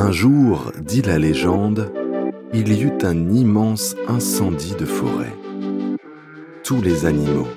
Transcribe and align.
Un 0.00 0.12
jour, 0.12 0.70
dit 0.78 1.02
la 1.02 1.18
légende, 1.18 1.92
il 2.54 2.72
y 2.72 2.84
eut 2.84 2.98
un 3.02 3.30
immense 3.30 3.96
incendie 4.06 4.76
de 4.78 4.84
forêt. 4.84 5.34
Tous 6.62 6.80
les 6.80 7.04
animaux, 7.04 7.48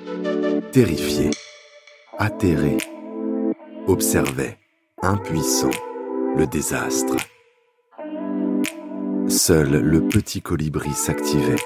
terrifiés, 0.72 1.30
atterrés, 2.18 2.78
observaient, 3.86 4.58
impuissants, 5.02 5.70
le 6.36 6.48
désastre. 6.48 7.14
Seul 9.28 9.80
le 9.80 10.00
petit 10.08 10.42
colibri 10.42 10.90
s'activait, 10.90 11.62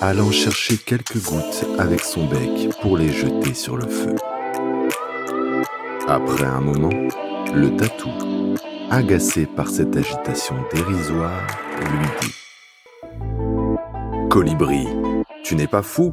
allant 0.00 0.30
chercher 0.30 0.76
quelques 0.76 1.20
gouttes 1.20 1.66
avec 1.80 2.02
son 2.02 2.28
bec 2.28 2.70
pour 2.80 2.96
les 2.96 3.10
jeter 3.10 3.54
sur 3.54 3.76
le 3.76 3.88
feu. 3.88 4.14
Après 6.06 6.46
un 6.46 6.60
moment, 6.60 7.08
le 7.52 7.76
tatou, 7.76 8.10
agacé 8.90 9.46
par 9.46 9.68
cette 9.68 9.96
agitation 9.96 10.56
dérisoire, 10.72 11.46
lui 11.80 12.08
dit 12.20 12.34
Colibri, 14.28 14.86
tu 15.44 15.54
n'es 15.54 15.68
pas 15.68 15.82
fou 15.82 16.12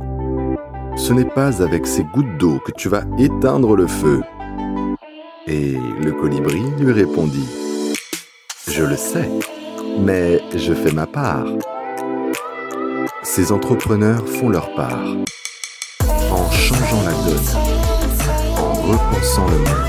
Ce 0.96 1.12
n'est 1.12 1.26
pas 1.26 1.62
avec 1.62 1.88
ces 1.88 2.04
gouttes 2.04 2.38
d'eau 2.38 2.60
que 2.60 2.72
tu 2.72 2.88
vas 2.88 3.04
éteindre 3.18 3.76
le 3.76 3.88
feu. 3.88 4.22
Et 5.48 5.78
le 6.04 6.12
colibri 6.12 6.62
lui 6.80 6.92
répondit 6.92 7.48
Je 8.68 8.84
le 8.84 8.96
sais, 8.96 9.30
mais 10.00 10.42
je 10.56 10.74
fais 10.74 10.92
ma 10.92 11.08
part. 11.08 11.46
Ces 13.24 13.52
entrepreneurs 13.52 14.28
font 14.28 14.50
leur 14.50 14.74
part 14.76 15.04
en 16.32 16.52
changeant 16.52 17.04
la 17.04 17.12
donne, 17.12 17.48
en 18.58 18.74
repensant 18.74 19.48
le 19.48 19.58
monde, 19.58 19.88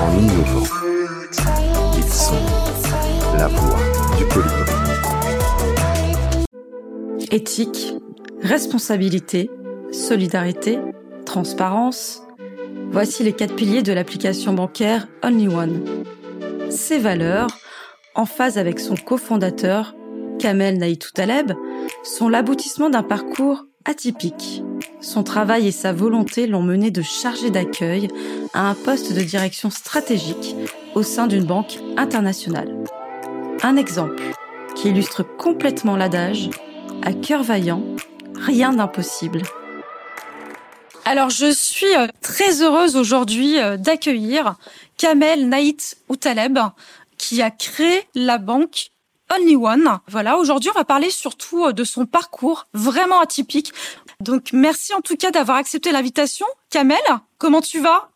en 0.00 0.18
innovant. 0.18 0.85
Éthique, 7.30 7.94
responsabilité, 8.40 9.50
solidarité, 9.92 10.78
transparence. 11.26 12.22
Voici 12.90 13.24
les 13.24 13.32
quatre 13.32 13.54
piliers 13.54 13.82
de 13.82 13.92
l'application 13.92 14.54
bancaire 14.54 15.08
Only 15.22 15.48
One. 15.48 16.04
Ces 16.70 16.98
valeurs, 16.98 17.48
en 18.14 18.24
phase 18.24 18.58
avec 18.58 18.80
son 18.80 18.94
cofondateur, 18.94 19.94
Kamel 20.38 20.78
Naïtou 20.78 21.10
Taleb, 21.12 21.52
sont 22.04 22.28
l'aboutissement 22.28 22.88
d'un 22.88 23.02
parcours 23.02 23.66
atypique. 23.84 24.62
Son 25.00 25.22
travail 25.22 25.66
et 25.66 25.72
sa 25.72 25.92
volonté 25.92 26.46
l'ont 26.46 26.62
mené 26.62 26.90
de 26.90 27.02
chargé 27.02 27.50
d'accueil 27.50 28.08
à 28.54 28.68
un 28.70 28.74
poste 28.74 29.12
de 29.12 29.20
direction 29.20 29.68
stratégique 29.68 30.56
au 30.94 31.02
sein 31.02 31.26
d'une 31.26 31.44
banque 31.44 31.78
internationale. 31.96 32.72
Un 33.66 33.76
exemple 33.76 34.22
qui 34.76 34.90
illustre 34.90 35.24
complètement 35.24 35.96
l'adage 35.96 36.50
à 37.02 37.12
cœur 37.12 37.42
vaillant, 37.42 37.82
rien 38.36 38.72
d'impossible. 38.72 39.42
Alors 41.04 41.30
je 41.30 41.52
suis 41.52 41.92
euh, 41.96 42.06
très 42.22 42.62
heureuse 42.62 42.94
aujourd'hui 42.94 43.58
euh, 43.58 43.76
d'accueillir 43.76 44.54
Kamel 44.96 45.48
Naït 45.48 45.98
Outaleb 46.08 46.60
qui 47.18 47.42
a 47.42 47.50
créé 47.50 48.04
la 48.14 48.38
banque 48.38 48.90
Only 49.34 49.56
One. 49.56 49.98
Voilà, 50.06 50.38
aujourd'hui, 50.38 50.70
on 50.72 50.78
va 50.78 50.84
parler 50.84 51.10
surtout 51.10 51.64
euh, 51.64 51.72
de 51.72 51.82
son 51.82 52.06
parcours 52.06 52.66
vraiment 52.72 53.18
atypique. 53.18 53.72
Donc, 54.20 54.52
merci 54.52 54.94
en 54.94 55.00
tout 55.00 55.16
cas 55.16 55.32
d'avoir 55.32 55.56
accepté 55.56 55.90
l'invitation. 55.90 56.46
Kamel, 56.70 57.02
comment 57.38 57.62
tu 57.62 57.80
vas? 57.80 58.10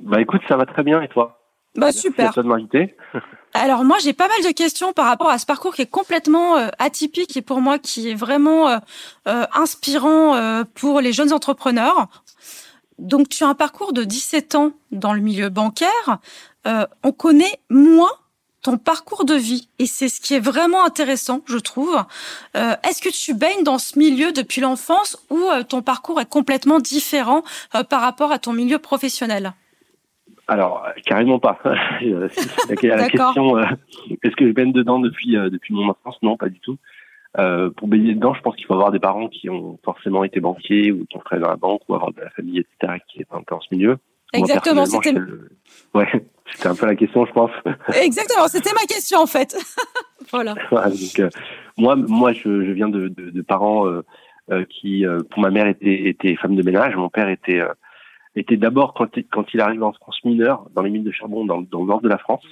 Bah 0.00 0.20
écoute, 0.20 0.42
ça 0.46 0.58
va 0.58 0.66
très 0.66 0.82
bien 0.82 1.00
et 1.00 1.08
toi? 1.08 1.40
Bah 1.74 1.86
Merci 1.86 2.00
super. 2.00 2.28
à 2.28 2.32
toi 2.34 2.42
de 2.42 2.48
m'inviter. 2.48 2.94
Alors 3.52 3.84
moi, 3.84 3.98
j'ai 3.98 4.12
pas 4.12 4.28
mal 4.28 4.42
de 4.44 4.52
questions 4.52 4.92
par 4.92 5.06
rapport 5.06 5.28
à 5.28 5.38
ce 5.38 5.46
parcours 5.46 5.74
qui 5.74 5.82
est 5.82 5.90
complètement 5.90 6.56
euh, 6.56 6.68
atypique 6.78 7.36
et 7.36 7.42
pour 7.42 7.60
moi 7.60 7.78
qui 7.78 8.08
est 8.08 8.14
vraiment 8.14 8.68
euh, 8.68 8.78
euh, 9.26 9.44
inspirant 9.52 10.64
pour 10.74 11.00
les 11.00 11.12
jeunes 11.12 11.32
entrepreneurs. 11.32 12.08
Donc, 12.98 13.28
tu 13.28 13.44
as 13.44 13.48
un 13.48 13.54
parcours 13.54 13.92
de 13.92 14.04
17 14.04 14.54
ans 14.54 14.72
dans 14.92 15.12
le 15.12 15.20
milieu 15.20 15.48
bancaire. 15.48 16.18
On 16.64 17.12
connaît 17.12 17.60
moins 17.70 18.12
ton 18.62 18.76
parcours 18.76 19.24
de 19.24 19.34
vie 19.34 19.68
et 19.78 19.86
c'est 19.86 20.10
ce 20.10 20.20
qui 20.20 20.34
est 20.34 20.40
vraiment 20.40 20.84
intéressant, 20.84 21.40
je 21.46 21.56
trouve. 21.56 21.96
Euh, 22.56 22.74
Est-ce 22.86 23.00
que 23.00 23.08
tu 23.08 23.32
baignes 23.32 23.64
dans 23.64 23.78
ce 23.78 23.98
milieu 23.98 24.32
depuis 24.32 24.60
l'enfance 24.60 25.16
ou 25.30 25.40
ton 25.68 25.80
parcours 25.80 26.20
est 26.20 26.28
complètement 26.28 26.78
différent 26.78 27.42
par 27.88 28.02
rapport 28.02 28.32
à 28.32 28.38
ton 28.38 28.52
milieu 28.52 28.78
professionnel? 28.78 29.54
Alors, 30.50 30.84
euh, 30.86 30.90
carrément 31.06 31.38
pas. 31.38 31.58
Euh, 32.02 32.28
la, 32.82 32.96
la 32.96 33.08
question, 33.08 33.56
euh, 33.58 33.64
est-ce 34.22 34.34
que 34.36 34.46
je 34.48 34.52
baigne 34.52 34.72
dedans 34.72 34.98
depuis, 34.98 35.36
euh, 35.36 35.50
depuis 35.50 35.74
mon 35.74 35.88
enfance? 35.88 36.16
Non, 36.22 36.36
pas 36.36 36.48
du 36.48 36.58
tout. 36.60 36.76
Euh, 37.38 37.70
pour 37.70 37.86
baigner 37.88 38.14
dedans, 38.14 38.34
je 38.34 38.40
pense 38.40 38.56
qu'il 38.56 38.64
faut 38.66 38.72
avoir 38.74 38.90
des 38.90 38.98
parents 38.98 39.28
qui 39.28 39.48
ont 39.50 39.78
forcément 39.84 40.24
été 40.24 40.40
banquiers 40.40 40.90
ou 40.92 41.04
qui 41.06 41.16
ont 41.16 41.20
travaillé 41.20 41.42
dans 41.44 41.50
la 41.50 41.56
banque 41.56 41.82
ou 41.88 41.94
avoir 41.94 42.12
de 42.12 42.20
la 42.20 42.30
famille, 42.30 42.58
etc., 42.58 43.00
qui 43.06 43.20
est 43.20 43.26
un 43.30 43.38
peu 43.42 43.54
dans 43.54 43.60
ce 43.60 43.68
milieu. 43.70 43.98
Exactement, 44.32 44.86
c'était 44.86 45.12
le- 45.12 45.50
Ouais, 45.94 46.08
c'était 46.52 46.68
un 46.68 46.74
peu 46.74 46.86
la 46.86 46.96
question, 46.96 47.26
je 47.26 47.32
pense. 47.32 47.50
exactement, 48.02 48.48
c'était 48.48 48.72
ma 48.72 48.86
question 48.88 49.20
en 49.20 49.26
fait. 49.26 49.56
voilà. 50.32 50.54
Voilà, 50.70 50.88
donc, 50.90 51.18
euh, 51.20 51.28
moi, 51.76 51.94
moi, 51.96 52.32
je, 52.32 52.64
je 52.64 52.72
viens 52.72 52.88
de, 52.88 53.08
de, 53.08 53.30
de 53.30 53.42
parents 53.42 53.86
euh, 53.86 54.02
euh, 54.50 54.64
qui, 54.64 55.06
euh, 55.06 55.20
pour 55.30 55.42
ma 55.42 55.50
mère, 55.50 55.66
était, 55.68 56.08
était 56.08 56.34
femme 56.36 56.56
de 56.56 56.62
ménage. 56.62 56.96
Mon 56.96 57.08
père 57.10 57.28
était, 57.28 57.60
euh, 57.60 57.68
était 58.36 58.56
d'abord 58.56 58.94
quand, 58.94 59.16
il- 59.16 59.26
quand 59.26 59.52
il 59.54 59.60
arrive 59.60 59.82
en 59.82 59.92
France 59.92 60.18
mineur 60.24 60.66
dans 60.74 60.82
les 60.82 60.90
mines 60.90 61.04
de 61.04 61.10
charbon 61.12 61.44
dans, 61.44 61.60
dans 61.62 61.80
le 61.80 61.86
nord 61.86 62.00
de 62.00 62.08
la 62.08 62.18
France. 62.18 62.44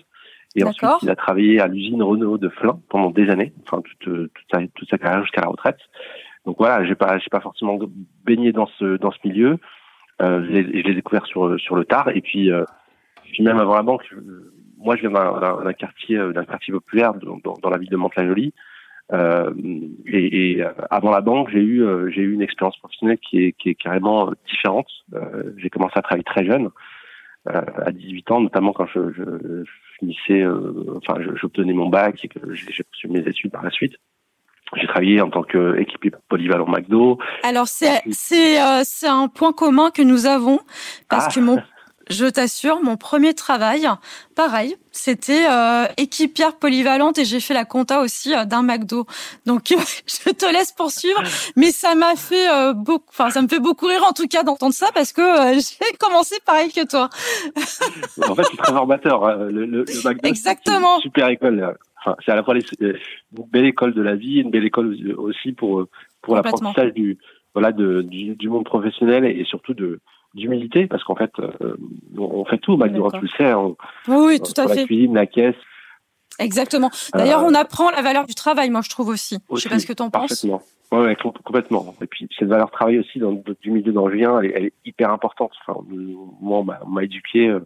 Et 0.57 0.63
ensuite, 0.71 0.83
il 1.03 1.11
a 1.11 1.17
travaillé 1.17 1.61
à 1.61 1.67
l'usine 1.69 2.03
Renault 2.03 2.39
de 2.39 2.49
Flins 2.49 2.81
pendant 2.89 3.11
des 3.11 3.29
années, 3.31 3.53
enfin 3.65 3.83
toute, 3.83 3.99
toute, 4.33 4.45
sa, 4.51 4.59
toute 4.75 4.89
sa 4.89 4.99
carrière 4.99 5.23
jusqu'à 5.23 5.43
la 5.43 5.49
retraite. 5.49 5.79
Donc 6.47 6.57
voilà, 6.59 6.85
j'ai 6.85 6.95
pas, 6.95 7.19
j'ai 7.19 7.29
pas 7.31 7.41
forcément 7.41 7.79
baigné 8.25 8.53
dans 8.53 8.67
ce 8.79 8.97
dans 8.97 9.11
ce 9.11 9.19
milieu. 9.25 9.59
Euh, 10.23 10.43
je 10.47 10.51
l'ai 10.51 10.83
je 10.83 10.89
l'ai 10.89 10.95
découvert 10.95 11.27
sur 11.27 11.61
sur 11.61 11.77
le 11.77 11.85
tard. 11.85 12.09
Et 12.15 12.23
puis, 12.23 12.51
euh, 12.51 12.65
puis 13.25 13.43
même 13.43 13.59
avant 13.59 13.75
la 13.75 13.83
banque, 13.83 14.03
moi 14.79 14.97
je 14.97 15.03
viens 15.07 15.11
d'un- 15.11 15.73
quartier 15.75 16.17
euh, 16.17 16.33
d'un 16.33 16.45
quartier 16.45 16.73
populaire 16.73 17.13
dans, 17.15 17.37
dans, 17.45 17.55
dans 17.63 17.71
la 17.71 17.77
ville 17.79 17.91
de 17.91 17.97
Mantes-la-Jolie. 17.97 18.55
Euh, 19.13 19.51
et, 20.07 20.51
et, 20.53 20.63
euh, 20.63 20.71
avant 20.91 21.11
la 21.11 21.23
banque, 21.23 21.49
j'ai 21.51 21.61
eu 21.61 21.83
euh, 21.83 22.11
j'ai 22.11 22.21
eu 22.21 22.33
une 22.35 22.43
expérience 22.43 22.77
professionnelle 22.79 23.19
qui 23.19 23.43
est 23.45 23.53
qui 23.53 23.71
est 23.71 23.75
carrément 23.75 24.29
euh, 24.29 24.33
différente. 24.47 24.89
Euh, 25.15 25.55
j'ai 25.57 25.71
commencé 25.71 25.95
à 25.97 26.03
travailler 26.03 26.25
très 26.25 26.45
jeune, 26.45 26.69
euh, 27.49 27.63
à 27.87 27.91
18 27.91 28.31
ans, 28.33 28.41
notamment 28.41 28.73
quand 28.75 28.87
je, 28.87 29.11
je, 29.13 29.23
je 29.65 29.71
finissais, 29.99 30.43
euh, 30.43 30.99
enfin 30.99 31.15
j'obtenais 31.41 31.73
mon 31.73 31.89
bac 31.89 32.23
et 32.23 32.29
que 32.29 32.53
j'ai 32.55 32.71
j'ai 32.71 32.83
poursuivi 32.85 33.15
mes 33.15 33.27
études 33.27 33.51
par 33.51 33.63
la 33.63 33.71
suite. 33.71 33.95
J'ai 34.77 34.87
travaillé 34.87 35.23
en 35.23 35.31
tant 35.31 35.43
qu'équipier 35.43 36.13
polyvalent 36.29 36.67
McDo. 36.69 37.19
Alors 37.43 37.67
c'est 37.67 38.03
c'est 38.11 38.61
euh, 38.61 38.83
c'est 38.85 39.09
un 39.09 39.29
point 39.29 39.53
commun 39.55 39.91
que 39.91 40.03
nous 40.03 40.27
avons 40.27 40.59
parce 41.09 41.29
Ah. 41.29 41.35
que 41.35 41.41
mon 41.41 41.57
je 42.11 42.27
t'assure 42.27 42.83
mon 42.83 42.97
premier 42.97 43.35
travail 43.35 43.89
pareil 44.35 44.77
c'était 44.93 45.47
euh, 45.49 45.85
équipière 45.97 46.57
polyvalente 46.57 47.19
et 47.19 47.25
j'ai 47.25 47.41
fait 47.41 47.55
la 47.55 47.65
compta 47.65 48.01
aussi 48.01 48.35
euh, 48.35 48.45
d'un 48.45 48.63
McDo 48.63 49.07
donc 49.47 49.69
je 50.07 50.31
te 50.31 50.53
laisse 50.53 50.73
poursuivre 50.73 51.23
mais 51.57 51.71
ça 51.71 51.95
m'a 51.95 52.17
fait 52.17 52.49
euh, 52.51 52.73
beaucoup 52.73 53.07
enfin 53.11 53.31
ça 53.31 53.43
me 53.43 53.49
fait 53.49 53.61
beaucoup 53.61 53.87
rire 53.87 54.05
en 54.09 54.13
tout 54.13 54.27
cas 54.29 54.43
d'entendre 54.43 54.75
ça 54.75 54.89
parce 54.95 55.13
que 55.13 55.21
euh, 55.21 55.61
j'ai 55.81 55.97
commencé 55.99 56.37
pareil 56.47 56.73
que 56.73 56.87
toi 56.87 57.09
En 58.29 58.35
fait, 58.35 58.43
c'est 58.51 58.57
très 58.57 58.73
formateur. 58.73 59.25
hein. 59.27 59.37
Le, 59.51 59.65
le, 59.67 59.85
le 59.85 60.09
McDo, 60.09 60.29
Exactement. 60.29 60.97
une 60.97 61.03
super 61.03 61.29
école. 61.29 61.77
Enfin, 62.01 62.17
c'est 62.25 62.33
à 62.33 62.37
la 62.37 62.43
fois 62.45 62.55
une 62.55 62.95
belle 63.51 63.67
école 63.67 63.95
de 63.95 64.03
la 64.03 64.15
vie, 64.15 64.41
une 64.41 64.51
belle 64.51 64.65
école 64.65 64.97
aussi 65.19 65.53
pour 65.53 65.85
pour 66.23 66.37
l'apprentissage 66.37 66.93
du 66.95 67.19
voilà 67.55 67.73
de, 67.73 68.03
du, 68.03 68.35
du 68.37 68.49
monde 68.49 68.65
professionnel 68.65 69.25
et 69.25 69.45
surtout 69.45 69.75
de 69.75 70.01
d'humilité 70.35 70.87
parce 70.87 71.03
qu'en 71.05 71.15
fait 71.17 71.31
euh, 71.39 71.77
on 72.17 72.45
fait 72.45 72.59
tout 72.59 72.73
au 72.73 72.77
McDo, 72.77 73.07
hein, 73.07 73.11
tu 73.15 73.23
le 73.23 73.29
sais, 73.37 73.53
on, 73.55 73.77
oui 74.09 74.17
oui 74.27 74.41
tout 74.41 74.53
à 74.61 74.63
pour 74.63 74.69
la 74.71 74.75
fait 74.77 74.85
cuisine, 74.87 75.15
la 75.15 75.27
caisse, 75.27 75.57
exactement 76.39 76.91
d'ailleurs 77.15 77.43
Euh, 77.43 77.49
on 77.49 77.55
apprend 77.55 77.91
la 77.91 78.03
valeur 78.03 78.27
du 78.27 78.35
travail 78.35 78.71
moi 78.71 78.81
je 78.83 78.91
trouve 78.91 79.09
aussi, 79.09 79.37
je 79.37 79.39
sais 79.39 79.53
aussi, 79.53 79.69
pas 79.69 79.79
ce 79.81 79.87
que 79.87 79.93
penses 79.95 80.11
parfaitement. 80.11 80.63
Ouais, 80.91 81.01
ouais, 81.01 81.17
com- 81.17 81.33
complètement. 81.45 81.95
Et 82.01 82.07
puis 82.07 82.27
cette 82.39 82.49
valeur 82.49 82.71
travail 82.71 82.99
aussi 82.99 83.19
dans 83.19 83.33
du 83.61 83.71
milieu 83.71 83.93
d'Angevin, 83.93 84.41
elle, 84.41 84.47
est- 84.51 84.53
elle 84.57 84.65
est 84.65 84.73
hyper 84.87 85.11
importante. 85.11 85.53
Enfin, 85.67 85.79
moi, 86.41 86.61
on 86.61 86.65
m'a- 86.89 87.05
éduqué 87.05 87.47
euh, 87.49 87.61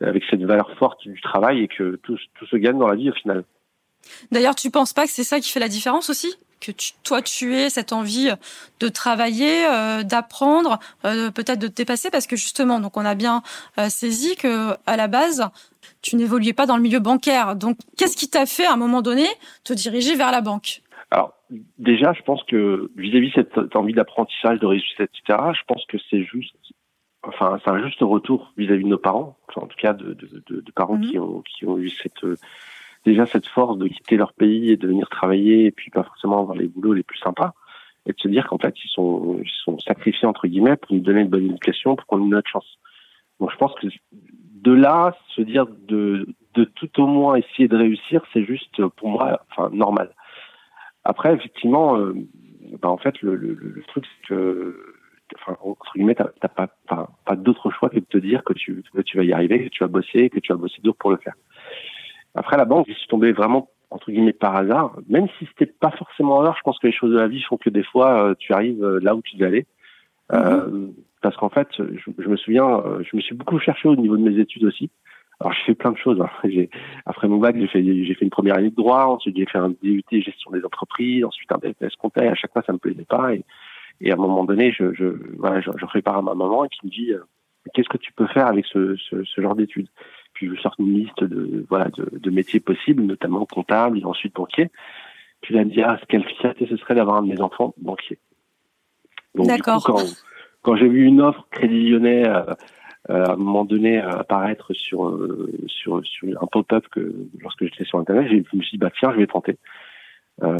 avec 0.00 0.24
cette 0.28 0.42
valeur 0.42 0.68
forte 0.76 1.06
du 1.06 1.20
travail 1.20 1.62
et 1.62 1.68
que 1.68 1.94
tout, 2.02 2.18
tout 2.34 2.46
se 2.46 2.56
gagne 2.56 2.76
dans 2.76 2.88
la 2.88 2.96
vie 2.96 3.08
au 3.10 3.12
final. 3.12 3.44
D'ailleurs, 4.32 4.56
tu 4.56 4.68
penses 4.72 4.92
pas 4.92 5.04
que 5.04 5.12
c'est 5.12 5.22
ça 5.22 5.38
qui 5.38 5.50
fait 5.52 5.60
la 5.60 5.68
différence 5.68 6.10
aussi? 6.10 6.34
Que 6.66 6.72
tu- 6.72 6.94
toi, 7.04 7.22
tu 7.22 7.54
aies 7.54 7.70
cette 7.70 7.92
envie 7.92 8.30
de 8.80 8.88
travailler, 8.88 9.66
euh, 9.66 10.02
d'apprendre, 10.02 10.80
euh, 11.04 11.30
peut-être 11.30 11.60
de 11.60 11.68
te 11.68 11.74
dépasser, 11.74 12.10
parce 12.10 12.26
que 12.26 12.34
justement, 12.34 12.80
donc 12.80 12.96
on 12.96 13.04
a 13.04 13.14
bien 13.14 13.42
euh, 13.78 13.88
saisi 13.88 14.34
que 14.34 14.72
à 14.84 14.96
la 14.96 15.06
base, 15.06 15.48
tu 16.02 16.16
n'évoluais 16.16 16.54
pas 16.54 16.66
dans 16.66 16.76
le 16.76 16.82
milieu 16.82 16.98
bancaire. 16.98 17.54
Donc, 17.54 17.78
qu'est-ce 17.96 18.16
qui 18.16 18.28
t'a 18.28 18.46
fait 18.46 18.66
à 18.66 18.72
un 18.72 18.76
moment 18.76 19.00
donné 19.00 19.26
te 19.62 19.72
diriger 19.74 20.16
vers 20.16 20.32
la 20.32 20.40
banque? 20.40 20.82
Alors 21.12 21.34
déjà, 21.78 22.12
je 22.14 22.22
pense 22.22 22.42
que 22.44 22.90
vis-à-vis 22.96 23.28
de 23.28 23.34
cette, 23.54 23.76
envie 23.76 23.92
d'apprentissage, 23.92 24.58
de 24.58 24.66
réussite, 24.66 24.98
etc., 24.98 25.38
je 25.52 25.62
pense 25.68 25.84
que 25.88 25.98
c'est 26.10 26.24
juste, 26.24 26.56
enfin, 27.22 27.60
c'est 27.64 27.70
un 27.70 27.80
juste 27.86 28.00
retour 28.00 28.52
vis-à-vis 28.56 28.82
de 28.82 28.88
nos 28.88 28.98
parents, 28.98 29.36
enfin, 29.48 29.66
en 29.66 29.68
tout 29.68 29.78
cas 29.80 29.92
de, 29.92 30.14
de, 30.14 30.42
de, 30.48 30.60
de 30.62 30.72
parents 30.72 30.98
qui 30.98 31.16
ont 31.20 31.42
qui 31.42 31.64
ont 31.64 31.78
eu 31.78 31.90
cette 31.90 32.24
déjà 33.06 33.24
cette 33.24 33.46
force 33.46 33.78
de 33.78 33.88
quitter 33.88 34.16
leur 34.16 34.32
pays 34.32 34.70
et 34.70 34.76
de 34.76 34.88
venir 34.88 35.08
travailler 35.08 35.66
et 35.66 35.70
puis 35.70 35.90
pas 35.90 36.02
forcément 36.02 36.40
avoir 36.40 36.56
les 36.56 36.66
boulots 36.66 36.92
les 36.92 37.04
plus 37.04 37.18
sympas 37.18 37.52
et 38.04 38.12
de 38.12 38.18
se 38.18 38.28
dire 38.28 38.46
qu'en 38.46 38.58
fait 38.58 38.74
ils 38.84 38.88
sont 38.88 39.38
ils 39.42 39.50
sont 39.64 39.78
sacrifiés 39.78 40.26
entre 40.26 40.46
guillemets 40.48 40.76
pour 40.76 40.92
nous 40.92 41.00
donner 41.00 41.20
une 41.20 41.28
bonne 41.28 41.46
éducation 41.46 41.96
pour 41.96 42.06
qu'on 42.06 42.24
ait 42.26 42.28
notre 42.28 42.50
chance. 42.50 42.78
Donc 43.40 43.52
je 43.52 43.56
pense 43.56 43.74
que 43.76 43.86
de 44.16 44.72
là 44.72 45.16
se 45.36 45.42
dire 45.42 45.66
de 45.66 46.26
de 46.54 46.64
tout 46.64 47.00
au 47.00 47.06
moins 47.06 47.36
essayer 47.36 47.68
de 47.68 47.76
réussir, 47.76 48.22
c'est 48.32 48.44
juste 48.44 48.84
pour 48.96 49.08
moi 49.08 49.40
enfin 49.50 49.70
normal. 49.72 50.10
Après 51.04 51.32
effectivement 51.32 51.96
euh, 51.96 52.14
bah, 52.82 52.88
en 52.88 52.98
fait 52.98 53.22
le, 53.22 53.36
le, 53.36 53.82
truc 53.88 54.04
c'est 54.04 54.28
que 54.28 54.96
entre 55.60 55.92
guillemets, 55.94 56.14
t'as 56.14 56.48
pas, 56.48 56.68
pas, 56.86 57.10
pas 57.24 57.36
d'autre 57.36 57.70
choix 57.70 57.90
que 57.90 57.98
de 57.98 58.04
te 58.04 58.18
dire 58.18 58.44
que 58.44 58.52
tu, 58.52 58.84
que 58.94 59.02
tu 59.02 59.16
vas 59.16 59.24
y 59.24 59.32
arriver, 59.32 59.64
que 59.64 59.70
tu 59.70 59.82
vas 59.82 59.88
bosser, 59.88 60.30
que 60.30 60.38
tu 60.38 60.52
vas 60.52 60.58
bosser 60.58 60.80
dur 60.82 60.94
pour 60.96 61.10
le 61.10 61.16
faire. 61.16 61.34
Après, 62.36 62.56
la 62.56 62.66
banque, 62.66 62.86
je 62.88 62.94
suis 62.94 63.08
tombé 63.08 63.32
vraiment 63.32 63.68
entre 63.90 64.10
guillemets 64.10 64.32
par 64.32 64.56
hasard, 64.56 64.96
même 65.08 65.28
si 65.38 65.46
c'était 65.46 65.72
pas 65.72 65.90
forcément 65.92 66.40
hasard, 66.40 66.56
je 66.56 66.62
pense 66.62 66.78
que 66.78 66.86
les 66.86 66.92
choses 66.92 67.12
de 67.12 67.18
la 67.18 67.28
vie 67.28 67.42
font 67.42 67.56
que 67.56 67.70
des 67.70 67.84
fois 67.84 68.30
euh, 68.30 68.34
tu 68.38 68.52
arrives 68.52 68.82
euh, 68.84 68.98
là 69.00 69.14
où 69.14 69.22
tu 69.22 69.36
devais 69.36 69.46
aller. 69.46 69.66
Euh, 70.32 70.66
mhm. 70.66 70.92
parce 71.22 71.36
qu'en 71.36 71.50
fait, 71.50 71.68
je, 71.78 72.28
me 72.28 72.36
souviens, 72.36 72.82
je 73.08 73.16
me 73.16 73.20
suis 73.20 73.36
beaucoup 73.36 73.60
cherché 73.60 73.88
au 73.88 73.94
niveau 73.94 74.16
de 74.16 74.22
mes 74.22 74.40
études 74.40 74.64
aussi. 74.64 74.90
Alors 75.38 75.52
j'ai 75.52 75.62
fait 75.66 75.74
plein 75.74 75.92
de 75.92 75.98
choses. 75.98 76.20
Hein. 76.20 76.30
J'ai, 76.48 76.68
après 77.04 77.28
mon 77.28 77.36
bac, 77.36 77.56
j'ai 77.56 77.68
fait, 77.68 77.84
j'ai 77.84 78.14
fait 78.14 78.24
une 78.24 78.30
première 78.30 78.56
année 78.56 78.70
de 78.70 78.74
droit, 78.74 79.04
ensuite 79.04 79.36
j'ai 79.36 79.46
fait 79.46 79.58
un 79.58 79.68
DUT 79.82 80.02
gestion 80.10 80.50
des 80.50 80.64
entreprises, 80.64 81.24
ensuite 81.24 81.52
un 81.52 81.58
BTS 81.58 81.94
comptable. 81.98 82.28
À 82.28 82.34
chaque 82.34 82.52
fois, 82.52 82.62
ça 82.66 82.72
me 82.72 82.78
plaisait 82.78 83.04
pas. 83.04 83.34
Et, 83.34 83.44
et 84.00 84.10
à 84.10 84.14
un 84.14 84.16
moment 84.16 84.44
donné, 84.44 84.72
je, 84.72 84.92
je, 84.94 85.04
voilà, 85.38 85.60
je, 85.60 85.70
je 85.76 86.10
à 86.10 86.22
ma 86.22 86.34
maman 86.34 86.64
et 86.64 86.68
qui 86.68 86.86
me 86.86 86.90
dit 86.90 87.12
qu'est-ce 87.72 87.88
que 87.88 87.98
tu 87.98 88.12
peux 88.12 88.26
faire 88.28 88.46
avec 88.46 88.66
ce, 88.66 88.96
ce, 88.96 89.22
ce 89.24 89.40
genre 89.40 89.54
d'études? 89.54 89.88
Puis 90.36 90.50
je 90.54 90.60
sors 90.60 90.74
une 90.78 90.92
liste 90.92 91.24
de 91.24 91.64
voilà 91.70 91.88
de, 91.88 92.10
de, 92.12 92.30
métiers 92.30 92.60
possibles, 92.60 93.02
notamment 93.02 93.46
comptable 93.46 93.98
et 93.98 94.04
ensuite 94.04 94.34
banquier. 94.34 94.70
Puis 95.40 95.54
là, 95.54 95.62
elle 95.62 95.68
me 95.68 95.72
dit 95.72 95.82
ah 95.82 95.98
quelle 96.08 96.24
fierté 96.24 96.66
ce 96.68 96.76
serait 96.76 96.94
d'avoir 96.94 97.16
un 97.16 97.22
de 97.22 97.28
mes 97.28 97.40
enfants 97.40 97.74
banquier. 97.78 98.18
Donc 99.34 99.50
du 99.50 99.62
coup, 99.62 99.80
quand 99.82 100.04
quand 100.60 100.76
j'ai 100.76 100.88
vu 100.88 101.04
une 101.04 101.22
offre 101.22 101.46
Crédit 101.50 101.88
Lyonnais 101.88 102.28
euh, 102.28 102.42
euh, 103.08 103.24
à 103.24 103.32
un 103.32 103.36
moment 103.36 103.64
donné 103.64 103.98
apparaître 103.98 104.74
sur 104.74 105.08
euh, 105.08 105.50
sur 105.68 106.04
sur 106.04 106.42
un 106.42 106.46
pop-up 106.46 106.86
que 106.92 107.14
lorsque 107.40 107.64
j'étais 107.64 107.84
sur 107.84 107.98
internet, 107.98 108.28
je 108.28 108.56
me 108.56 108.62
suis 108.62 108.72
dit 108.72 108.78
bah 108.78 108.90
tiens 108.98 109.12
je 109.12 109.18
vais 109.18 109.26
tenter. 109.26 109.56
Euh, 110.42 110.58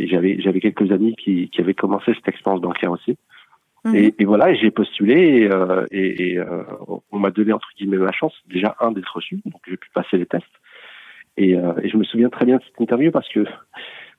et 0.00 0.08
j'avais 0.08 0.40
j'avais 0.40 0.58
quelques 0.58 0.90
amis 0.90 1.14
qui 1.14 1.48
qui 1.48 1.60
avaient 1.60 1.74
commencé 1.74 2.12
cette 2.14 2.26
expérience 2.26 2.60
bancaire 2.60 2.90
aussi. 2.90 3.16
Mhm. 3.84 3.96
Et, 3.96 4.14
et, 4.18 4.24
voilà, 4.24 4.54
j'ai 4.54 4.70
postulé 4.70 5.14
et, 5.14 5.52
euh, 5.52 5.86
et, 5.90 6.32
et 6.32 6.38
euh, 6.38 6.62
on 7.10 7.18
m'a 7.18 7.30
donné 7.30 7.52
entre 7.52 7.68
guillemets 7.76 7.96
ma 7.96 8.12
chance, 8.12 8.32
déjà 8.46 8.76
un 8.80 8.92
d'être 8.92 9.12
reçu, 9.12 9.40
donc 9.44 9.60
j'ai 9.66 9.76
pu 9.76 9.90
passer 9.92 10.18
les 10.18 10.26
tests. 10.26 10.44
Et, 11.36 11.56
euh, 11.56 11.72
et, 11.82 11.88
je 11.88 11.96
me 11.96 12.04
souviens 12.04 12.28
très 12.28 12.44
bien 12.44 12.58
de 12.58 12.62
cette 12.62 12.80
interview 12.80 13.10
parce 13.10 13.28
que 13.28 13.44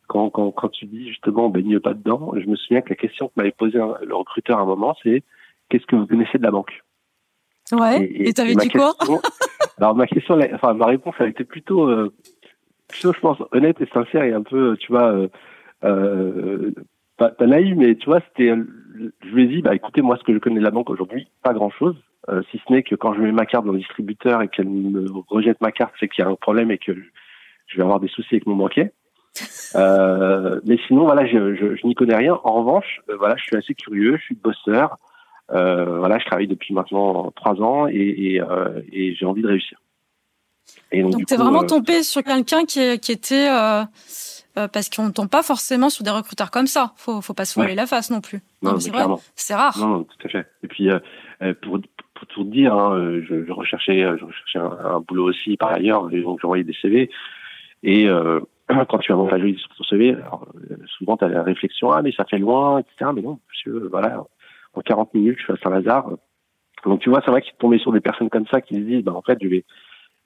quand, 0.08 0.30
quand, 0.32 0.52
quand 0.52 0.70
tu 0.70 0.86
dis 0.86 1.08
justement 1.08 1.50
baigne 1.50 1.80
pas 1.80 1.94
dedans, 1.94 2.34
je 2.36 2.46
me 2.46 2.56
souviens 2.58 2.82
que 2.82 2.90
la 2.90 2.96
question 2.96 3.28
que 3.28 3.34
m'avait 3.38 3.52
posée 3.52 3.78
le 3.78 4.16
recruteur 4.16 4.60
à 4.60 4.64
un 4.64 4.66
moment, 4.66 4.98
c'est 5.02 5.24
qu'est-ce 5.70 5.86
que 5.86 5.96
vous 5.96 6.08
connaissez 6.08 6.38
de 6.38 6.44
la 6.44 6.52
banque? 6.52 6.84
Ouais. 7.72 8.12
Et 8.14 8.34
t'avais 8.34 8.56
dit 8.56 8.70
quoi? 8.70 8.94
Alors 9.78 9.96
ma 9.96 10.08
question, 10.08 10.38
enfin 10.54 10.74
ma 10.74 10.88
réponse, 10.88 11.16
elle 11.20 11.30
était 11.30 11.46
plutôt, 11.46 11.90
plutôt, 12.90 13.14
je 13.14 13.20
pense, 13.20 13.38
honnête 13.52 13.80
et 13.80 13.88
sincère 13.88 14.24
et 14.24 14.34
un 14.34 14.44
peu, 14.44 14.76
tu 14.78 14.92
vois, 14.92 15.30
euh, 15.84 16.72
pas, 17.24 17.30
pas 17.30 17.48
naïf, 17.48 17.76
mais 17.78 17.96
tu 17.96 18.06
vois, 18.06 18.22
c'était 18.28 18.54
je 19.22 19.28
lui 19.30 19.44
ai 19.44 19.48
dit, 19.48 19.62
bah 19.62 19.76
écoutez, 19.76 20.02
moi 20.02 20.18
ce 20.18 20.24
que 20.24 20.34
je 20.34 20.40
connais 20.40 20.60
de 20.60 20.64
la 20.64 20.72
banque 20.72 20.90
aujourd'hui, 20.90 21.28
pas 21.42 21.54
grand 21.54 21.70
chose, 21.72 21.96
euh, 22.30 22.42
si 22.52 22.62
ce 22.66 22.72
n'est 22.72 22.84
que 22.84 22.96
quand 22.96 23.14
je 23.14 23.22
mets 23.22 23.32
ma 23.32 23.46
carte 23.46 23.66
dans 23.66 23.72
le 23.72 23.80
distributeur 23.80 24.42
et 24.42 24.48
qu'elle 24.48 24.70
me 24.70 25.06
rejette 25.28 25.60
ma 25.62 25.72
carte, 25.72 25.94
c'est 26.00 26.08
qu'il 26.08 26.24
y 26.24 26.28
a 26.28 26.30
un 26.30 26.36
problème 26.36 26.72
et 26.72 26.78
que 26.78 26.94
je 27.68 27.78
vais 27.78 27.84
avoir 27.84 28.00
des 28.00 28.08
soucis 28.08 28.36
avec 28.36 28.48
mon 28.48 28.56
banquier. 28.56 28.92
Euh, 29.76 30.62
mais 30.66 30.78
sinon, 30.86 31.06
voilà, 31.06 31.26
je, 31.26 31.56
je, 31.56 31.76
je 31.76 31.88
n'y 31.88 31.96
connais 31.96 32.16
rien. 32.16 32.40
En 32.44 32.54
revanche, 32.62 33.02
euh, 33.10 33.16
voilà, 33.18 33.36
je 33.38 33.42
suis 33.42 33.56
assez 33.56 33.74
curieux, 33.74 34.18
je 34.18 34.22
suis 34.22 34.36
bosseur. 34.36 35.00
Euh, 35.52 35.98
voilà, 35.98 36.20
je 36.20 36.26
travaille 36.26 36.46
depuis 36.46 36.76
maintenant 36.76 37.32
trois 37.36 37.60
ans 37.60 37.88
et, 37.88 37.96
et, 37.96 38.40
euh, 38.40 38.84
et 38.92 39.16
j'ai 39.16 39.26
envie 39.26 39.42
de 39.42 39.48
réussir. 39.48 39.80
Et 40.92 41.02
donc, 41.02 41.14
donc 41.14 41.26
tu 41.26 41.34
es 41.34 41.38
vraiment 41.38 41.64
tombé 41.64 42.04
sur 42.04 42.22
quelqu'un 42.22 42.66
qui, 42.66 43.00
qui 43.00 43.12
était 43.12 43.50
euh, 44.56 44.68
parce 44.68 44.88
qu'on 44.88 45.08
ne 45.08 45.12
tombe 45.12 45.30
pas 45.30 45.42
forcément 45.42 45.90
sur 45.90 46.04
des 46.04 46.12
recruteurs 46.12 46.52
comme 46.52 46.68
ça. 46.68 46.94
Faut, 46.98 47.22
faut 47.22 47.34
pas 47.34 47.46
se 47.46 47.56
voiler 47.56 47.74
la 47.74 47.88
face 47.88 48.12
non 48.12 48.22
plus. 48.22 48.40
Non, 48.62 48.80
c'est 48.80 48.92
vrai, 48.92 49.06
c'est 49.34 49.56
rare. 49.56 49.76
Non, 49.80 50.04
tout 50.04 50.28
à 50.28 50.30
fait. 50.30 50.46
Et 50.62 50.68
puis 50.68 50.92
euh, 50.92 51.00
euh, 51.42 51.56
pour, 51.60 51.80
pour 52.14 52.28
tout 52.28 52.44
dire, 52.44 52.76
hein, 52.76 53.20
je, 53.28 53.46
je, 53.46 53.52
recherchais, 53.52 54.02
je 54.02 54.24
recherchais 54.24 54.60
un, 54.60 55.00
boulot 55.00 55.30
aussi 55.30 55.58
par 55.58 55.74
ailleurs, 55.74 56.08
et 56.14 56.22
donc 56.22 56.40
j'envoyais 56.40 56.64
des 56.64 56.76
CV. 56.80 57.10
Et 57.82 58.06
quand 58.70 58.98
tu 59.00 59.12
as 59.12 59.16
mon 59.16 59.28
page 59.28 59.42
sur 59.42 59.70
ton 59.76 59.84
CV, 59.86 60.12
alors, 60.12 60.48
souvent 61.00 61.18
tu 61.18 61.26
as 61.26 61.30
la 61.30 61.42
réflexion 61.42 61.90
ah 61.90 62.04
mais 62.04 62.12
ça 62.12 62.24
fait 62.26 62.38
loin, 62.38 62.78
etc. 62.78 63.10
Mais 63.16 63.24
non, 63.24 63.40
monsieur, 63.50 63.88
voilà, 63.90 64.24
en 64.76 64.82
40 64.82 65.16
minutes 65.16 65.40
je 65.40 65.46
suis 65.46 65.54
à 65.54 65.58
Saint-Lazare. 65.64 66.12
Donc 66.86 67.00
tu 67.00 67.10
vois, 67.10 67.24
c'est 67.26 67.32
vrai 67.32 67.42
qu'il 67.42 67.54
tomber 67.56 67.80
sur 67.80 67.92
des 67.92 68.02
personnes 68.02 68.30
comme 68.30 68.46
ça 68.52 68.62
qui 68.62 68.76
se 68.76 68.82
disent 68.82 69.04
bah 69.04 69.14
en 69.14 69.24
fait 69.24 69.40
je 69.42 69.48
vais 69.48 69.66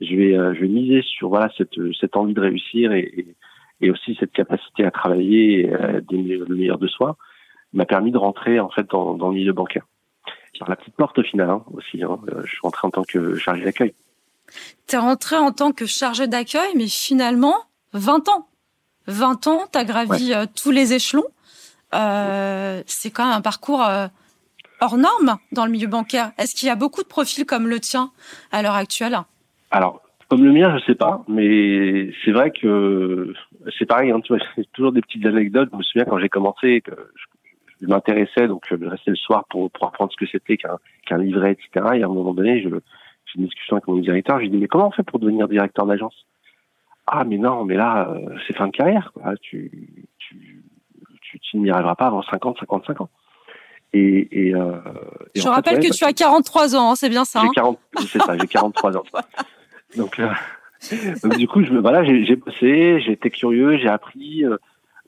je 0.02 0.14
vais 0.14 0.34
je 0.34 0.60
vais 0.60 0.68
miser 0.68 1.02
sur 1.02 1.30
voilà 1.30 1.50
cette 1.58 1.80
cette 1.98 2.18
envie 2.18 2.34
de 2.34 2.42
réussir 2.42 2.92
et, 2.92 3.10
et 3.18 3.36
et 3.82 3.92
aussi 3.92 4.16
cette 4.20 4.32
capacité 4.32 4.86
à 4.86 4.92
travailler 4.92 5.70
donner 6.10 6.38
le 6.38 6.56
meilleur 6.56 6.78
de 6.78 6.88
soi 6.88 7.18
m'a 7.74 7.86
permis 7.86 8.12
de 8.12 8.18
rentrer 8.18 8.60
en 8.60 8.70
fait 8.70 8.90
dans, 8.90 9.16
dans 9.16 9.30
le 9.30 9.36
milieu 9.36 9.54
bancaire. 9.54 9.86
Par 10.60 10.70
la 10.70 10.76
petite 10.76 10.96
porte 10.96 11.20
au 11.20 11.24
final 11.24 11.50
hein, 11.50 11.64
aussi. 11.74 12.04
Hein. 12.04 12.20
Euh, 12.30 12.42
je 12.44 12.50
suis 12.50 12.60
rentré 12.64 12.88
en 12.88 12.90
tant 12.90 13.04
que 13.04 13.36
chargé 13.36 13.64
d'accueil. 13.64 13.94
Tu 14.88 14.96
es 14.96 14.98
rentré 14.98 15.36
en 15.36 15.52
tant 15.52 15.72
que 15.72 15.86
chargé 15.86 16.28
d'accueil, 16.28 16.70
mais 16.76 16.88
finalement, 16.88 17.56
20 17.94 18.30
ans. 18.30 18.48
20 19.08 19.48
ans, 19.48 19.68
tu 19.72 19.78
as 19.78 19.86
gravi 19.86 20.34
euh, 20.34 20.46
tous 20.56 20.72
les 20.72 20.94
échelons. 20.94 21.26
Euh, 21.94 22.82
c'est 22.86 23.12
quand 23.12 23.26
même 23.26 23.36
un 23.36 23.42
parcours 23.42 23.84
euh, 23.84 24.08
hors 24.82 24.98
norme 24.98 25.38
dans 25.52 25.66
le 25.66 25.72
milieu 25.72 25.88
bancaire. 25.88 26.32
Est-ce 26.38 26.56
qu'il 26.56 26.68
y 26.68 26.72
a 26.72 26.76
beaucoup 26.76 27.04
de 27.04 27.08
profils 27.08 27.46
comme 27.46 27.68
le 27.68 27.80
tien 27.80 28.12
à 28.52 28.62
l'heure 28.62 28.76
actuelle? 28.76 29.18
Alors, 29.70 30.02
comme 30.30 30.44
le 30.44 30.52
mien, 30.52 30.78
je 30.78 30.86
sais 30.86 30.96
pas, 30.96 31.24
mais 31.28 32.12
c'est 32.26 32.32
vrai 32.32 32.52
que 32.52 33.34
c'est 33.78 33.86
pareil. 33.86 34.12
Hein, 34.12 34.22
tu 34.22 34.36
vois, 34.36 34.46
toujours 34.74 34.92
des 34.92 35.02
petites 35.02 35.26
anecdotes. 35.26 35.70
Je 35.72 35.78
me 35.78 35.84
souviens 35.84 36.06
quand 36.06 36.20
j'ai 36.20 36.30
commencé, 36.30 36.82
que 36.82 36.92
je, 36.92 37.26
je 37.82 37.88
m'intéressais, 37.88 38.48
donc 38.48 38.64
je 38.70 38.76
restais 38.76 39.12
le 39.12 39.18
soir 39.18 39.46
pour, 39.50 39.70
pour 39.72 39.88
apprendre 39.88 40.12
ce 40.12 40.18
que 40.18 40.30
c'était 40.30 40.58
qu'un 40.58 40.78
qu'un 41.06 41.18
livret, 41.18 41.54
etc. 41.54 41.70
Et 41.96 42.04
à 42.04 42.06
un 42.06 42.10
moment 42.10 42.34
donné, 42.34 42.62
je 42.62 42.70
j'ai 42.70 43.40
une 43.40 43.46
discussion 43.46 43.76
avec 43.76 43.88
mon 43.88 43.98
directeur. 43.98 44.38
Je 44.38 44.44
lui 44.44 44.50
dis 44.50 44.58
mais 44.58 44.68
comment 44.68 44.88
on 44.88 44.92
fait 44.92 45.04
pour 45.04 45.20
devenir 45.20 45.48
directeur 45.48 45.86
d'agence 45.86 46.26
Ah 47.06 47.24
mais 47.24 47.38
non, 47.38 47.66
mais 47.66 47.76
là 47.76 48.10
euh, 48.10 48.36
c'est 48.48 48.56
fin 48.56 48.68
de 48.68 48.72
carrière. 48.72 49.12
Quoi. 49.14 49.36
Tu 49.42 49.72
tu 50.18 50.64
tu, 51.22 51.40
tu 51.40 51.58
n'y 51.58 51.70
arriveras 51.70 51.96
pas 51.96 52.08
avant 52.08 52.22
50, 52.24 52.58
55 52.60 53.02
ans. 53.02 53.10
Et, 53.94 54.50
et, 54.50 54.56
euh, 54.56 54.80
et 55.34 55.40
je 55.40 55.48
rappelle 55.48 55.80
que 55.80 55.94
tu 55.94 56.04
as 56.04 56.14
43 56.14 56.76
ans, 56.76 56.92
hein, 56.92 56.96
c'est 56.96 57.10
bien 57.10 57.26
ça. 57.26 57.42
J'ai 57.42 57.50
40, 57.56 57.78
hein 57.78 58.02
c'est 58.08 58.22
ça, 58.22 58.38
j'ai 58.38 58.48
43 58.48 58.98
ans. 58.98 59.04
Donc, 59.98 60.20
euh, 60.20 60.30
donc, 61.24 61.38
du 61.38 61.48
coup, 61.48 61.64
je, 61.64 61.74
voilà, 61.74 62.04
j'ai 62.04 62.36
bossé, 62.36 63.04
été 63.08 63.30
curieux, 63.30 63.78
j'ai 63.78 63.90
appris. 63.90 64.46
Euh, 64.46 64.58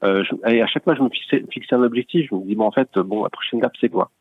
euh 0.04 0.24
et 0.48 0.62
à 0.62 0.68
chaque 0.68 0.84
fois, 0.84 0.96
je 0.96 1.02
me 1.02 1.10
fixais, 1.10 1.76
un 1.76 1.84
objectif. 1.84 2.28
Je 2.30 2.36
me 2.36 2.46
dis 2.46 2.56
bon, 2.56 2.66
en 2.66 2.72
fait, 2.72 2.98
bon, 2.98 3.24
la 3.24 3.30
prochaine 3.30 3.60
étape, 3.60 3.74
c'est 3.80 3.90
quoi? 3.90 4.12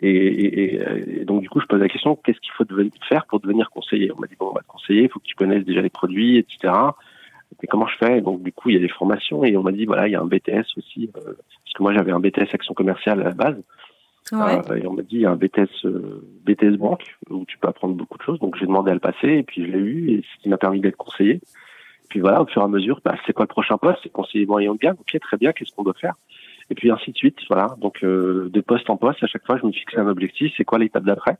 Et, 0.00 0.78
donc 1.24 1.42
du 1.42 1.48
coup, 1.48 1.60
je 1.60 1.66
pose 1.66 1.80
la 1.80 1.88
question 1.88 2.14
qu'est-ce 2.14 2.38
qu'il 2.38 2.52
faut 2.52 2.64
faire 3.08 3.26
pour 3.26 3.40
devenir 3.40 3.68
conseiller? 3.70 4.12
On 4.12 4.20
m'a 4.20 4.28
dit 4.28 4.36
bon, 4.38 4.52
bah, 4.52 4.60
conseiller, 4.66 5.02
il 5.02 5.08
faut 5.10 5.18
que 5.18 5.24
tu 5.24 5.34
connaisses 5.34 5.64
déjà 5.64 5.82
les 5.82 5.90
produits, 5.90 6.38
etc. 6.38 6.72
Mais 7.60 7.66
comment 7.68 7.86
je 7.88 7.96
fais? 7.96 8.20
Donc 8.20 8.42
du 8.42 8.52
coup, 8.52 8.68
il 8.68 8.74
y 8.74 8.78
a 8.78 8.80
des 8.80 8.88
formations 8.88 9.42
et 9.44 9.56
on 9.56 9.62
m'a 9.62 9.72
dit 9.72 9.86
voilà, 9.86 10.06
il 10.06 10.12
y 10.12 10.14
a 10.14 10.20
un 10.20 10.26
BTS 10.26 10.76
aussi, 10.76 11.10
euh, 11.16 11.20
parce 11.24 11.72
que 11.74 11.82
moi 11.82 11.92
j'avais 11.92 12.12
un 12.12 12.20
BTS 12.20 12.54
action 12.54 12.74
commerciale 12.74 13.20
à 13.20 13.24
la 13.24 13.32
base. 13.32 13.56
Euh, 14.32 14.76
et 14.76 14.86
on 14.86 14.92
m'a 14.92 15.02
dit, 15.02 15.16
il 15.16 15.20
y 15.20 15.26
a 15.26 15.30
un 15.30 15.36
BTS, 15.36 15.84
euh, 15.84 16.22
BTS 16.44 16.76
banque 16.76 17.16
où 17.30 17.44
tu 17.46 17.58
peux 17.58 17.68
apprendre 17.68 17.94
beaucoup 17.94 18.18
de 18.18 18.22
choses. 18.22 18.38
Donc 18.40 18.56
j'ai 18.56 18.66
demandé 18.66 18.90
à 18.90 18.94
le 18.94 19.00
passer 19.00 19.28
et 19.28 19.42
puis 19.42 19.64
je 19.64 19.70
l'ai 19.70 19.78
eu 19.78 20.10
et 20.10 20.22
ce 20.22 20.42
qui 20.42 20.48
m'a 20.48 20.58
permis 20.58 20.80
d'être 20.80 20.96
conseiller. 20.96 21.40
Puis 22.08 22.20
voilà, 22.20 22.42
au 22.42 22.46
fur 22.46 22.62
et 22.62 22.64
à 22.64 22.68
mesure, 22.68 23.00
bah, 23.04 23.16
c'est 23.26 23.32
quoi 23.32 23.44
le 23.44 23.48
prochain 23.48 23.76
poste? 23.76 24.00
C'est 24.02 24.12
conseiller 24.12 24.46
moyen 24.46 24.74
bien? 24.74 24.92
Ok, 24.92 25.18
très 25.20 25.36
bien. 25.36 25.52
Qu'est-ce 25.52 25.72
qu'on 25.74 25.82
doit 25.82 25.94
faire? 25.94 26.14
Et 26.70 26.74
puis 26.74 26.90
ainsi 26.90 27.12
de 27.12 27.16
suite. 27.16 27.38
Voilà. 27.48 27.68
Donc 27.78 28.02
euh, 28.02 28.48
de 28.50 28.60
poste 28.60 28.88
en 28.90 28.96
poste, 28.96 29.22
à 29.22 29.26
chaque 29.26 29.46
fois, 29.46 29.58
je 29.58 29.66
me 29.66 29.72
fixais 29.72 29.98
un 29.98 30.08
objectif. 30.08 30.52
C'est 30.56 30.64
quoi 30.64 30.78
l'étape 30.78 31.04
d'après? 31.04 31.36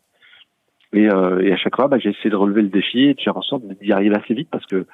Et, 0.92 1.10
euh, 1.10 1.40
et 1.40 1.52
à 1.52 1.56
chaque 1.56 1.76
fois, 1.76 1.88
bah, 1.88 1.98
j'ai 1.98 2.10
essayé 2.10 2.30
de 2.30 2.36
relever 2.36 2.62
le 2.62 2.68
défi 2.68 3.04
et 3.04 3.14
de 3.14 3.20
faire 3.20 3.36
en 3.36 3.42
sorte 3.42 3.62
d'y 3.80 3.92
arriver 3.92 4.16
assez 4.16 4.34
vite 4.34 4.48
parce 4.50 4.66
que 4.66 4.86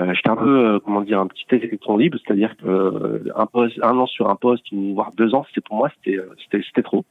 euh, 0.00 0.14
j'étais 0.14 0.30
un 0.30 0.36
peu, 0.36 0.66
euh, 0.66 0.78
comment 0.80 1.02
dire, 1.02 1.20
un 1.20 1.26
petit 1.26 1.44
électron 1.50 1.98
libre, 1.98 2.18
c'est-à-dire 2.24 2.56
que 2.56 2.66
euh, 2.66 3.24
un 3.36 3.46
poste, 3.46 3.78
un 3.82 3.96
an 3.98 4.06
sur 4.06 4.30
un 4.30 4.36
poste, 4.36 4.64
voire 4.72 5.12
deux 5.12 5.34
ans, 5.34 5.44
c'était 5.48 5.60
pour 5.60 5.76
moi, 5.76 5.90
c'était, 5.96 6.18
c'était, 6.42 6.64
c'était 6.66 6.82
trop. 6.82 7.04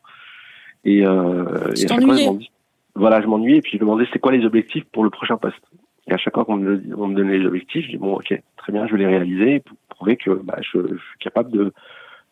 Et, 0.84 1.06
euh, 1.06 1.72
et 1.76 1.86
à 1.86 1.88
chaque 1.88 2.04
fois, 2.04 2.16
je 2.16 2.48
voilà, 2.96 3.22
je 3.22 3.28
m'ennuyais 3.28 3.58
et 3.58 3.62
puis 3.62 3.74
je 3.74 3.78
demandais 3.78 4.06
c'est 4.12 4.20
quoi 4.20 4.32
les 4.32 4.46
objectifs 4.46 4.84
pour 4.92 5.04
le 5.04 5.10
prochain 5.10 5.38
poste? 5.38 5.62
Et 6.08 6.14
à 6.14 6.18
chaque 6.18 6.34
fois 6.34 6.46
qu'on 6.46 6.58
me, 6.58 6.82
on 6.98 7.08
me 7.08 7.16
donnait 7.16 7.38
les 7.38 7.46
objectifs, 7.46 7.86
je 7.86 7.92
dis 7.92 7.98
bon, 7.98 8.16
ok, 8.16 8.34
très 8.58 8.74
bien, 8.74 8.86
je 8.88 8.94
vais 8.94 9.00
les 9.00 9.08
réaliser 9.08 9.60
pour 9.62 9.78
prouver 9.90 10.18
que 10.18 10.32
bah, 10.32 10.58
je, 10.62 10.80
je, 10.80 10.96
suis 10.96 11.20
capable 11.20 11.52
de 11.52 11.74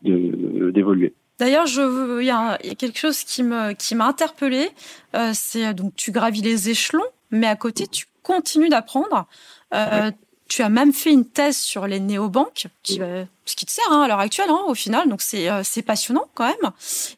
d'évoluer. 0.02 1.14
D'ailleurs, 1.40 1.66
il 1.68 2.26
y, 2.26 2.30
a 2.32 2.58
quelque 2.78 2.98
chose 2.98 3.24
qui 3.24 3.44
me 3.44 3.74
qui 3.74 3.96
m'a 3.96 4.08
interpellé. 4.08 4.70
Euh, 5.16 5.32
c'est 5.34 5.74
donc 5.74 5.94
tu 5.96 6.12
gravis 6.12 6.42
les 6.42 6.70
échelons, 6.70 7.04
mais 7.32 7.48
à 7.48 7.56
côté 7.56 7.88
tu 7.88 8.06
continues 8.24 8.70
d'apprendre. 8.70 9.28
Euh, 9.74 10.12
Tu 10.50 10.62
as 10.64 10.70
même 10.70 10.94
fait 10.94 11.12
une 11.12 11.26
thèse 11.26 11.58
sur 11.58 11.88
les 11.88 12.00
néobanques, 12.00 12.68
qui, 12.84 13.02
euh, 13.02 13.24
ce 13.46 13.56
qui 13.56 13.66
te 13.66 13.72
sert 13.72 13.90
hein, 13.92 14.02
à 14.02 14.08
l'heure 14.08 14.20
actuelle, 14.20 14.50
hein, 14.50 14.62
au 14.68 14.74
final. 14.74 15.08
Donc 15.08 15.22
c'est 15.22 15.50
euh, 15.50 15.62
c'est 15.64 15.82
passionnant 15.84 16.28
quand 16.34 16.46
même. 16.46 16.72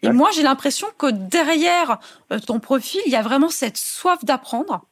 Et 0.03 0.09
moi, 0.09 0.29
j'ai 0.33 0.43
l'impression 0.43 0.87
que 0.97 1.07
derrière 1.07 1.99
euh, 2.31 2.39
ton 2.39 2.59
profil, 2.59 3.01
il 3.05 3.11
y 3.11 3.15
a 3.15 3.21
vraiment 3.21 3.49
cette 3.49 3.77
soif 3.77 4.23
d'apprendre. 4.23 4.85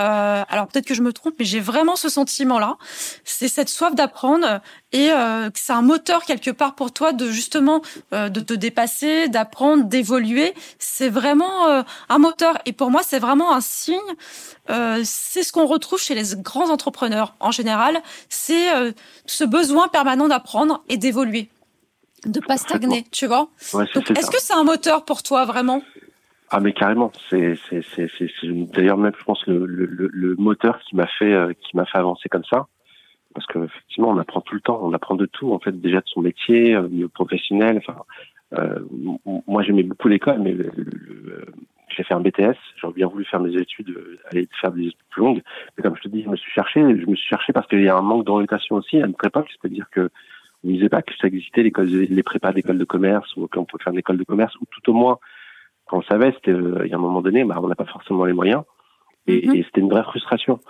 Euh, 0.00 0.44
alors 0.48 0.68
peut-être 0.68 0.86
que 0.86 0.94
je 0.94 1.02
me 1.02 1.12
trompe, 1.12 1.34
mais 1.38 1.44
j'ai 1.44 1.60
vraiment 1.60 1.96
ce 1.96 2.08
sentiment-là. 2.08 2.76
C'est 3.24 3.48
cette 3.48 3.68
soif 3.68 3.94
d'apprendre 3.94 4.60
et 4.92 5.10
euh, 5.10 5.50
c'est 5.54 5.72
un 5.72 5.82
moteur 5.82 6.24
quelque 6.24 6.50
part 6.50 6.74
pour 6.74 6.92
toi 6.92 7.12
de 7.12 7.30
justement 7.30 7.82
euh, 8.12 8.28
de 8.28 8.40
te 8.40 8.54
dépasser, 8.54 9.28
d'apprendre, 9.28 9.84
d'évoluer. 9.84 10.54
C'est 10.78 11.08
vraiment 11.08 11.68
euh, 11.68 11.82
un 12.08 12.18
moteur 12.18 12.58
et 12.64 12.72
pour 12.72 12.90
moi 12.90 13.02
c'est 13.04 13.18
vraiment 13.18 13.52
un 13.54 13.60
signe. 13.60 13.98
Euh, 14.70 15.02
c'est 15.04 15.42
ce 15.42 15.52
qu'on 15.52 15.66
retrouve 15.66 16.00
chez 16.00 16.14
les 16.14 16.36
grands 16.36 16.70
entrepreneurs 16.70 17.34
en 17.40 17.50
général. 17.50 18.00
C'est 18.28 18.68
ce 19.26 19.44
besoin 19.44 19.88
permanent 19.88 20.28
d'apprendre 20.28 20.82
et 20.88 20.96
d'évoluer, 20.96 21.48
de 22.24 22.40
pas 22.40 22.56
stagner, 22.56 23.04
tu 23.10 23.26
vois. 23.26 23.48
Ouais, 23.72 23.86
Donc 23.94 24.10
est-ce 24.10 24.30
que 24.30 24.40
c'est 24.40 24.52
un 24.52 24.64
moteur 24.64 25.04
pour 25.04 25.22
toi 25.22 25.44
vraiment? 25.44 25.82
Ah 26.50 26.60
mais 26.60 26.72
carrément, 26.72 27.12
c'est 27.28 27.54
d'ailleurs 28.72 28.96
même 28.96 29.12
je 29.18 29.24
pense 29.24 29.46
le 29.46 29.66
le, 29.66 30.08
le 30.12 30.36
moteur 30.36 30.78
qui 30.80 30.96
m'a 30.96 31.06
fait 31.06 31.32
euh, 31.32 31.52
qui 31.52 31.76
m'a 31.76 31.84
fait 31.84 31.98
avancer 31.98 32.28
comme 32.28 32.44
ça 32.44 32.68
parce 33.34 33.46
que 33.46 33.64
effectivement 33.64 34.08
on 34.08 34.18
apprend 34.18 34.40
tout 34.40 34.54
le 34.54 34.60
temps, 34.60 34.80
on 34.82 34.92
apprend 34.92 35.14
de 35.14 35.26
tout 35.26 35.52
en 35.52 35.58
fait 35.58 35.72
déjà 35.72 35.98
de 36.00 36.06
son 36.06 36.22
métier, 36.22 36.74
euh, 36.74 37.08
professionnel. 37.12 37.78
Enfin, 37.78 38.02
euh, 38.58 38.80
moi 39.46 39.62
j'aimais 39.62 39.82
beaucoup 39.82 40.08
l'école, 40.08 40.40
mais 40.40 40.52
le, 40.52 40.72
j'ai 41.88 42.04
fait 42.04 42.14
un 42.14 42.20
BTS, 42.20 42.56
j'aurais 42.76 42.94
bien 42.94 43.06
voulu 43.06 43.24
faire 43.24 43.40
mes 43.40 43.54
études, 43.56 43.90
euh, 43.90 44.18
aller 44.30 44.48
faire 44.60 44.72
des 44.72 44.86
études 44.86 45.06
plus 45.10 45.22
longues, 45.22 45.42
mais 45.76 45.82
comme 45.82 45.96
je 45.96 46.02
te 46.02 46.08
dis, 46.08 46.22
je 46.22 46.28
me 46.28 46.36
suis 46.36 46.50
cherché, 46.52 46.80
je 46.80 47.06
me 47.06 47.14
suis 47.14 47.28
cherché 47.28 47.52
parce 47.52 47.66
qu'il 47.66 47.82
y 47.82 47.88
a 47.88 47.96
un 47.96 48.02
manque 48.02 48.24
d'orientation 48.24 48.76
aussi 48.76 49.00
à 49.02 49.06
une 49.06 49.14
prépa, 49.14 49.44
c'est-à-dire 49.48 49.86
que 49.90 50.10
on 50.64 50.68
ne 50.68 50.72
disait 50.72 50.88
pas 50.88 51.02
que 51.02 51.12
ça 51.20 51.28
existait 51.28 51.62
l'école, 51.62 51.86
les 51.86 52.22
prépas 52.24 52.52
d'école 52.52 52.78
de 52.78 52.84
commerce 52.84 53.36
ou 53.36 53.46
qu'on 53.46 53.64
peut 53.64 53.78
faire 53.82 53.92
une 53.92 54.00
école 54.00 54.16
de 54.16 54.24
commerce 54.24 54.56
ou 54.56 54.64
tout 54.68 54.90
au 54.90 54.92
moins 54.92 55.18
quand 55.88 55.98
on 55.98 56.02
savait, 56.02 56.32
c'était 56.32 56.52
euh, 56.52 56.82
il 56.84 56.90
y 56.90 56.92
a 56.92 56.96
un 56.96 57.00
moment 57.00 57.22
donné, 57.22 57.44
bah, 57.44 57.58
on 57.62 57.68
n'a 57.68 57.74
pas 57.74 57.84
forcément 57.84 58.24
les 58.24 58.32
moyens, 58.32 58.62
et, 59.26 59.46
mhm. 59.46 59.54
et 59.54 59.62
c'était 59.64 59.80
une 59.80 59.90
vraie 59.90 60.04
frustration. 60.04 60.60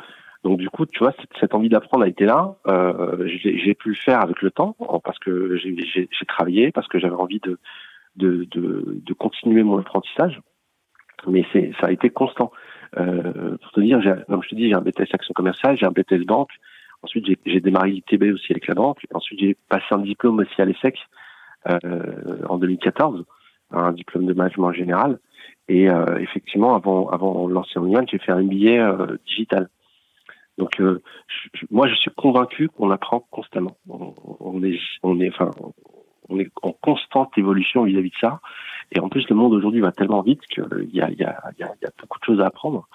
Donc 0.44 0.58
du 0.58 0.70
coup, 0.70 0.86
tu 0.86 1.00
vois, 1.00 1.12
cette, 1.20 1.30
cette 1.40 1.54
envie 1.54 1.68
d'apprendre 1.68 2.04
a 2.04 2.08
été 2.08 2.24
là. 2.24 2.54
Euh, 2.68 3.26
j'ai 3.26 3.74
pu 3.74 3.90
le 3.90 3.94
faire 3.94 4.20
avec 4.20 4.40
le 4.40 4.50
temps 4.50 4.76
parce 5.04 5.18
que 5.18 5.56
j'ai 5.56 6.08
travaillé, 6.26 6.70
parce 6.70 6.86
que 6.86 6.98
j'avais 6.98 7.16
envie 7.16 7.40
de, 7.40 7.58
de, 8.16 8.46
de, 8.52 9.00
de, 9.04 9.14
continuer 9.14 9.62
mon 9.64 9.78
apprentissage. 9.78 10.40
Mais 11.26 11.44
c'est 11.52 11.72
ça 11.80 11.88
a 11.88 11.90
été 11.90 12.10
constant. 12.10 12.52
Euh, 12.98 13.56
pour 13.60 13.72
te 13.72 13.80
dire, 13.80 14.00
comme 14.28 14.42
je 14.42 14.48
te 14.48 14.54
dis, 14.54 14.68
j'ai 14.68 14.74
un 14.74 14.80
BTS 14.80 15.12
action 15.12 15.34
commerciale, 15.34 15.76
j'ai 15.76 15.86
un 15.86 15.90
BTS 15.90 16.24
banque. 16.24 16.52
Ensuite, 17.02 17.26
j'ai 17.44 17.60
démarré 17.60 17.90
l'ITB 17.90 18.32
aussi 18.32 18.52
avec 18.52 18.66
la 18.68 18.74
banque. 18.74 19.04
Ensuite, 19.12 19.40
j'ai 19.40 19.56
passé 19.68 19.86
un 19.90 19.98
diplôme 19.98 20.38
aussi 20.38 20.62
à 20.62 20.64
l'ESSEC 20.64 20.98
euh, 21.68 22.46
en 22.48 22.58
2014 22.58 23.24
un 23.70 23.92
diplôme 23.92 24.26
de 24.26 24.34
management 24.34 24.72
général. 24.72 25.18
Et 25.68 25.88
euh, 25.90 26.18
effectivement, 26.18 26.74
avant, 26.74 27.08
avant 27.10 27.48
de 27.48 27.52
lancer 27.52 27.78
en 27.78 28.06
j'ai 28.06 28.18
fait 28.18 28.32
un 28.32 28.42
billet 28.42 28.78
euh, 28.78 29.18
digital. 29.26 29.68
Donc, 30.56 30.80
euh, 30.80 31.02
moi, 31.70 31.86
je 31.88 31.94
suis 31.94 32.10
convaincu 32.10 32.68
qu'on 32.68 32.90
apprend 32.90 33.20
constamment. 33.30 33.76
On, 33.88 34.62
est, 34.64 34.78
on 35.02 35.20
est, 35.20 35.28
enfin, 35.28 35.50
on 36.28 36.40
est 36.40 36.50
en 36.62 36.72
constante 36.72 37.36
évolution 37.36 37.84
vis-à-vis 37.84 38.10
de 38.10 38.16
ça. 38.20 38.40
Et 38.90 39.00
en 39.00 39.08
plus, 39.08 39.28
le 39.28 39.36
monde 39.36 39.52
aujourd'hui 39.52 39.80
va 39.80 39.92
tellement 39.92 40.22
vite 40.22 40.40
qu'il 40.46 40.64
y 40.92 41.00
a, 41.00 41.10
y, 41.10 41.22
a, 41.22 41.36
il 41.58 41.60
y, 41.60 41.64
a, 41.64 41.90
beaucoup 42.00 42.18
de 42.18 42.24
choses 42.24 42.40
à 42.40 42.46
apprendre. 42.46 42.88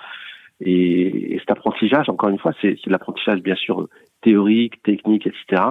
Et, 0.59 1.35
et 1.35 1.39
cet 1.39 1.51
apprentissage, 1.51 2.09
encore 2.09 2.29
une 2.29 2.39
fois, 2.39 2.53
c'est, 2.59 2.77
c'est 2.83 2.89
l'apprentissage 2.89 3.41
bien 3.41 3.55
sûr 3.55 3.87
théorique, 4.21 4.81
technique, 4.81 5.27
etc 5.27 5.61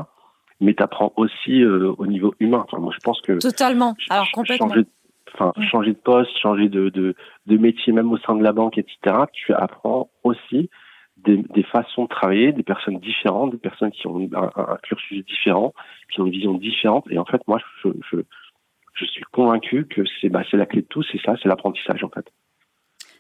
mais 0.63 0.75
tu 0.75 0.83
apprends 0.83 1.13
aussi 1.17 1.63
euh, 1.63 1.93
au 1.99 2.07
niveau 2.07 2.35
humain. 2.41 2.65
Enfin, 2.67 2.79
moi, 2.79 2.93
je 2.95 3.01
pense 3.03 3.21
que 3.21 3.39
totalement. 3.39 3.95
Alors 4.09 4.31
complètement. 4.33 4.69
Changer, 4.69 4.87
enfin, 5.35 5.53
changer 5.71 5.93
de 5.93 5.99
poste, 5.99 6.31
changer 6.39 6.69
de, 6.69 6.89
de, 6.89 7.15
de 7.47 7.57
métier, 7.59 7.93
même 7.93 8.11
au 8.13 8.19
sein 8.19 8.35
de 8.35 8.43
la 8.43 8.53
banque, 8.53 8.79
etc. 8.79 9.17
Tu 9.33 9.53
apprends 9.53 10.11
aussi 10.23 10.71
des, 11.19 11.37
des, 11.37 11.63
façons 11.63 12.05
de 12.05 12.09
travailler, 12.09 12.53
des 12.53 12.63
personnes 12.63 12.99
différentes, 12.99 13.53
des 13.53 13.59
personnes 13.59 13.91
qui 13.91 14.07
ont 14.07 14.19
un, 14.35 14.51
un, 14.57 14.77
cursus 14.83 15.25
différent, 15.25 15.73
qui 16.13 16.21
ont 16.21 16.27
une 16.27 16.33
vision 16.33 16.55
différente. 16.55 17.05
Et 17.11 17.19
en 17.19 17.25
fait, 17.25 17.43
moi, 17.47 17.59
je, 17.85 17.91
je, 18.11 18.19
je 18.95 19.05
suis 19.05 19.25
convaincu 19.33 19.87
que 19.87 20.03
c'est 20.21 20.29
bah, 20.29 20.43
c'est 20.51 20.57
la 20.57 20.67
clé 20.67 20.83
de 20.83 20.87
tout, 20.87 21.03
c'est 21.11 21.21
ça, 21.23 21.35
c'est 21.43 21.49
l'apprentissage 21.49 22.03
en 22.05 22.09
fait. 22.09 22.27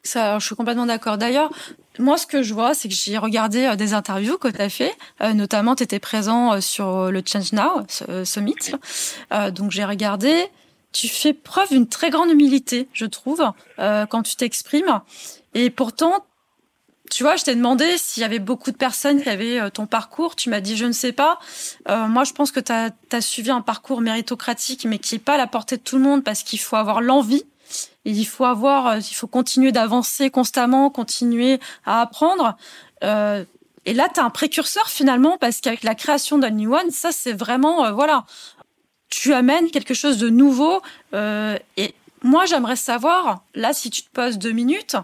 Ça, 0.04 0.38
je 0.40 0.46
suis 0.46 0.56
complètement 0.56 0.86
d'accord. 0.86 1.16
D'ailleurs, 1.16 1.52
moi, 1.98 2.18
ce 2.18 2.26
que 2.26 2.42
je 2.42 2.54
vois, 2.54 2.74
c'est 2.74 2.88
que 2.88 2.94
j'ai 2.94 3.18
regardé 3.18 3.66
euh, 3.66 3.76
des 3.76 3.94
interviews 3.94 4.36
que 4.36 4.48
tu 4.48 4.60
as 4.60 4.68
fait. 4.68 4.96
Euh, 5.20 5.32
notamment, 5.32 5.76
tu 5.76 5.84
étais 5.84 6.00
présent 6.00 6.54
euh, 6.54 6.60
sur 6.60 7.10
le 7.10 7.22
Change 7.24 7.52
Now 7.52 7.86
Summit. 8.24 8.72
donc, 9.52 9.70
j'ai 9.70 9.84
regardé. 9.84 10.46
Tu 10.92 11.08
fais 11.08 11.32
preuve 11.32 11.70
d'une 11.70 11.88
très 11.88 12.10
grande 12.10 12.30
humilité, 12.30 12.86
je 12.92 13.06
trouve, 13.06 13.42
quand 13.78 14.22
tu 14.22 14.36
t'exprimes. 14.36 15.00
Et 15.54 15.70
pourtant, 15.70 16.26
tu 17.10 17.22
vois, 17.22 17.36
je 17.36 17.44
t'ai 17.44 17.54
demandé 17.54 17.96
s'il 17.96 18.20
y 18.20 18.24
avait 18.24 18.38
beaucoup 18.38 18.70
de 18.72 18.76
personnes 18.76 19.22
qui 19.22 19.30
avaient 19.30 19.70
ton 19.70 19.86
parcours. 19.86 20.36
Tu 20.36 20.50
m'as 20.50 20.60
dit, 20.60 20.76
je 20.76 20.84
ne 20.84 20.92
sais 20.92 21.12
pas. 21.12 21.38
moi, 21.88 22.24
je 22.24 22.34
pense 22.34 22.52
que 22.52 22.60
tu 22.60 22.72
as, 22.72 22.90
as, 23.10 23.20
suivi 23.22 23.50
un 23.50 23.62
parcours 23.62 24.02
méritocratique, 24.02 24.84
mais 24.84 24.98
qui 24.98 25.14
n'est 25.14 25.18
pas 25.18 25.34
à 25.34 25.38
la 25.38 25.46
portée 25.46 25.78
de 25.78 25.82
tout 25.82 25.96
le 25.96 26.02
monde 26.02 26.24
parce 26.24 26.42
qu'il 26.42 26.60
faut 26.60 26.76
avoir 26.76 27.00
l'envie 27.00 27.46
il 28.04 28.26
faut 28.26 28.44
avoir, 28.44 28.86
euh, 28.86 28.98
il 28.98 29.14
faut 29.14 29.26
continuer 29.26 29.72
d'avancer 29.72 30.30
constamment, 30.30 30.90
continuer 30.90 31.60
à 31.84 32.00
apprendre. 32.00 32.56
Euh, 33.04 33.44
et 33.84 33.94
là, 33.94 34.08
tu 34.12 34.20
as 34.20 34.24
un 34.24 34.30
précurseur 34.30 34.88
finalement, 34.88 35.38
parce 35.38 35.60
qu'avec 35.60 35.82
la 35.82 35.94
création 35.94 36.38
d'un 36.38 36.50
New 36.50 36.74
One, 36.74 36.90
ça, 36.90 37.12
c'est 37.12 37.32
vraiment, 37.32 37.84
euh, 37.84 37.92
voilà, 37.92 38.24
tu 39.08 39.32
amènes 39.34 39.70
quelque 39.70 39.94
chose 39.94 40.18
de 40.18 40.28
nouveau. 40.28 40.80
et 41.12 41.94
moi, 42.22 42.46
j'aimerais 42.46 42.76
savoir, 42.76 43.42
là, 43.54 43.74
si 43.74 43.90
tu 43.90 44.02
te 44.02 44.10
poses 44.10 44.38
deux 44.38 44.52
minutes, 44.52 44.96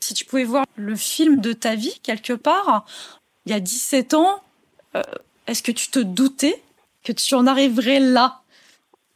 si 0.00 0.14
tu 0.14 0.24
pouvais 0.24 0.44
voir 0.44 0.64
le 0.74 0.96
film 0.96 1.40
de 1.40 1.52
ta 1.52 1.74
vie 1.74 2.00
quelque 2.02 2.32
part, 2.32 2.86
il 3.46 3.52
y 3.52 3.54
a 3.54 3.60
17 3.60 4.14
ans, 4.14 4.40
est-ce 5.46 5.62
que 5.62 5.70
tu 5.70 5.90
te 5.90 5.98
doutais 6.00 6.60
que 7.04 7.12
tu 7.12 7.34
en 7.34 7.46
arriverais 7.46 8.00
là? 8.00 8.41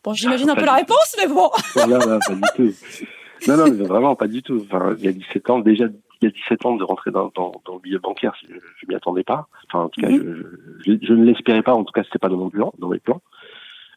Bon, 0.06 0.14
j'imagine 0.14 0.48
un 0.48 0.54
peu 0.54 0.64
la 0.64 0.74
réponse, 0.74 1.16
mais 1.18 1.26
bon. 1.26 1.50
non, 1.88 1.98
non, 1.98 2.18
pas 2.20 2.34
du 2.34 2.40
tout. 2.54 3.48
Non, 3.48 3.56
non, 3.56 3.84
vraiment 3.86 4.14
pas 4.14 4.28
du 4.28 4.40
tout. 4.40 4.64
Enfin, 4.64 4.94
il 4.98 5.04
y 5.04 5.08
a 5.08 5.12
17 5.12 5.50
ans, 5.50 5.58
déjà, 5.58 5.86
il 6.22 6.24
y 6.24 6.26
a 6.28 6.30
17 6.30 6.64
ans 6.64 6.76
de 6.76 6.84
rentrer 6.84 7.10
dans, 7.10 7.32
dans, 7.34 7.60
dans 7.66 7.74
le 7.74 7.80
milieu 7.82 7.98
bancaire, 7.98 8.32
je, 8.40 8.54
je 8.54 8.86
m'y 8.86 8.94
attendais 8.94 9.24
pas. 9.24 9.48
Enfin, 9.66 9.86
en 9.86 9.88
tout 9.88 10.00
cas, 10.00 10.08
mhm. 10.08 10.44
je, 10.84 10.92
je, 10.92 11.06
je, 11.06 11.12
ne 11.12 11.24
l'espérais 11.24 11.62
pas. 11.62 11.74
En 11.74 11.82
tout 11.82 11.92
cas, 11.92 12.04
c'était 12.04 12.20
pas 12.20 12.28
dans 12.28 12.36
mon 12.36 12.50
plan, 12.50 12.72
dans 12.78 12.88
mes 12.88 13.00
plans. 13.00 13.20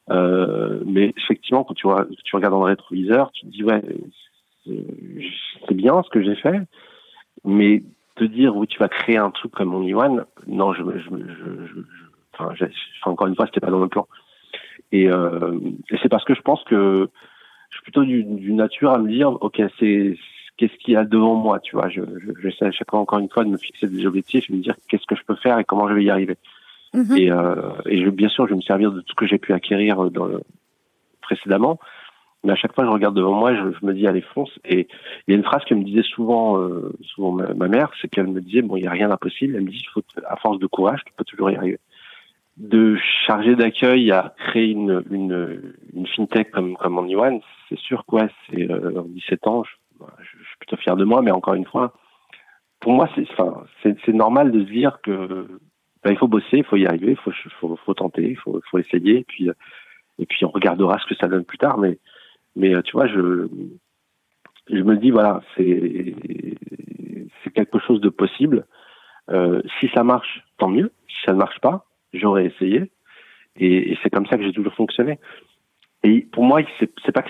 Euh, 0.10 0.80
mais 0.84 1.14
effectivement, 1.16 1.64
quand 1.64 1.76
tu, 1.76 1.86
vois, 1.86 2.08
tu 2.24 2.36
regardes 2.36 2.56
dans 2.56 2.66
le 2.66 2.72
rétroviseur, 2.72 3.32
tu 3.32 3.46
te 3.46 3.52
dis 3.52 3.64
ouais, 3.64 3.84
c'est 4.66 5.76
bien 5.76 6.02
ce 6.02 6.10
que 6.10 6.24
j'ai 6.24 6.36
fait, 6.36 6.60
mais 7.46 7.84
te 8.16 8.24
dire 8.24 8.56
oui, 8.56 8.66
tu 8.66 8.80
vas 8.80 8.90
créer 8.90 9.18
un 9.18 9.30
truc 9.30 9.52
comme 9.52 9.70
mon 9.70 9.84
Iwan, 9.84 10.26
non, 10.48 10.74
je, 10.74 10.82
je, 10.82 11.10
je, 11.10 11.82
enfin, 12.34 12.56
encore 13.04 13.28
une 13.28 13.36
fois, 13.36 13.46
c'était 13.46 13.60
pas 13.60 13.70
dans 13.70 13.78
mon 13.78 13.88
plan. 13.88 14.08
Et, 14.92 15.10
euh, 15.10 15.60
et 15.92 15.98
c'est 16.02 16.10
parce 16.10 16.26
que 16.26 16.34
je 16.34 16.42
pense 16.42 16.64
que 16.64 17.10
je 17.70 17.76
suis 17.76 17.84
plutôt 17.84 18.04
du, 18.04 18.24
du 18.24 18.54
nature 18.54 18.92
à 18.92 18.98
me 18.98 19.10
dire, 19.10 19.32
ok, 19.42 19.62
c'est 19.80 20.18
qu'est-ce 20.58 20.76
qu'il 20.80 20.94
y 20.94 20.98
a 20.98 21.06
devant 21.06 21.36
moi, 21.36 21.60
tu 21.60 21.76
vois? 21.76 21.90
Je, 21.90 22.02
je, 22.02 22.32
j'essaie 22.42 22.66
à 22.66 22.72
chaque 22.72 22.90
fois, 22.90 23.00
encore 23.00 23.20
une 23.20 23.30
fois, 23.30 23.44
de 23.44 23.50
me 23.50 23.58
fixer 23.58 23.88
des 23.88 24.06
objectifs 24.06 24.50
et 24.50 24.54
me 24.54 24.62
dire 24.62 24.76
qu'est-ce 24.88 25.06
que 25.06 25.16
je 25.16 25.24
peux 25.24 25.36
faire 25.36 25.58
et 25.60 25.64
comment 25.64 25.88
je 25.88 25.94
vais 25.94 26.04
y 26.04 26.10
arriver. 26.10 26.38
Mm-hmm. 26.94 27.18
Et, 27.18 27.32
euh, 27.32 27.72
et 27.86 28.04
je, 28.04 28.10
bien 28.10 28.30
sûr, 28.30 28.46
je 28.46 28.52
vais 28.52 28.58
me 28.58 28.62
servir 28.62 28.92
de 28.92 29.02
tout 29.02 29.12
ce 29.12 29.16
que 29.16 29.28
j'ai 29.28 29.38
pu 29.38 29.54
acquérir 29.54 30.10
dans 30.12 30.26
le, 30.26 30.42
précédemment. 31.22 31.80
Mais 32.44 32.54
à 32.54 32.56
chaque 32.56 32.74
fois, 32.74 32.86
je 32.86 32.90
regarde 32.90 33.16
devant 33.16 33.34
moi, 33.34 33.54
je, 33.54 33.78
je 33.80 33.86
me 33.86 33.94
dis, 33.94 34.08
allez, 34.08 34.22
fonce. 34.22 34.52
Et 34.66 34.88
il 35.28 35.32
y 35.32 35.34
a 35.34 35.38
une 35.38 35.44
phrase 35.44 35.64
que 35.66 35.76
me 35.76 35.84
disait 35.84 36.04
souvent, 36.04 36.60
euh, 36.60 36.92
souvent 37.02 37.32
ma, 37.32 37.54
ma 37.54 37.68
mère, 37.68 37.92
c'est 38.02 38.08
qu'elle 38.08 38.28
me 38.28 38.42
disait, 38.42 38.62
bon, 38.62 38.78
il 38.78 38.82
n'y 38.82 38.88
a 38.88 38.92
rien 38.92 39.10
d'impossible. 39.10 39.56
Elle 39.56 39.64
me 39.64 39.70
dit, 39.70 39.82
il 39.82 39.90
faut, 39.90 40.02
à 40.26 40.36
force 40.38 40.58
de 40.58 40.68
courage, 40.68 41.02
tu 41.06 41.14
peux 41.16 41.26
toujours 41.26 41.52
y 41.52 41.56
arriver 41.56 41.80
de 42.60 42.98
charger 43.26 43.56
d'accueil 43.56 44.12
à 44.12 44.36
créer 44.38 44.72
une, 44.72 45.04
une, 45.10 45.74
une 45.94 46.08
fintech 46.08 46.52
comme, 46.52 46.76
comme 46.76 46.98
en 46.98 47.06
Iwan, 47.06 47.40
c'est 47.70 47.80
sûr 47.80 48.06
quoi, 48.06 48.28
c'est 48.50 48.70
euh, 48.70 49.02
17 49.08 49.48
ans, 49.48 49.64
je, 49.64 50.06
je, 50.20 50.46
suis 50.46 50.58
plutôt 50.60 50.76
fier 50.78 50.96
de 50.96 51.06
moi, 51.06 51.22
mais 51.22 51.32
encore 51.32 51.54
une 51.54 51.66
fois, 51.66 51.94
pour 52.82 52.92
moi, 52.92 53.10
c'est 53.16 53.26
enfin, 53.32 53.64
c'est 53.84 54.14
normal 54.14 54.52
de 54.52 54.60
se 54.60 54.70
dire 54.70 55.00
que 55.02 55.48
ben, 56.04 56.12
il 56.12 56.18
faut 56.18 56.28
bosser, 56.28 56.58
il 56.58 56.64
faut 56.66 56.76
y 56.76 56.86
arriver, 56.86 57.12
il 57.12 57.18
faut, 57.18 57.32
faut, 57.60 57.76
faut, 57.78 57.94
tenter, 57.94 58.30
il 58.30 58.38
faut, 58.38 58.62
faut 58.70 58.78
essayer, 58.78 59.20
et 59.20 59.24
puis, 59.24 59.50
et 60.18 60.26
puis 60.26 60.46
on 60.46 60.50
regardera 60.50 61.00
ce 61.00 61.06
que 61.06 61.16
ça 61.16 61.28
donne 61.28 61.46
plus 61.46 61.58
tard, 61.58 61.78
mais, 61.78 61.98
mais 62.56 62.82
tu 62.84 62.92
vois, 62.94 63.08
je, 63.08 63.48
je 64.70 64.82
me 64.82 64.98
dis, 64.98 65.12
voilà, 65.12 65.42
c'est 65.56 66.16
c'est 67.44 67.52
quelque 67.52 67.80
chose 67.80 68.02
de 68.02 68.10
possible. 68.10 68.66
Euh, 69.30 69.62
si 69.80 69.90
ça 69.94 70.04
marche, 70.04 70.44
tant 70.58 70.70
mieux. 70.70 70.92
Si 71.08 71.16
ça 71.26 71.34
ne 71.34 71.38
marche 71.38 71.60
pas, 71.60 71.86
j'aurais 72.14 72.46
essayé. 72.46 72.92
Et, 73.56 73.92
et 73.92 73.98
c'est 74.02 74.10
comme 74.10 74.26
ça 74.28 74.38
que 74.38 74.44
j'ai 74.44 74.54
toujours 74.54 74.74
fonctionné. 74.74 75.20
Et 76.04 76.22
pour 76.22 76.44
moi, 76.44 76.62
c'est 76.80 77.12
pas 77.12 77.22
que 77.22 77.30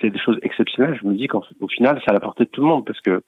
c'est 0.00 0.10
des 0.10 0.18
choses 0.18 0.38
exceptionnelles. 0.42 0.98
Je 1.00 1.06
me 1.06 1.14
dis 1.14 1.28
qu'au 1.28 1.42
final, 1.68 2.00
c'est 2.04 2.10
à 2.10 2.14
la 2.14 2.20
portée 2.20 2.44
de 2.44 2.50
tout 2.50 2.60
le 2.60 2.66
monde 2.66 2.84
parce 2.84 3.00
que 3.00 3.22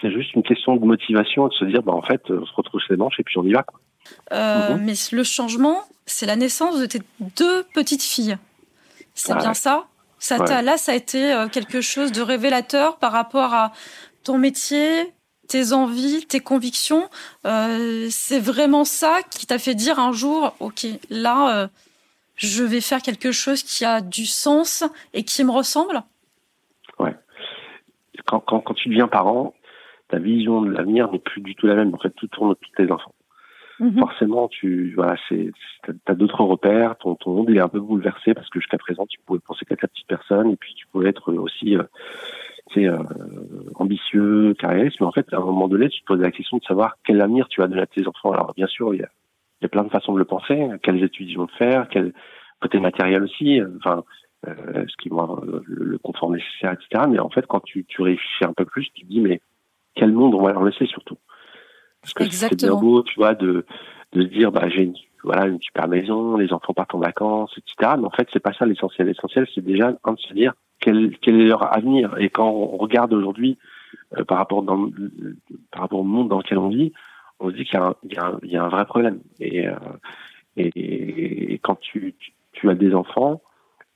c'est 0.00 0.12
juste 0.12 0.34
une 0.34 0.42
question 0.42 0.76
de 0.76 0.84
motivation, 0.84 1.48
de 1.48 1.52
se 1.52 1.64
dire, 1.64 1.82
bah, 1.82 1.92
en 1.92 2.02
fait, 2.02 2.22
on 2.30 2.46
se 2.46 2.54
retrouve 2.54 2.80
les 2.88 2.96
manches 2.96 3.18
et 3.18 3.24
puis 3.24 3.38
on 3.38 3.44
y 3.44 3.52
va. 3.52 3.62
Quoi. 3.62 3.80
euh, 4.32 4.74
mhm. 4.74 4.84
mais 4.84 4.94
le 5.12 5.24
changement, 5.24 5.82
c'est 6.06 6.26
la 6.26 6.36
naissance 6.36 6.80
de 6.80 6.86
tes 6.86 7.00
deux 7.36 7.64
petites 7.74 8.02
filles. 8.02 8.36
C'est 9.14 9.36
bien 9.36 9.54
ça? 9.54 9.86
Ça 10.18 10.38
Là, 10.62 10.76
ça 10.76 10.92
a 10.92 10.94
été 10.94 11.32
euh, 11.32 11.48
quelque 11.48 11.80
chose 11.80 12.12
de 12.12 12.22
révélateur 12.22 12.98
par 12.98 13.12
rapport 13.12 13.54
à 13.54 13.72
ton 14.22 14.38
métier, 14.38 15.12
tes 15.52 15.72
envies, 15.72 16.26
tes 16.26 16.40
convictions. 16.40 17.08
Euh, 17.46 18.06
c'est 18.10 18.40
vraiment 18.40 18.84
ça 18.84 19.20
qui 19.30 19.46
t'a 19.46 19.58
fait 19.58 19.74
dire 19.74 19.98
un 19.98 20.12
jour, 20.12 20.54
OK, 20.60 20.86
là, 21.10 21.68
je 22.36 22.64
vais 22.64 22.80
faire 22.80 23.02
quelque 23.02 23.32
chose 23.32 23.62
qui 23.62 23.84
a 23.84 24.00
du 24.00 24.26
sens 24.26 24.84
et 25.14 25.22
qui 25.24 25.44
me 25.44 25.50
ressemble? 25.50 26.02
Ouais. 26.98 27.14
Quand, 28.26 28.40
quand, 28.40 28.60
quand 28.60 28.74
tu 28.74 28.88
deviens 28.88 29.08
parent, 29.08 29.54
ta 30.08 30.18
vision 30.18 30.62
de 30.62 30.70
l'avenir 30.70 31.10
n'est 31.10 31.18
plus 31.18 31.40
du 31.40 31.54
tout 31.54 31.66
la 31.66 31.74
même. 31.74 31.94
En 31.94 31.98
fait, 31.98 32.10
tout 32.10 32.26
tourne 32.28 32.50
autour 32.50 32.70
de 32.76 32.84
tes 32.84 32.92
enfants. 32.92 33.14
Mhm. 33.80 33.98
Forcément, 33.98 34.48
tu 34.48 34.92
voilà, 34.94 35.16
c'est 35.28 35.50
t'as 36.04 36.14
d'autres 36.14 36.44
repères. 36.44 36.96
Ton, 36.98 37.14
ton 37.14 37.32
monde 37.32 37.46
il 37.48 37.56
est 37.56 37.60
un 37.60 37.68
peu 37.68 37.80
bouleversé 37.80 38.34
parce 38.34 38.48
que 38.50 38.60
jusqu'à 38.60 38.78
présent, 38.78 39.06
tu 39.06 39.18
pouvais 39.24 39.40
penser 39.40 39.64
qu'à 39.64 39.76
ta 39.76 39.88
petite 39.88 40.06
personne 40.06 40.50
et 40.50 40.56
puis 40.56 40.74
tu 40.74 40.86
pouvais 40.86 41.08
être 41.08 41.32
aussi 41.32 41.76
euh, 41.76 41.82
euh, 42.78 42.98
ambitieux, 43.76 44.54
carriériste. 44.54 45.00
Mais 45.00 45.06
en 45.06 45.12
fait, 45.12 45.26
à 45.32 45.36
un 45.36 45.44
moment 45.44 45.68
donné, 45.68 45.88
tu 45.88 46.00
te 46.00 46.06
poses 46.06 46.20
la 46.20 46.30
question 46.30 46.58
de 46.58 46.64
savoir 46.64 46.96
quel 47.04 47.20
avenir 47.20 47.48
tu 47.48 47.60
vas 47.60 47.68
donner 47.68 47.82
à 47.82 47.86
tes 47.86 48.06
enfants. 48.06 48.32
Alors, 48.32 48.52
bien 48.54 48.66
sûr, 48.66 48.94
il 48.94 49.00
y 49.00 49.04
a, 49.04 49.08
il 49.60 49.64
y 49.64 49.66
a 49.66 49.68
plein 49.68 49.84
de 49.84 49.90
façons 49.90 50.12
de 50.12 50.18
le 50.18 50.24
penser. 50.24 50.68
Quelles 50.82 51.02
études 51.02 51.28
ils 51.28 51.38
vont 51.38 51.48
faire, 51.58 51.88
quel 51.90 52.12
côté 52.60 52.80
matériel 52.80 53.22
aussi. 53.22 53.60
Enfin, 53.78 54.04
euh, 54.48 54.84
ce 54.88 54.96
qui 55.00 55.08
vont 55.08 55.40
le, 55.44 55.62
le, 55.68 55.98
confort 55.98 56.30
nécessaire, 56.30 56.72
etc. 56.72 57.04
Mais 57.08 57.20
en 57.20 57.30
fait, 57.30 57.46
quand 57.46 57.60
tu, 57.60 57.84
tu 57.84 58.02
réfléchis 58.02 58.44
un 58.44 58.52
peu 58.52 58.64
plus, 58.64 58.90
tu 58.92 59.02
te 59.02 59.08
dis 59.08 59.20
mais 59.20 59.40
quel 59.94 60.12
monde 60.12 60.34
on 60.34 60.42
va 60.42 60.52
leur 60.52 60.64
laisser 60.64 60.86
surtout? 60.86 61.18
Parce 62.00 62.14
que 62.14 62.24
c'est 62.30 62.56
bien 62.56 62.74
beau, 62.74 63.04
tu 63.04 63.14
vois, 63.16 63.34
de, 63.34 63.64
de 64.12 64.22
se 64.22 64.26
dire, 64.26 64.50
bah, 64.50 64.68
j'ai 64.68 64.82
une, 64.82 64.94
voilà, 65.24 65.46
une 65.46 65.60
super 65.60 65.88
maison, 65.88 66.36
les 66.36 66.52
enfants 66.52 66.72
partent 66.74 66.94
en 66.94 66.98
vacances, 66.98 67.56
etc. 67.58 67.94
Mais 67.98 68.06
en 68.06 68.10
fait, 68.10 68.28
c'est 68.32 68.40
pas 68.40 68.52
ça 68.52 68.66
l'essentiel. 68.66 69.06
L'essentiel, 69.06 69.46
c'est 69.54 69.64
déjà 69.64 69.92
de 69.92 69.98
se 70.16 70.34
dire 70.34 70.54
quel, 70.80 71.16
quel 71.18 71.40
est 71.40 71.46
leur 71.46 71.74
avenir. 71.74 72.14
Et 72.18 72.28
quand 72.28 72.48
on 72.48 72.76
regarde 72.76 73.12
aujourd'hui, 73.12 73.58
euh, 74.16 74.24
par 74.24 74.38
rapport 74.38 74.62
dans, 74.62 74.90
par 75.70 75.82
rapport 75.82 76.00
au 76.00 76.04
monde 76.04 76.28
dans 76.28 76.38
lequel 76.38 76.58
on 76.58 76.68
vit, 76.68 76.92
on 77.40 77.50
se 77.50 77.54
dit 77.54 77.64
qu'il 77.64 77.78
y, 77.78 78.14
y, 78.14 78.50
y, 78.50 78.56
a 78.56 78.64
un 78.64 78.68
vrai 78.68 78.84
problème. 78.84 79.20
Et, 79.40 79.68
euh, 79.68 79.74
et, 80.56 81.52
et, 81.54 81.58
quand 81.58 81.76
tu, 81.76 82.14
tu, 82.18 82.32
tu, 82.52 82.70
as 82.70 82.74
des 82.74 82.94
enfants, 82.94 83.42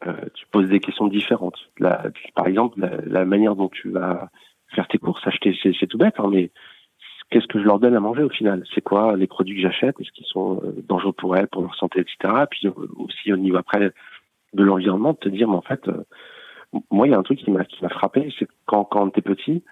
euh, 0.06 0.14
tu 0.35 0.47
poses 0.47 0.68
des 0.68 0.80
questions 0.80 1.09
différentes. 1.09 1.59
La, 1.78 2.04
par 2.35 2.47
exemple, 2.47 2.80
la, 2.80 3.00
la 3.04 3.25
manière 3.25 3.56
dont 3.56 3.68
tu 3.68 3.90
vas 3.90 4.30
faire 4.75 4.88
tes 4.88 4.99
courses, 4.99 5.26
acheter, 5.26 5.56
c'est 5.62 5.87
tout 5.87 5.99
bête, 5.99 6.14
hein, 6.18 6.28
mais 6.30 6.50
qu'est-ce 7.30 7.47
que 7.47 7.59
je 7.59 7.64
leur 7.64 7.78
donne 7.78 7.95
à 7.95 8.00
manger 8.00 8.23
au 8.23 8.28
final? 8.28 8.64
C'est 8.75 8.80
quoi 8.80 9.16
les 9.16 9.26
produits 9.26 9.56
que 9.56 9.62
j'achète? 9.62 10.00
Est-ce 10.00 10.11
qu'ils 10.12 10.26
sont 10.26 10.61
euh, 10.64 10.83
dangereux 10.88 11.12
pour 11.12 11.37
elles, 11.37 11.49
pour 11.49 11.62
leur 11.62 11.75
santé, 11.75 12.00
etc. 12.00 12.45
Puis 12.50 12.66
euh, 12.66 12.73
aussi 12.97 13.33
au 13.33 13.37
niveau 13.37 13.56
après 13.56 13.92
de 14.52 14.62
l'environnement, 14.62 15.12
de 15.12 15.18
te 15.18 15.28
dire, 15.28 15.49
mais 15.49 15.56
en 15.56 15.62
fait, 15.62 15.87
euh, 15.88 16.04
moi, 16.90 17.06
il 17.06 17.11
y 17.11 17.14
a 17.14 17.18
un 17.18 17.23
truc 17.23 17.38
qui 17.38 17.50
m'a 17.50 17.64
qui 17.64 17.83
m'a 17.83 17.88
frappé, 17.88 18.33
c'est 18.38 18.49
quand 18.66 18.85
quand 18.85 19.02
on 19.02 19.09
était 19.09 19.23
petit, 19.23 19.62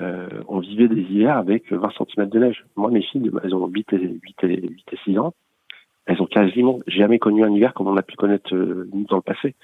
euh, 0.00 0.28
on 0.48 0.60
vivait 0.60 0.88
des 0.88 1.02
hivers 1.02 1.36
avec 1.36 1.72
20 1.72 1.90
cm 1.98 2.28
de 2.28 2.38
neige. 2.38 2.64
Moi, 2.76 2.90
mes 2.90 3.02
filles, 3.02 3.30
elles 3.42 3.54
ont 3.54 3.66
8 3.66 3.92
et 3.92 4.18
8 4.22 4.44
et, 4.44 4.68
8 4.68 4.84
et 4.92 4.96
6 5.04 5.18
ans. 5.18 5.34
Elles 6.06 6.20
ont 6.20 6.26
quasiment 6.26 6.80
jamais 6.86 7.18
connu 7.18 7.44
un 7.44 7.50
hiver 7.50 7.72
comme 7.72 7.86
on 7.86 7.96
a 7.96 8.02
pu 8.02 8.16
connaître 8.16 8.54
nous 8.54 9.04
dans 9.04 9.16
le 9.16 9.22
passé. 9.22 9.54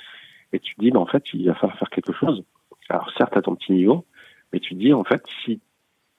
Et 0.52 0.58
tu 0.58 0.74
te 0.74 0.80
dis, 0.80 0.90
mais 0.90 0.98
en 0.98 1.06
fait, 1.06 1.22
il 1.34 1.46
va 1.46 1.54
falloir 1.54 1.78
faire 1.78 1.90
quelque 1.90 2.12
chose. 2.12 2.44
Alors 2.88 3.10
certes 3.16 3.36
à 3.36 3.42
ton 3.42 3.54
petit 3.54 3.72
niveau, 3.72 4.04
mais 4.52 4.60
tu 4.60 4.74
te 4.74 4.80
dis, 4.80 4.92
en 4.92 5.04
fait, 5.04 5.22
si 5.44 5.60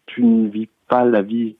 tu 0.06 0.24
ne 0.24 0.50
vis 0.50 0.70
pas 0.92 1.06
la 1.06 1.22
vie 1.22 1.56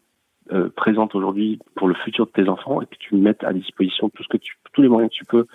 euh, 0.52 0.70
présente 0.76 1.16
aujourd'hui 1.16 1.58
pour 1.76 1.88
le 1.88 1.94
futur 1.94 2.26
de 2.26 2.32
tes 2.32 2.50
enfants 2.50 2.82
et 2.82 2.86
que 2.86 2.98
tu 3.00 3.16
mettes 3.16 3.46
à 3.46 3.54
disposition 3.54 4.10
tout 4.10 4.24
ce 4.24 4.28
que 4.28 4.36
tu, 4.36 4.58
tous 4.74 4.82
les 4.82 4.90
moyens 4.90 5.10
que 5.10 5.16
tu 5.16 5.24
peux 5.24 5.48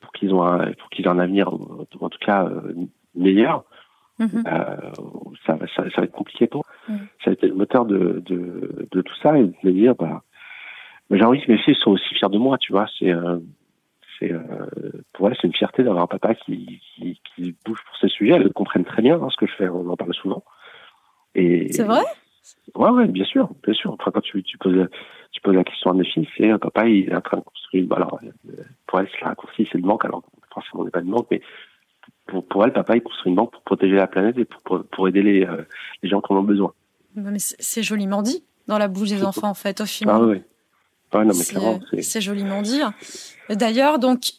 pour 0.00 0.10
qu'ils 0.12 0.32
ont 0.32 0.42
un, 0.42 0.72
pour 0.72 0.88
qu'ils 0.88 1.04
aient 1.04 1.10
un 1.10 1.18
avenir, 1.18 1.52
en 1.52 2.08
tout 2.08 2.18
cas, 2.24 2.46
euh, 2.46 2.72
meilleur, 3.14 3.64
mhm. 4.18 4.42
euh, 4.46 4.76
ça, 5.46 5.58
ça, 5.76 5.90
ça, 5.90 5.98
va 5.98 6.04
être 6.04 6.12
compliqué 6.12 6.46
pour 6.46 6.64
Ça 7.22 7.28
a 7.28 7.32
été 7.34 7.46
le 7.46 7.54
moteur 7.54 7.84
de, 7.84 8.22
de, 8.24 8.88
de 8.90 9.02
tout 9.02 9.16
ça 9.22 9.38
et 9.38 9.42
de 9.42 9.54
me 9.64 9.72
dire, 9.72 9.94
bah, 9.96 10.22
j'ai 11.10 11.22
envie 11.22 11.42
que 11.42 11.52
mes 11.52 11.58
filles 11.58 11.74
soient 11.74 11.92
aussi 11.92 12.14
fiers 12.14 12.30
de 12.30 12.38
moi, 12.38 12.56
tu 12.56 12.72
vois. 12.72 12.86
C'est, 12.98 13.12
c'est, 14.18 14.32
pour 15.12 15.28
elles, 15.28 15.36
c'est 15.38 15.46
une 15.46 15.54
fierté 15.54 15.82
d'avoir 15.82 16.04
un 16.04 16.06
papa 16.06 16.34
qui, 16.34 16.80
qui, 16.94 17.20
qui, 17.34 17.54
bouge 17.66 17.82
pour 17.84 17.96
ces 18.00 18.08
sujets. 18.08 18.36
Elles 18.36 18.52
comprennent 18.54 18.86
très 18.86 19.02
bien 19.02 19.20
hein, 19.20 19.28
ce 19.30 19.36
que 19.36 19.46
je 19.46 19.54
fais, 19.56 19.68
on 19.68 19.86
en 19.90 19.96
parle 19.96 20.14
souvent. 20.14 20.42
Et, 21.34 21.70
c'est 21.72 21.84
vrai? 21.84 22.00
Ouais, 22.74 22.90
ouais, 22.90 23.06
bien 23.06 23.24
sûr, 23.24 23.50
bien 23.64 23.74
sûr. 23.74 23.92
Enfin, 23.92 24.10
quand 24.12 24.20
tu, 24.20 24.42
tu 24.42 24.58
poses, 24.58 24.88
tu 25.32 25.40
poses 25.40 25.54
la 25.54 25.64
question 25.64 25.90
à 25.90 25.94
mes 25.94 26.04
filles, 26.04 26.28
c'est 26.36 26.58
papa, 26.58 26.88
il 26.88 27.08
est 27.08 27.14
en 27.14 27.20
train 27.20 27.38
de 27.38 27.42
construire. 27.42 27.86
Bah, 27.86 27.96
alors, 27.96 28.20
pour 28.86 29.00
elle, 29.00 29.08
c'est 29.12 29.20
la 29.20 29.28
raccourci, 29.28 29.68
c'est 29.70 29.78
une 29.78 29.86
banque. 29.86 30.04
Alors, 30.04 30.22
forcément, 30.52 30.82
on 30.82 30.84
n'est 30.84 30.90
pas 30.90 31.00
une 31.00 31.10
banque, 31.10 31.26
mais 31.30 31.42
pour, 32.26 32.46
pour 32.46 32.64
elle, 32.64 32.72
papa, 32.72 32.96
il 32.96 33.02
construit 33.02 33.30
une 33.30 33.36
banque 33.36 33.52
pour 33.52 33.62
protéger 33.62 33.96
la 33.96 34.06
planète 34.06 34.38
et 34.38 34.44
pour, 34.44 34.84
pour, 34.84 35.08
aider 35.08 35.22
les, 35.22 35.44
euh, 35.44 35.62
les 36.02 36.08
gens 36.08 36.20
qui 36.20 36.32
en 36.32 36.36
ont 36.36 36.42
besoin. 36.42 36.72
Mais 37.14 37.38
c'est 37.38 37.82
joliment 37.82 38.22
dit 38.22 38.44
dans 38.66 38.78
la 38.78 38.88
bouche 38.88 39.08
des 39.08 39.24
enfants, 39.24 39.48
en 39.48 39.54
fait, 39.54 39.80
au 39.80 39.86
final. 39.86 40.16
Ah 40.16 40.24
oui. 40.24 40.42
Ouais, 41.12 41.24
non, 41.24 41.34
mais 41.34 42.02
c'est 42.02 42.20
joliment 42.20 42.62
dit. 42.62 42.80
D'ailleurs, 43.48 43.98
donc, 43.98 44.32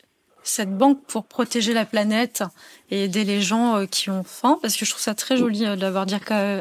cette 0.43 0.75
banque 0.75 1.03
pour 1.05 1.25
protéger 1.25 1.73
la 1.73 1.85
planète 1.85 2.43
et 2.89 3.03
aider 3.03 3.23
les 3.23 3.41
gens 3.41 3.77
euh, 3.77 3.85
qui 3.85 4.09
ont 4.09 4.23
faim, 4.23 4.57
parce 4.61 4.75
que 4.75 4.85
je 4.85 4.91
trouve 4.91 5.01
ça 5.01 5.13
très 5.13 5.37
joli 5.37 5.65
euh, 5.65 5.75
d'avoir 5.75 6.05
dit 6.05 6.15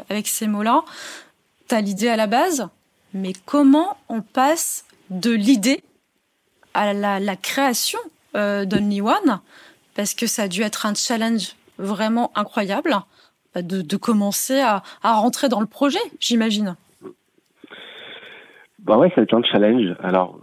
avec 0.09 0.27
ces 0.27 0.47
mots-là. 0.47 0.83
Tu 1.71 1.75
as 1.77 1.79
l'idée 1.79 2.09
à 2.09 2.17
la 2.17 2.27
base, 2.27 2.67
mais 3.13 3.31
comment 3.45 3.95
on 4.09 4.21
passe 4.21 4.85
de 5.09 5.31
l'idée 5.31 5.81
à 6.73 6.91
la, 6.91 7.35
création 7.37 7.99
euh, 8.35 8.65
d'Only 8.65 8.99
One? 8.99 9.39
Parce 9.95 10.13
que 10.13 10.27
ça 10.27 10.43
a 10.43 10.47
dû 10.49 10.63
être 10.63 10.85
un 10.85 10.93
challenge 10.95 11.55
vraiment 11.77 12.33
incroyable 12.35 12.93
de, 13.55 13.95
commencer 13.95 14.59
à, 14.59 14.83
rentrer 15.01 15.47
dans 15.47 15.61
le 15.61 15.65
projet, 15.65 16.01
j'imagine. 16.19 16.75
Bah 18.79 18.97
ouais, 18.97 19.09
ça 19.15 19.21
a 19.21 19.23
été 19.23 19.33
un 19.33 19.43
challenge. 19.43 19.95
Alors, 20.03 20.41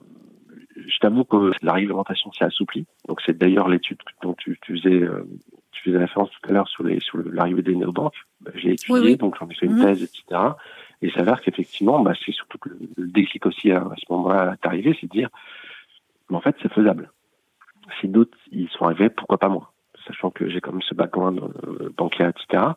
je 0.76 0.98
t'avoue 0.98 1.24
que 1.24 1.52
la 1.60 1.74
réglementation 1.74 2.32
s'est 2.32 2.46
assouplie. 2.46 2.86
Donc 3.06 3.20
c'est 3.26 3.36
d'ailleurs 3.36 3.68
l'étude 3.68 3.98
dont 4.22 4.32
tu, 4.32 4.58
tu 4.62 4.78
faisais 4.78 5.02
euh, 5.02 5.28
tu 5.72 5.90
faisais 5.90 5.98
référence 5.98 6.30
tout 6.30 6.48
à 6.48 6.52
l'heure 6.54 6.68
sur 6.68 6.84
les 6.84 7.00
sur 7.00 7.18
l'arrivée 7.18 7.60
des 7.60 7.74
néobanques. 7.74 8.16
Bah, 8.40 8.50
j'ai 8.54 8.72
étudié, 8.72 9.16
donc 9.16 9.36
j'en 9.38 9.46
ai 9.50 9.54
fait 9.54 9.66
une 9.66 9.74
mhm. 9.74 9.84
thèse, 9.84 10.02
etc. 10.02 10.40
Et 11.02 11.06
il 11.08 11.12
s'avère 11.12 11.40
qu'effectivement, 11.40 12.00
bah, 12.00 12.12
c'est 12.24 12.32
surtout 12.32 12.58
que 12.58 12.70
le, 12.70 13.06
déclic 13.08 13.46
aussi 13.46 13.70
à, 13.70 13.84
ce 13.96 14.12
moment-là 14.12 14.54
est 14.54 14.66
arrivé, 14.66 14.96
c'est 15.00 15.06
de 15.06 15.12
dire, 15.12 15.28
mais 16.30 16.36
en 16.36 16.40
fait, 16.40 16.56
c'est 16.62 16.72
faisable. 16.72 17.10
Si 18.00 18.08
d'autres 18.08 18.36
ils 18.50 18.68
sont 18.70 18.84
arrivés, 18.84 19.08
pourquoi 19.08 19.38
pas 19.38 19.48
moi? 19.48 19.72
Sachant 20.06 20.30
que 20.30 20.48
j'ai 20.48 20.60
quand 20.60 20.72
même 20.72 20.82
ce 20.82 20.94
background 20.94 21.40
euh, 21.40 21.90
bancaire, 21.96 22.30
etc. 22.30 22.72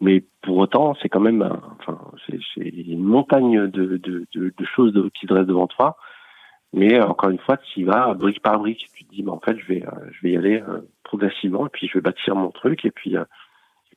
Mais 0.00 0.24
pour 0.42 0.58
autant, 0.58 0.94
c'est 1.00 1.08
quand 1.08 1.20
même, 1.20 1.42
enfin, 1.80 1.98
c'est 2.26 2.62
une 2.62 3.02
montagne 3.02 3.66
de, 3.68 3.96
de, 3.96 4.26
de, 4.32 4.64
choses 4.64 4.94
qui 5.14 5.26
dressent 5.26 5.46
devant 5.46 5.66
toi 5.66 5.96
mais 6.72 6.98
euh, 6.98 7.06
encore 7.06 7.30
une 7.30 7.38
fois, 7.38 7.56
tu 7.56 7.80
y 7.80 7.84
vas 7.84 8.14
brique 8.14 8.42
par 8.42 8.58
brique. 8.58 8.86
Tu 8.94 9.04
te 9.04 9.10
dis, 9.10 9.22
bah, 9.22 9.32
en 9.32 9.40
fait, 9.40 9.58
je 9.58 9.66
vais, 9.66 9.84
euh, 9.86 10.10
je 10.12 10.22
vais 10.22 10.32
y 10.32 10.36
aller 10.36 10.60
euh, 10.60 10.80
progressivement, 11.02 11.66
et 11.66 11.70
puis 11.70 11.88
je 11.88 11.94
vais 11.94 12.00
bâtir 12.00 12.34
mon 12.34 12.50
truc, 12.50 12.84
et 12.84 12.90
puis, 12.90 13.16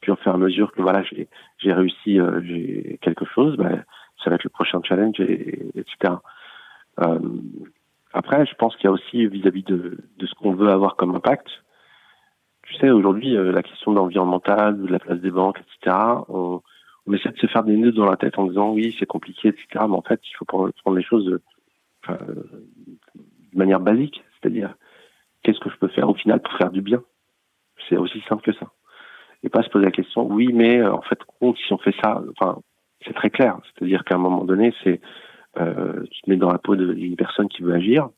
puis 0.01 0.11
au 0.11 0.15
fur 0.15 0.31
et 0.31 0.35
à 0.35 0.37
mesure 0.37 0.71
que 0.71 0.81
voilà, 0.81 1.03
j'ai, 1.03 1.29
j'ai 1.59 1.73
réussi, 1.73 2.19
j'ai 2.43 2.99
quelque 3.01 3.25
chose, 3.25 3.55
bah, 3.55 3.69
ça 4.23 4.29
va 4.29 4.35
être 4.35 4.43
le 4.43 4.49
prochain 4.49 4.81
challenge, 4.83 5.19
et, 5.19 5.69
etc. 5.75 6.15
après, 8.13 8.45
je 8.45 8.55
pense 8.55 8.75
qu'il 8.75 8.85
y 8.85 8.87
a 8.87 8.91
aussi 8.91 9.27
vis-à-vis 9.27 9.63
de, 9.63 9.97
de 10.17 10.25
ce 10.25 10.33
qu'on 10.35 10.53
veut 10.53 10.69
avoir 10.69 10.95
comme 10.95 11.15
impact. 11.15 11.47
Tu 12.63 12.75
sais, 12.75 12.89
aujourd'hui, 12.89 13.33
la 13.33 13.63
question 13.63 13.91
de 13.91 13.97
l'environnemental, 13.97 14.81
de 14.81 14.87
la 14.87 14.99
place 14.99 15.19
des 15.19 15.31
banques, 15.31 15.59
etc. 15.59 15.95
On, 16.29 16.61
on 17.07 17.13
essaie 17.13 17.29
de 17.29 17.37
se 17.37 17.47
faire 17.47 17.63
des 17.63 17.77
nœuds 17.77 17.91
dans 17.91 18.09
la 18.09 18.17
tête 18.17 18.37
en 18.37 18.45
disant 18.45 18.71
oui, 18.71 18.95
c'est 18.99 19.05
compliqué, 19.05 19.49
etc. 19.49 19.65
Mais 19.73 19.95
en 19.95 20.01
fait, 20.01 20.21
il 20.23 20.35
faut 20.35 20.45
prendre, 20.45 20.71
prendre 20.81 20.97
les 20.97 21.03
choses 21.03 21.25
de 21.25 21.41
manière 23.53 23.79
basique, 23.79 24.23
c'est-à-dire 24.39 24.75
qu'est-ce 25.43 25.59
que 25.59 25.69
je 25.69 25.77
peux 25.77 25.87
faire 25.87 26.09
au 26.09 26.13
final 26.13 26.41
pour 26.41 26.53
faire 26.53 26.71
du 26.71 26.81
bien? 26.81 27.03
C'est 27.89 27.97
aussi 27.97 28.21
simple 28.29 28.43
que 28.43 28.53
ça. 28.53 28.71
Et 29.43 29.49
pas 29.49 29.63
se 29.63 29.69
poser 29.69 29.85
la 29.85 29.91
question, 29.91 30.27
oui, 30.27 30.51
mais 30.53 30.79
euh, 30.79 30.93
en 30.93 31.01
fait, 31.01 31.19
compte 31.39 31.57
si 31.57 31.73
on 31.73 31.77
fait 31.77 31.95
ça, 32.01 32.21
enfin, 32.31 32.59
c'est 33.05 33.13
très 33.13 33.29
clair. 33.29 33.57
C'est-à-dire 33.63 34.03
qu'à 34.03 34.15
un 34.15 34.19
moment 34.19 34.43
donné, 34.43 34.73
c'est 34.83 35.01
euh, 35.59 36.03
tu 36.11 36.21
te 36.21 36.29
mets 36.29 36.37
dans 36.37 36.51
la 36.51 36.59
peau 36.59 36.75
d'une 36.75 37.15
personne 37.15 37.49
qui 37.49 37.63
veut 37.63 37.73
agir. 37.73 38.09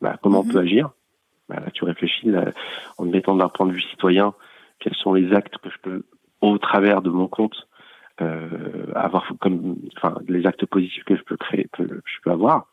Bah, 0.00 0.16
comment 0.22 0.40
on 0.40 0.44
mhm. 0.44 0.52
peut 0.52 0.58
agir? 0.60 0.90
Bah, 1.48 1.62
Tu 1.74 1.84
réfléchis 1.84 2.30
en 2.98 3.04
te 3.04 3.10
mettant 3.10 3.34
d'un 3.34 3.48
point 3.48 3.66
de 3.66 3.72
vue 3.72 3.82
citoyen, 3.82 4.34
quels 4.78 4.94
sont 4.94 5.12
les 5.12 5.32
actes 5.34 5.58
que 5.58 5.70
je 5.70 5.78
peux, 5.82 6.04
au 6.40 6.56
travers 6.58 7.02
de 7.02 7.10
mon 7.10 7.26
compte, 7.26 7.68
euh, 8.20 8.86
avoir 8.94 9.32
comme, 9.40 9.76
enfin, 9.96 10.14
les 10.28 10.46
actes 10.46 10.66
positifs 10.66 11.04
que 11.04 11.16
je 11.16 11.22
peux 11.22 11.36
créer, 11.36 11.68
que 11.72 11.82
je 11.82 12.20
peux 12.22 12.30
avoir. 12.30 12.66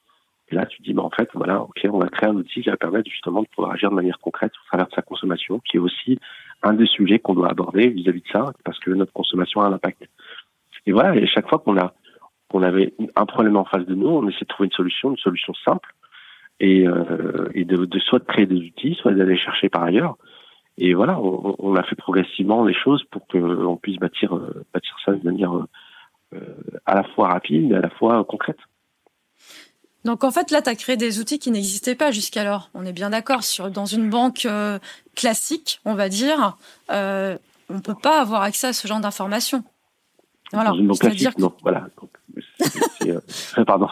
Et 0.50 0.56
là, 0.56 0.66
tu 0.66 0.78
te 0.78 0.84
dis, 0.84 0.94
bah, 0.94 1.04
en 1.04 1.10
fait, 1.10 1.30
voilà, 1.34 1.62
ok, 1.62 1.88
on 1.92 2.00
va 2.00 2.08
créer 2.08 2.30
un 2.30 2.36
outil 2.36 2.62
qui 2.62 2.70
va 2.70 2.78
permettre 2.78 3.10
justement 3.10 3.42
de 3.42 3.48
pouvoir 3.48 3.74
agir 3.74 3.90
de 3.90 3.96
manière 3.96 4.20
concrète 4.20 4.54
au 4.54 4.68
travers 4.68 4.88
de 4.88 4.94
sa 4.94 5.02
consommation, 5.02 5.60
qui 5.60 5.78
est 5.78 5.80
aussi 5.80 6.20
un 6.64 6.74
des 6.74 6.88
sujets 6.88 7.20
qu'on 7.20 7.34
doit 7.34 7.50
aborder 7.50 7.90
vis-à-vis 7.90 8.22
de 8.22 8.28
ça, 8.32 8.46
parce 8.64 8.80
que 8.80 8.92
notre 8.92 9.12
consommation 9.12 9.62
a 9.62 9.68
un 9.68 9.74
impact. 9.74 10.04
Et 10.86 10.94
voilà, 10.94 11.16
et 11.16 11.28
chaque 11.28 11.50
fois 11.50 11.60
qu'on 11.60 11.78
a 11.78 11.94
qu'on 12.50 12.64
avait 12.64 12.94
un 13.18 13.26
problème 13.26 13.58
en 13.58 13.66
face 13.66 13.86
de 13.86 13.94
nous, 13.94 14.08
on 14.08 14.26
essaie 14.30 14.46
de 14.46 14.46
trouver 14.46 14.68
une 14.68 14.74
solution, 14.74 15.12
une 15.12 15.18
solution 15.18 15.54
simple, 15.66 15.94
et, 16.62 16.86
et 17.54 17.66
de, 17.66 17.84
de, 17.84 18.00
soit 18.00 18.20
de 18.20 18.24
créer 18.24 18.46
des 18.46 18.56
outils, 18.56 18.96
soit 18.96 19.12
d'aller 19.12 19.38
chercher 19.38 19.68
par 19.68 19.84
ailleurs. 19.84 20.16
Et 20.78 20.94
voilà, 20.94 21.20
on, 21.20 21.58
on, 21.60 21.76
a 21.76 21.84
fait 21.84 21.98
progressivement 21.98 22.64
les 22.64 22.74
choses 22.74 23.04
pour 23.12 23.28
qu'on 23.28 23.76
puisse 23.76 23.98
bâtir, 23.98 24.34
bâtir 24.74 24.96
ça 25.04 25.12
de 25.12 25.26
manière 25.26 25.52
à 26.86 26.96
la 26.96 27.04
fois 27.04 27.28
rapide, 27.34 27.74
à 27.74 27.82
la 27.82 27.90
fois 27.90 28.24
concrète. 28.24 28.60
Donc 30.06 30.24
en 30.24 30.32
fait, 30.32 30.52
là, 30.52 30.62
tu 30.62 30.70
as 30.70 30.76
créé 30.76 30.98
des 30.98 31.20
outils 31.20 31.40
qui 31.40 31.52
n'existaient 31.52 31.96
pas 31.96 32.12
jusqu'alors. 32.12 32.70
On 32.74 32.86
est 32.86 32.94
bien 32.94 33.10
d'accord. 33.10 33.44
Sur 33.44 33.70
Dans 33.70 33.86
une 33.86 34.10
banque 34.10 34.46
euh, 34.46 34.80
classique, 35.16 35.82
on 35.86 35.96
va 35.96 36.10
dire, 36.10 36.58
euh, 36.92 37.38
on 37.70 37.76
ne 37.76 37.82
peut 37.82 37.96
pas 37.96 38.22
avoir 38.22 38.44
accès 38.44 38.68
à 38.68 38.74
ce 38.74 38.88
genre 38.88 39.00
d'informations. 39.00 39.64
Voilà. 40.54 40.70
Dans 40.70 40.78
une 40.78 40.88
banque 40.88 41.00
classique, 41.00 41.38
non. 41.40 41.54
Voilà. 41.62 41.90
Euh, 43.06 43.20
pardon. 43.66 43.88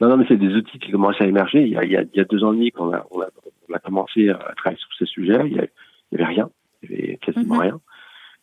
Non, 0.00 0.08
non, 0.08 0.16
mais 0.16 0.24
c'est 0.28 0.36
des 0.36 0.54
outils 0.54 0.78
qui 0.78 0.90
commencent 0.90 1.20
à 1.20 1.26
émerger. 1.26 1.62
Il 1.62 1.72
y 1.72 1.76
a, 1.76 1.84
il 1.84 1.90
y 1.90 2.20
a, 2.20 2.24
deux 2.24 2.42
ans 2.42 2.52
et 2.52 2.56
demi 2.56 2.70
qu'on 2.70 2.92
a, 2.92 3.06
on 3.10 3.20
a, 3.20 3.26
on 3.68 3.74
a, 3.74 3.78
commencé 3.78 4.30
à 4.30 4.38
travailler 4.56 4.80
sur 4.80 4.88
ces 4.98 5.06
sujets. 5.06 5.40
Il 5.44 5.52
n'y 5.52 5.58
avait, 5.58 5.72
avait, 6.14 6.24
rien. 6.24 6.50
Il 6.82 6.90
n'y 6.90 6.96
avait 6.96 7.16
quasiment 7.18 7.56
mhm. 7.56 7.60
rien. 7.60 7.80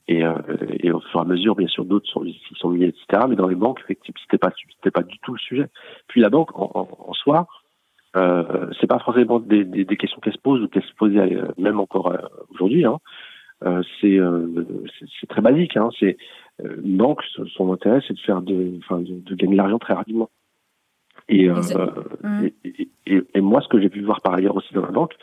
Et, 0.08 0.24
euh, 0.24 0.36
et 0.80 0.92
au 0.92 1.02
fur 1.02 1.20
et 1.20 1.24
à 1.24 1.26
mesure, 1.26 1.56
bien 1.56 1.68
sûr, 1.68 1.84
d'autres 1.84 2.08
sont, 2.08 2.24
sont 2.56 2.70
mis, 2.70 2.86
etc. 2.86 3.26
Mais 3.28 3.36
dans 3.36 3.48
les 3.48 3.56
banques, 3.56 3.82
effectivement, 3.84 4.20
c'était 4.24 4.38
pas, 4.38 4.52
c'était 4.76 4.92
pas 4.92 5.04
du 5.04 5.20
tout 5.20 5.34
le 5.34 5.40
sujet. 5.40 5.68
Puis 6.08 6.22
la 6.22 6.30
banque, 6.30 6.58
en, 6.58 6.88
en, 7.08 7.14
soi, 7.14 7.48
euh, 8.16 8.72
c'est 8.80 8.88
pas 8.88 9.00
forcément 9.00 9.40
des, 9.40 9.66
des, 9.66 9.84
des 9.84 9.98
questions 9.98 10.22
qu'elle 10.22 10.34
se 10.34 10.40
pose 10.40 10.62
ou 10.64 10.68
qu'elle 10.70 10.84
se 10.84 10.94
posait 10.94 11.36
euh, 11.36 11.48
même 11.58 11.80
encore 11.80 12.12
euh, 12.12 12.20
aujourd'hui. 12.50 12.86
Hein. 12.86 13.00
Euh, 13.66 13.82
c'est, 14.00 14.18
c'est 15.20 15.28
très 15.28 15.42
basique. 15.42 15.76
Hein. 15.76 15.90
C'est 16.00 16.18
une 16.64 16.98
banque, 16.98 17.22
son 17.56 17.74
intérêt, 17.74 18.02
c'est 18.08 18.14
de 18.14 18.20
faire 18.20 18.42
de, 18.42 18.78
enfin, 18.78 19.00
de, 19.00 19.20
de 19.20 19.36
gagner 19.36 19.54
de 19.54 19.58
l'argent 19.58 19.80
très 19.80 19.94
rapidement. 19.94 20.30
Et, 21.28 21.50
mmh. 21.50 22.46
et, 22.64 22.90
et, 23.08 23.22
et, 23.34 23.42
moi, 23.42 23.60
ce 23.62 23.68
que 23.68 23.82
j'ai 23.82 23.90
pu 23.90 24.02
voir 24.02 24.22
par 24.22 24.36
ailleurs 24.36 24.56
aussi 24.56 24.74
dans 24.74 24.86
la 24.86 24.92
banque, 24.92 25.14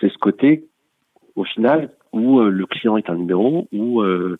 c'est 0.00 0.10
ce 0.10 0.18
côté, 0.18 0.66
au 1.36 1.44
final, 1.44 1.92
où 2.14 2.40
euh, 2.40 2.48
le 2.48 2.66
client 2.66 2.96
est 2.96 3.10
un 3.10 3.16
numéro, 3.16 3.68
où 3.72 4.00
euh, 4.00 4.38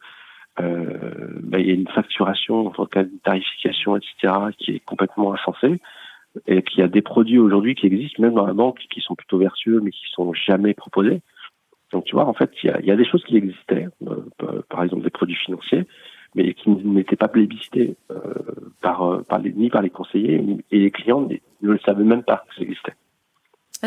euh, 0.60 1.40
bah, 1.42 1.58
il 1.58 1.66
y 1.66 1.70
a 1.70 1.74
une 1.74 1.88
facturation, 1.88 2.72
en 2.76 2.86
cas 2.86 3.02
de 3.02 3.10
tarification, 3.22 3.96
etc., 3.96 4.34
qui 4.56 4.76
est 4.76 4.84
complètement 4.84 5.34
insensée, 5.34 5.80
et 6.46 6.62
qu'il 6.62 6.80
y 6.80 6.82
a 6.82 6.88
des 6.88 7.02
produits 7.02 7.38
aujourd'hui 7.38 7.74
qui 7.74 7.86
existent, 7.86 8.22
même 8.22 8.34
dans 8.34 8.46
la 8.46 8.54
banque, 8.54 8.78
qui 8.90 9.00
sont 9.00 9.14
plutôt 9.14 9.38
vertueux, 9.38 9.80
mais 9.80 9.90
qui 9.90 10.06
sont 10.12 10.32
jamais 10.32 10.74
proposés. 10.74 11.20
Donc 11.92 12.04
tu 12.04 12.14
vois, 12.14 12.26
en 12.26 12.34
fait, 12.34 12.50
il 12.62 12.70
y 12.70 12.70
a, 12.70 12.80
y 12.80 12.90
a 12.90 12.96
des 12.96 13.04
choses 13.04 13.24
qui 13.24 13.36
existaient, 13.36 13.88
par 14.68 14.82
exemple 14.82 15.04
des 15.04 15.10
produits 15.10 15.36
financiers, 15.36 15.84
mais 16.34 16.54
qui 16.54 16.70
n'étaient 16.70 17.16
pas 17.16 17.28
plébiscités 17.28 17.94
euh, 18.10 18.16
par, 18.80 19.22
par 19.28 19.38
les, 19.38 19.52
ni 19.52 19.70
par 19.70 19.82
les 19.82 19.90
conseillers, 19.90 20.42
et 20.72 20.78
les 20.78 20.90
clients 20.90 21.28
ne 21.28 21.70
le 21.70 21.78
savaient 21.78 22.04
même 22.04 22.24
pas 22.24 22.44
que 22.48 22.54
ça 22.56 22.62
existait. 22.62 22.94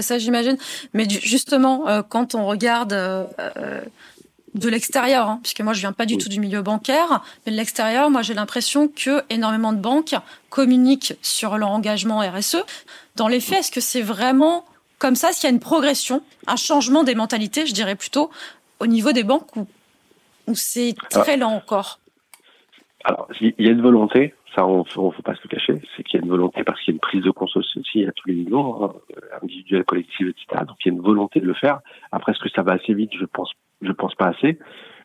Ça, 0.02 0.18
j'imagine. 0.18 0.58
Mais 0.94 1.08
justement, 1.10 1.88
euh, 1.88 2.02
quand 2.08 2.36
on 2.36 2.46
regarde 2.46 2.94
euh, 2.94 3.26
euh, 3.40 3.82
de 4.54 4.70
l'extérieur, 4.70 5.28
hein, 5.28 5.40
puisque 5.44 5.62
moi 5.62 5.74
je 5.74 5.82
viens 5.82 5.94
pas 5.94 6.06
du 6.06 6.18
tout 6.18 6.30
du 6.30 6.40
milieu 6.40 6.62
bancaire, 6.62 7.24
mais 7.46 7.52
de 7.52 7.58
l'extérieur, 7.58 8.10
moi 8.10 8.22
j'ai 8.22 8.34
l'impression 8.34 8.88
que 8.88 9.24
énormément 9.30 9.74
de 9.74 9.80
banques 9.80 10.16
communiquent 10.50 11.16
sur 11.22 11.58
leur 11.58 11.70
engagement 11.70 12.20
RSE. 12.20 12.64
Dans 13.16 13.28
les 13.28 13.40
faits, 13.40 13.60
est-ce 13.60 13.72
que 13.72 13.82
c'est 13.82 14.02
vraiment 14.02 14.66
comme 15.00 15.16
ça 15.16 15.32
S'il 15.32 15.48
y 15.48 15.52
a 15.52 15.54
une 15.54 15.60
progression, 15.60 16.22
un 16.48 16.56
changement 16.56 17.04
des 17.04 17.16
mentalités, 17.16 17.66
je 17.66 17.74
dirais 17.74 17.96
plutôt, 17.96 18.32
au 18.80 18.88
niveau 18.88 19.12
des 19.12 19.24
banques, 19.24 19.56
ou, 19.56 19.68
c'est 20.56 20.96
très 21.10 21.38
lent 21.38 21.52
encore? 21.52 22.00
Alors, 23.04 23.28
il 23.42 23.54
y 23.60 23.68
a 23.68 23.72
une 23.72 23.82
volonté, 23.82 24.34
ça 24.58 24.66
on, 24.66 24.80
ne 24.80 24.84
faut 24.86 25.22
pas 25.24 25.36
se 25.36 25.42
le 25.44 25.50
cacher, 25.50 25.76
c'est 25.96 26.04
qu'il 26.04 26.20
y 26.20 26.22
a 26.22 26.26
une 26.26 26.32
volonté 26.32 26.64
parce 26.64 26.82
qu'il 26.82 26.92
y 26.92 26.96
a 26.96 26.96
une 26.96 27.00
prise 27.00 27.22
de 27.22 27.30
conscience 27.30 27.78
aussi 27.78 28.06
à 28.06 28.12
tous 28.12 28.28
les 28.28 28.36
niveaux, 28.36 28.84
hein, 28.84 28.94
individuel, 29.44 29.84
collectif, 29.84 30.28
etc. 30.28 30.64
Donc 30.68 30.78
il 30.84 30.88
y 30.88 30.92
a 30.92 30.94
une 30.96 31.04
volonté 31.04 31.40
de 31.40 31.46
le 31.46 31.54
faire. 31.54 31.82
Après, 32.12 32.32
est-ce 32.32 32.40
que 32.40 32.50
ça 32.50 32.64
va 32.64 32.74
assez 32.74 32.94
vite? 32.96 33.12
Je 33.14 33.26
pense, 33.26 33.52
je 33.82 33.92
pense 33.92 34.16
pas 34.16 34.28
assez. 34.28 34.58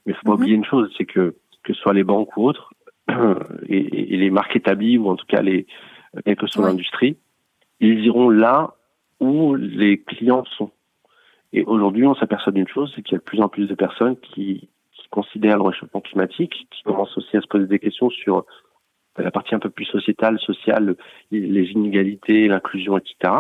Mais 0.07 0.13
il 0.13 0.15
faut 0.15 0.23
pas 0.25 0.31
mhm. 0.33 0.37
oublier 0.39 0.57
une 0.57 0.65
chose, 0.65 0.91
c'est 0.97 1.05
que 1.05 1.37
que 1.65 1.75
ce 1.75 1.81
soit 1.81 1.93
les 1.93 2.03
banques 2.03 2.37
ou 2.37 2.49
autres, 2.49 2.73
et, 3.69 4.15
et, 4.15 4.17
les 4.17 4.31
marques 4.31 4.57
établies 4.57 4.99
ou 4.99 5.09
en 5.09 5.17
tout 5.17 5.27
cas 5.27 5.43
les 5.43 5.67
quelle 6.25 6.37
que 6.37 6.47
soit 6.47 6.67
l'industrie, 6.67 7.17
ils 7.81 8.05
iront 8.05 8.31
là 8.31 8.75
où 9.21 9.55
les 9.55 10.01
clients 10.01 10.45
sont. 10.57 10.71
Et 11.53 11.63
aujourd'hui, 11.65 12.07
on 12.07 12.15
s'aperçoit 12.15 12.53
d'une 12.53 12.69
chose, 12.69 12.93
c'est 12.95 13.03
qu'il 13.03 13.13
y 13.13 13.17
a 13.17 13.19
de 13.19 13.25
plus 13.25 13.41
en 13.41 13.49
plus 13.49 13.67
de 13.67 13.75
personnes 13.75 14.17
qui, 14.17 14.69
qui 14.93 15.09
considèrent 15.11 15.59
le 15.59 15.63
réchauffement 15.63 16.01
climatique, 16.01 16.67
qui 16.71 16.83
commencent 16.83 17.17
aussi 17.17 17.37
à 17.37 17.41
se 17.41 17.47
poser 17.47 17.67
des 17.67 17.79
questions 17.79 18.11
sur 18.11 18.45
la 19.19 19.31
partie 19.31 19.55
un 19.55 19.59
peu 19.59 19.71
plus 19.71 19.85
sociétale, 19.85 20.39
sociale, 20.41 20.97
les 21.31 21.71
inégalités, 21.71 22.49
l'inclusion, 22.49 22.97
etc. 22.99 23.35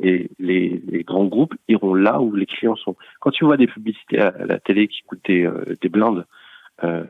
Et 0.00 0.28
les, 0.40 0.82
les, 0.88 1.04
grands 1.04 1.26
groupes 1.26 1.54
iront 1.68 1.94
là 1.94 2.20
où 2.20 2.34
les 2.34 2.46
clients 2.46 2.74
sont. 2.74 2.96
Quand 3.20 3.30
tu 3.30 3.44
vois 3.44 3.56
des 3.56 3.68
publicités 3.68 4.18
à 4.18 4.32
la 4.44 4.58
télé 4.58 4.88
qui 4.88 5.02
coûtent 5.02 5.24
des, 5.24 5.46
euh, 5.46 5.76
des 5.80 5.88
blindes, 5.88 6.26
euh, 6.82 7.04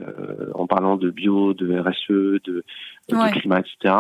en 0.55 0.67
parlant 0.67 0.97
de 0.97 1.09
bio, 1.11 1.55
de 1.55 1.79
RSE, 1.79 2.43
de, 2.45 2.65
de 3.09 3.33
climat, 3.39 3.61
etc., 3.61 3.95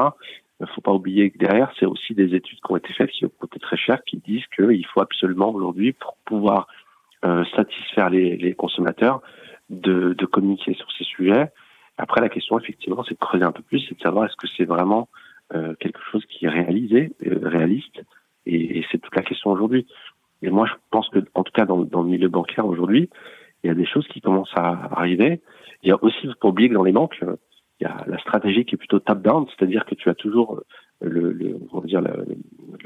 il 0.61 0.67
faut 0.75 0.83
pas 0.83 0.93
oublier 0.93 1.31
que 1.31 1.38
derrière, 1.38 1.73
c'est 1.79 1.87
aussi 1.87 2.14
des 2.14 2.35
études 2.35 2.59
qui 2.61 2.73
ont 2.73 2.77
été 2.77 2.93
faites, 2.93 3.11
qui 3.11 3.25
ont 3.25 3.33
coûté 3.38 3.59
très 3.59 3.77
cher, 3.77 4.05
qui 4.05 4.19
disent 4.19 4.47
qu'il 4.55 4.87
faut 4.87 5.01
absolument 5.01 5.51
aujourd'hui, 5.51 5.93
pour 5.93 6.17
pouvoir 6.27 6.69
euh, 7.25 7.45
satisfaire 7.57 8.11
les, 8.11 8.37
les 8.37 8.55
consommateurs, 8.55 9.23
de, 9.71 10.12
de 10.12 10.27
communiquer 10.27 10.75
sur 10.75 10.87
ces 10.93 11.05
sujets, 11.05 11.51
après, 11.96 12.20
la 12.20 12.28
question, 12.28 12.59
effectivement, 12.59 13.04
c'est 13.04 13.14
de 13.14 13.18
creuser 13.18 13.44
un 13.44 13.52
peu 13.52 13.62
plus, 13.62 13.80
c'est 13.88 13.96
de 13.96 14.00
savoir 14.00 14.24
est-ce 14.26 14.37
que 14.37 14.48
c'est 14.57 14.64
vraiment 14.64 15.09
euh, 15.54 15.74
quelque 15.78 16.00
chose 16.11 16.24
qui 16.26 16.46
est 16.46 16.48
réalisé, 16.48 17.12
euh, 17.26 17.38
réaliste, 17.42 18.02
et, 18.46 18.78
et 18.78 18.87
c'est 18.90 18.98
toute 18.98 19.14
la 19.14 19.22
question 19.22 19.50
aujourd'hui. 19.50 19.87
Et 20.42 20.50
moi, 20.50 20.66
je 20.66 20.74
pense 20.90 21.09
que, 21.09 21.20
en 21.35 21.44
tout 21.44 21.52
cas, 21.52 21.64
dans, 21.66 21.85
dans 21.85 22.02
le 22.02 22.09
milieu 22.09 22.28
bancaire 22.28 22.66
aujourd'hui, 22.66 23.09
il 23.62 23.68
y 23.68 23.70
a 23.70 23.74
des 23.74 23.87
choses 23.87 24.07
qui 24.09 24.20
commencent 24.20 24.57
à 24.57 24.90
arriver. 24.92 25.40
Il 25.83 25.88
y 25.88 25.92
a 25.92 26.02
aussi, 26.02 26.28
pas 26.40 26.48
oublier 26.48 26.68
que 26.68 26.74
dans 26.74 26.83
les 26.83 26.92
banques, 26.92 27.18
il 27.80 27.85
y 27.85 27.87
a 27.87 28.04
la 28.07 28.18
stratégie 28.18 28.64
qui 28.64 28.74
est 28.74 28.78
plutôt 28.78 28.98
top-down, 28.98 29.46
c'est-à-dire 29.48 29.85
que 29.85 29.94
tu 29.94 30.11
as 30.11 30.14
toujours 30.14 30.62
le, 31.00 31.33
le, 31.33 31.57
on 31.72 31.80
va 31.80 31.87
dire 31.87 32.00
le, 32.00 32.26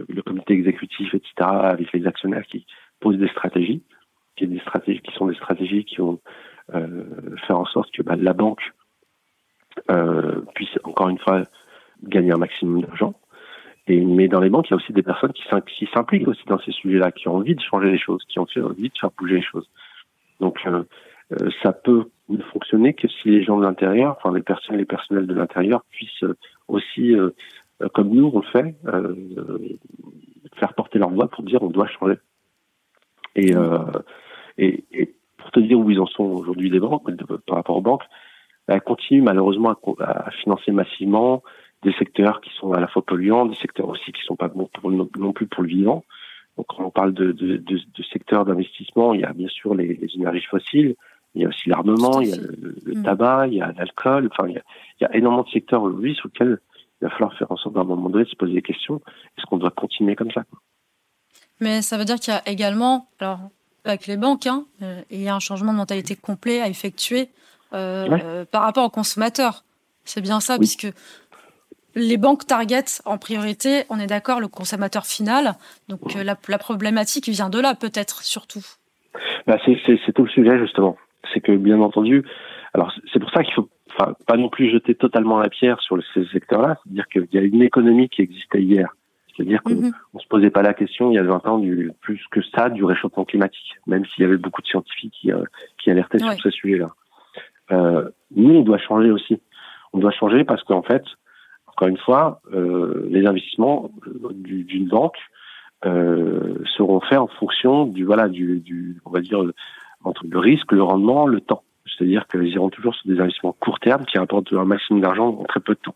le, 0.08 0.22
comité 0.22 0.54
exécutif, 0.54 1.14
etc., 1.14 1.32
avec 1.40 1.92
les 1.92 2.06
actionnaires 2.06 2.46
qui 2.46 2.66
posent 3.00 3.18
des 3.18 3.28
stratégies, 3.28 3.82
qui, 4.36 4.46
des 4.46 4.60
stratégies, 4.60 5.00
qui 5.00 5.12
sont 5.12 5.26
des 5.26 5.34
stratégies 5.34 5.84
qui 5.84 5.96
vont 5.96 6.20
euh, 6.74 7.04
faire 7.46 7.58
en 7.58 7.66
sorte 7.66 7.90
que 7.92 8.02
bah, 8.02 8.16
la 8.16 8.32
banque 8.32 8.62
euh, 9.90 10.40
puissent 10.54 10.78
encore 10.84 11.08
une 11.08 11.18
fois 11.18 11.42
gagner 12.02 12.32
un 12.32 12.38
maximum 12.38 12.82
d'argent. 12.82 13.14
Et, 13.88 14.04
mais 14.04 14.28
dans 14.28 14.40
les 14.40 14.50
banques, 14.50 14.68
il 14.68 14.72
y 14.72 14.74
a 14.74 14.76
aussi 14.76 14.92
des 14.92 15.02
personnes 15.02 15.32
qui 15.32 15.44
s'impliquent 15.92 16.28
aussi 16.28 16.44
dans 16.46 16.58
ces 16.58 16.72
sujets-là, 16.72 17.10
qui 17.10 17.28
ont 17.28 17.36
envie 17.36 17.54
de 17.54 17.60
changer 17.60 17.90
les 17.90 17.98
choses, 17.98 18.22
qui 18.28 18.38
ont 18.38 18.46
envie 18.58 18.90
de 18.90 18.98
faire 18.98 19.10
bouger 19.18 19.36
les 19.36 19.42
choses. 19.42 19.68
Donc, 20.40 20.58
euh, 20.66 20.84
euh, 21.32 21.50
ça 21.62 21.72
peut 21.72 22.04
ne 22.28 22.42
fonctionner 22.42 22.94
que 22.94 23.08
si 23.08 23.30
les 23.30 23.42
gens 23.42 23.58
de 23.58 23.64
l'intérieur, 23.64 24.16
enfin 24.18 24.34
les 24.34 24.42
personnes, 24.42 24.76
les 24.76 24.84
personnels 24.84 25.26
de 25.26 25.34
l'intérieur 25.34 25.82
puissent 25.90 26.24
aussi, 26.68 27.14
euh, 27.14 27.30
comme 27.94 28.10
nous 28.10 28.30
on 28.32 28.40
le 28.40 28.46
fait, 28.46 28.74
faire 30.56 30.74
porter 30.74 30.98
leur 30.98 31.10
voix 31.10 31.28
pour 31.28 31.44
dire 31.44 31.62
on 31.62 31.70
doit 31.70 31.86
changer. 31.88 32.16
Et, 33.36 33.54
et, 34.58 34.84
et, 34.92 35.14
pour 35.36 35.50
te 35.52 35.60
dire 35.60 35.78
où 35.78 35.88
ils 35.90 36.00
en 36.00 36.06
sont 36.06 36.24
aujourd'hui 36.24 36.68
les 36.68 36.80
banques 36.80 37.08
par 37.46 37.56
rapport 37.56 37.76
aux 37.76 37.82
banques, 37.82 38.02
elle 38.68 38.82
continue 38.82 39.22
malheureusement 39.22 39.74
à, 40.00 40.30
financer 40.30 40.72
massivement 40.72 41.42
des 41.82 41.92
secteurs 41.92 42.40
qui 42.40 42.50
sont 42.58 42.72
à 42.72 42.80
la 42.80 42.88
fois 42.88 43.02
polluants, 43.02 43.46
des 43.46 43.54
secteurs 43.56 43.88
aussi 43.88 44.12
qui 44.12 44.22
sont 44.22 44.36
pas 44.36 44.48
bons 44.48 44.68
pour, 44.72 44.90
non 44.90 45.32
plus 45.32 45.46
pour 45.46 45.62
le 45.62 45.68
vivant. 45.68 46.04
Donc 46.56 46.66
quand 46.68 46.84
on 46.84 46.90
parle 46.90 47.14
de, 47.14 47.32
de, 47.32 47.56
de, 47.56 47.76
de 47.76 48.02
secteurs 48.12 48.44
d'investissement, 48.44 49.14
il 49.14 49.20
y 49.20 49.24
a 49.24 49.32
bien 49.32 49.48
sûr 49.48 49.74
les, 49.74 49.94
les, 49.94 50.08
énergies 50.16 50.44
fossiles, 50.44 50.96
il 51.34 51.42
y 51.42 51.44
a 51.44 51.48
aussi 51.48 51.68
l'armement, 51.68 52.20
il 52.20 52.28
y 52.28 52.32
a 52.32 52.36
le, 52.36 52.94
mm. 52.94 53.02
tabac, 53.04 53.46
il 53.46 53.54
y 53.54 53.60
a 53.60 53.72
l'alcool, 53.72 54.28
enfin 54.32 54.48
il 54.48 54.54
y 54.54 54.58
a, 54.58 54.62
il 55.00 55.04
y 55.04 55.06
a, 55.06 55.16
énormément 55.16 55.44
de 55.44 55.50
secteurs 55.50 55.82
aujourd'hui 55.82 56.14
sur 56.14 56.28
lesquels 56.28 56.58
il 57.00 57.04
va 57.04 57.10
falloir 57.10 57.32
faire 57.38 57.50
en 57.52 57.56
sorte 57.56 57.76
d'un 57.76 57.84
moment 57.84 58.10
donné 58.10 58.24
de 58.24 58.28
se 58.28 58.36
poser 58.36 58.54
des 58.54 58.62
questions. 58.62 59.00
Est-ce 59.36 59.46
qu'on 59.46 59.58
doit 59.58 59.70
continuer 59.70 60.16
comme 60.16 60.32
ça 60.32 60.42
Mais 61.60 61.80
ça 61.80 61.96
veut 61.96 62.04
dire 62.04 62.16
qu'il 62.16 62.34
y 62.34 62.36
a 62.36 62.42
également, 62.48 63.06
alors 63.20 63.38
avec 63.84 64.08
les 64.08 64.16
banques, 64.16 64.46
hein, 64.48 64.64
euh, 64.82 65.00
il 65.10 65.22
y 65.22 65.28
a 65.28 65.34
un 65.36 65.40
changement 65.40 65.72
de 65.72 65.78
mentalité 65.78 66.16
complet 66.16 66.60
à 66.60 66.68
effectuer 66.68 67.28
euh, 67.74 68.44
par 68.50 68.62
rapport 68.62 68.84
aux 68.84 68.90
consommateurs. 68.90 69.64
C'est 70.04 70.22
bien 70.22 70.40
ça, 70.40 70.56
puisque 70.58 70.88
les 71.94 72.16
banques 72.16 72.46
target 72.46 72.84
en 73.04 73.18
priorité, 73.18 73.82
on 73.90 73.98
est 73.98 74.06
d'accord, 74.06 74.40
le 74.40 74.48
consommateur 74.48 75.04
final. 75.04 75.54
Donc 75.88 76.16
euh, 76.16 76.24
la, 76.24 76.36
la, 76.48 76.58
problématique 76.58 77.28
vient 77.28 77.50
de 77.50 77.60
là, 77.60 77.74
peut-être 77.74 78.22
surtout. 78.22 78.64
Bah, 79.46 79.58
c'est 79.64 80.12
tout 80.14 80.24
le 80.24 80.30
sujet 80.30 80.58
justement. 80.58 80.96
C'est 81.32 81.40
que 81.40 81.52
bien 81.52 81.80
entendu, 81.80 82.24
alors 82.74 82.92
c'est 83.12 83.18
pour 83.18 83.30
ça 83.30 83.42
qu'il 83.42 83.52
faut 83.54 83.68
enfin, 83.90 84.14
pas 84.26 84.36
non 84.36 84.48
plus 84.48 84.70
jeter 84.70 84.94
totalement 84.94 85.38
la 85.38 85.48
pierre 85.48 85.80
sur 85.80 85.98
ces 86.14 86.24
secteurs-là. 86.26 86.78
C'est-à-dire 86.84 87.08
qu'il 87.08 87.28
y 87.32 87.38
a 87.38 87.42
une 87.42 87.62
économie 87.62 88.08
qui 88.08 88.22
existait 88.22 88.62
hier. 88.62 88.94
C'est-à-dire 89.36 89.62
qu'on 89.62 89.74
mm-hmm. 89.74 89.92
ne 90.14 90.20
se 90.20 90.26
posait 90.26 90.50
pas 90.50 90.62
la 90.62 90.74
question 90.74 91.10
il 91.10 91.14
y 91.14 91.18
a 91.18 91.22
20 91.22 91.46
ans 91.46 91.58
du, 91.58 91.92
plus 92.00 92.20
que 92.30 92.40
ça 92.56 92.70
du 92.70 92.84
réchauffement 92.84 93.24
climatique, 93.24 93.76
même 93.86 94.04
s'il 94.06 94.22
y 94.22 94.26
avait 94.26 94.36
beaucoup 94.36 94.62
de 94.62 94.66
scientifiques 94.66 95.14
qui, 95.20 95.32
euh, 95.32 95.44
qui 95.82 95.90
alertaient 95.90 96.18
sur 96.18 96.32
ce 96.34 96.50
sujet-là 96.50 96.86
euh, 96.86 97.07
nous, 97.70 98.54
on 98.54 98.62
doit 98.62 98.78
changer 98.78 99.10
aussi. 99.10 99.40
On 99.92 99.98
doit 99.98 100.10
changer 100.10 100.44
parce 100.44 100.62
qu'en 100.64 100.82
fait, 100.82 101.02
encore 101.66 101.88
une 101.88 101.98
fois, 101.98 102.40
euh, 102.52 103.06
les 103.10 103.26
investissements 103.26 103.90
d'une 104.32 104.88
banque 104.88 105.18
seront 105.82 107.00
faits 107.00 107.18
en 107.18 107.28
fonction 107.28 107.84
du 107.86 108.04
voilà 108.04 108.28
du, 108.28 108.58
du 108.58 109.00
on 109.04 109.10
va 109.10 109.20
dire 109.20 109.44
entre 110.04 110.24
le 110.28 110.38
risque, 110.38 110.72
le 110.72 110.82
rendement, 110.82 111.26
le 111.26 111.40
temps. 111.40 111.62
C'est-à-dire 111.86 112.26
qu'ils 112.26 112.48
iront 112.48 112.70
toujours 112.70 112.94
sur 112.94 113.08
des 113.08 113.20
investissements 113.20 113.52
court 113.52 113.80
terme 113.80 114.04
qui 114.04 114.18
rapportent 114.18 114.52
un 114.52 114.64
maximum 114.64 115.02
d'argent 115.02 115.28
en 115.28 115.44
très 115.44 115.60
peu 115.60 115.74
de 115.74 115.80
temps. 115.80 115.94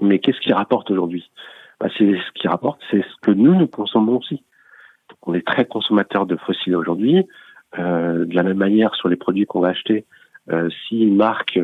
Mais 0.00 0.18
qu'est-ce 0.18 0.40
qui 0.40 0.52
rapporte 0.52 0.90
aujourd'hui? 0.90 1.30
Bah, 1.80 1.88
C'est 1.96 2.14
ce 2.14 2.32
qui 2.34 2.48
rapporte, 2.48 2.80
c'est 2.90 3.02
ce 3.02 3.16
que 3.22 3.30
nous 3.30 3.54
nous 3.54 3.66
consommons 3.66 4.18
aussi. 4.18 4.42
Donc, 5.10 5.18
on 5.22 5.34
est 5.34 5.46
très 5.46 5.66
consommateurs 5.66 6.26
de 6.26 6.36
fossiles 6.36 6.76
aujourd'hui. 6.76 7.26
Euh, 7.78 8.24
de 8.24 8.34
la 8.34 8.42
même 8.42 8.56
manière, 8.56 8.94
sur 8.94 9.08
les 9.08 9.16
produits 9.16 9.46
qu'on 9.46 9.60
va 9.60 9.68
acheter, 9.68 10.04
euh, 10.04 10.23
si 10.48 11.00
une 11.00 11.16
marque 11.16 11.58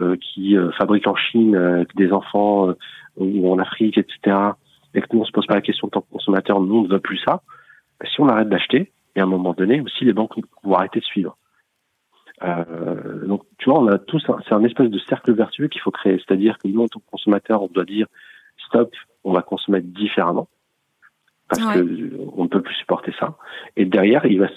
euh, 0.00 0.16
qui 0.16 0.56
euh, 0.56 0.70
fabrique 0.72 1.06
en 1.06 1.14
Chine 1.16 1.54
avec 1.54 1.94
des 1.96 2.12
enfants 2.12 2.72
ou 3.18 3.52
en 3.52 3.58
Afrique, 3.58 3.98
etc., 3.98 4.36
et 4.94 5.02
que 5.02 5.06
nous 5.12 5.20
on 5.20 5.24
se 5.24 5.32
pose 5.32 5.46
pas 5.46 5.54
la 5.54 5.60
question 5.60 5.86
en 5.86 5.90
tant 5.90 6.00
que 6.00 6.10
consommateur, 6.10 6.60
nous 6.60 6.76
on 6.76 6.82
ne 6.82 6.88
veut 6.88 6.98
plus 6.98 7.18
ça. 7.18 7.42
Bah, 8.00 8.06
si 8.10 8.20
on 8.20 8.28
arrête 8.28 8.48
d'acheter, 8.48 8.90
et 9.14 9.20
à 9.20 9.24
un 9.24 9.26
moment 9.26 9.52
donné 9.52 9.82
aussi 9.82 10.06
les 10.06 10.14
banques 10.14 10.32
vont 10.62 10.74
arrêter 10.74 11.00
de 11.00 11.04
suivre. 11.04 11.36
Euh, 12.42 13.26
donc, 13.26 13.42
tu 13.58 13.68
vois, 13.68 13.80
on 13.80 13.86
a 13.88 13.98
tous, 13.98 14.24
c'est 14.48 14.54
un 14.54 14.64
espèce 14.64 14.88
de 14.88 14.98
cercle 14.98 15.32
vertueux 15.34 15.68
qu'il 15.68 15.82
faut 15.82 15.90
créer. 15.90 16.16
C'est-à-dire 16.26 16.56
que 16.58 16.68
nous, 16.68 16.82
en 16.82 16.88
tant 16.88 17.00
que 17.00 17.10
consommateur, 17.10 17.62
on 17.62 17.68
doit 17.68 17.84
dire 17.84 18.06
stop, 18.66 18.94
on 19.24 19.32
va 19.32 19.42
consommer 19.42 19.82
différemment 19.82 20.48
parce 21.48 21.74
que 21.74 22.30
on 22.34 22.44
ne 22.44 22.48
peut 22.48 22.62
plus 22.62 22.74
supporter 22.76 23.12
ça. 23.20 23.36
Et 23.76 23.84
derrière, 23.84 24.24
il 24.24 24.40
va, 24.40 24.48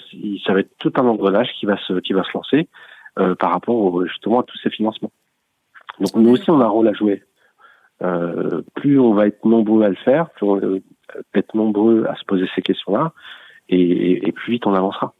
ça 0.46 0.54
va 0.54 0.60
être 0.60 0.76
tout 0.78 0.92
un 0.96 1.04
engrenage 1.04 1.52
qui 1.60 1.66
va 1.66 1.76
se, 1.76 2.00
qui 2.00 2.14
va 2.14 2.22
se 2.24 2.30
lancer 2.32 2.56
euh, 2.58 2.62
par 3.38 3.50
rapport 3.50 4.06
justement 4.06 4.40
à 4.40 4.42
tous 4.42 4.58
ces 4.62 4.70
financements. 4.70 5.12
Donc 6.00 6.14
nous 6.14 6.30
aussi, 6.30 6.50
on 6.50 6.60
a 6.60 6.64
un 6.64 6.68
rôle 6.68 6.88
à 6.88 6.92
jouer. 6.92 7.24
Euh, 8.02 8.62
plus 8.74 9.00
on 9.00 9.14
va 9.14 9.26
être 9.26 9.44
nombreux 9.44 9.82
à 9.82 9.88
le 9.88 9.96
faire, 9.96 10.30
plus 10.30 10.46
on 10.46 10.56
va 10.56 10.78
être 11.34 11.54
nombreux 11.54 12.04
à 12.06 12.14
se 12.16 12.24
poser 12.24 12.46
ces 12.54 12.62
questions-là, 12.62 13.12
et, 13.68 14.28
et 14.28 14.32
plus 14.32 14.52
vite 14.52 14.66
on 14.66 14.74
avancera. 14.74 15.14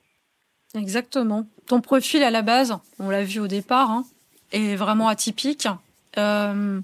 Exactement. 0.74 1.46
Ton 1.66 1.80
profil 1.80 2.22
à 2.22 2.30
la 2.30 2.42
base, 2.42 2.76
on 2.98 3.08
l'a 3.08 3.24
vu 3.24 3.40
au 3.40 3.46
départ, 3.46 3.90
hein, 3.90 4.04
est 4.52 4.76
vraiment 4.76 5.08
atypique. 5.08 5.68
Euh, 6.18 6.80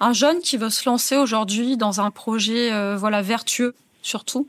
un 0.00 0.12
jeune 0.12 0.40
qui 0.40 0.56
veut 0.56 0.70
se 0.70 0.88
lancer 0.88 1.16
aujourd'hui 1.16 1.76
dans 1.78 2.02
un 2.02 2.10
projet 2.10 2.70
euh, 2.70 2.98
voilà 2.98 3.22
vertueux 3.22 3.74
surtout 4.02 4.46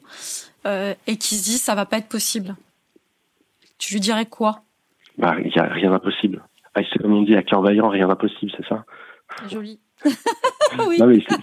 euh, 0.65 0.93
et 1.07 1.15
qui 1.15 1.37
se 1.37 1.43
dit 1.45 1.57
ça 1.57 1.73
va 1.73 1.85
pas 1.85 1.97
être 1.97 2.09
possible. 2.09 2.55
Tu 3.77 3.93
lui 3.93 4.01
dirais 4.01 4.25
quoi? 4.25 4.64
Bah 5.17 5.35
il 5.43 5.55
y 5.55 5.59
a 5.59 5.65
rien 5.65 5.91
d'impossible. 5.91 6.43
Ah, 6.73 6.81
c'est 6.91 6.99
comme 7.01 7.13
on 7.13 7.21
dit 7.21 7.35
à 7.35 7.43
cœur 7.43 7.61
vaillant, 7.61 7.89
rien 7.89 8.07
d'impossible, 8.07 8.51
c'est 8.55 8.65
ça? 8.67 8.85
Joli. 9.49 9.79
oui. 10.87 10.97
Non 10.99 11.07
mais 11.07 11.23
c'est 11.27 11.35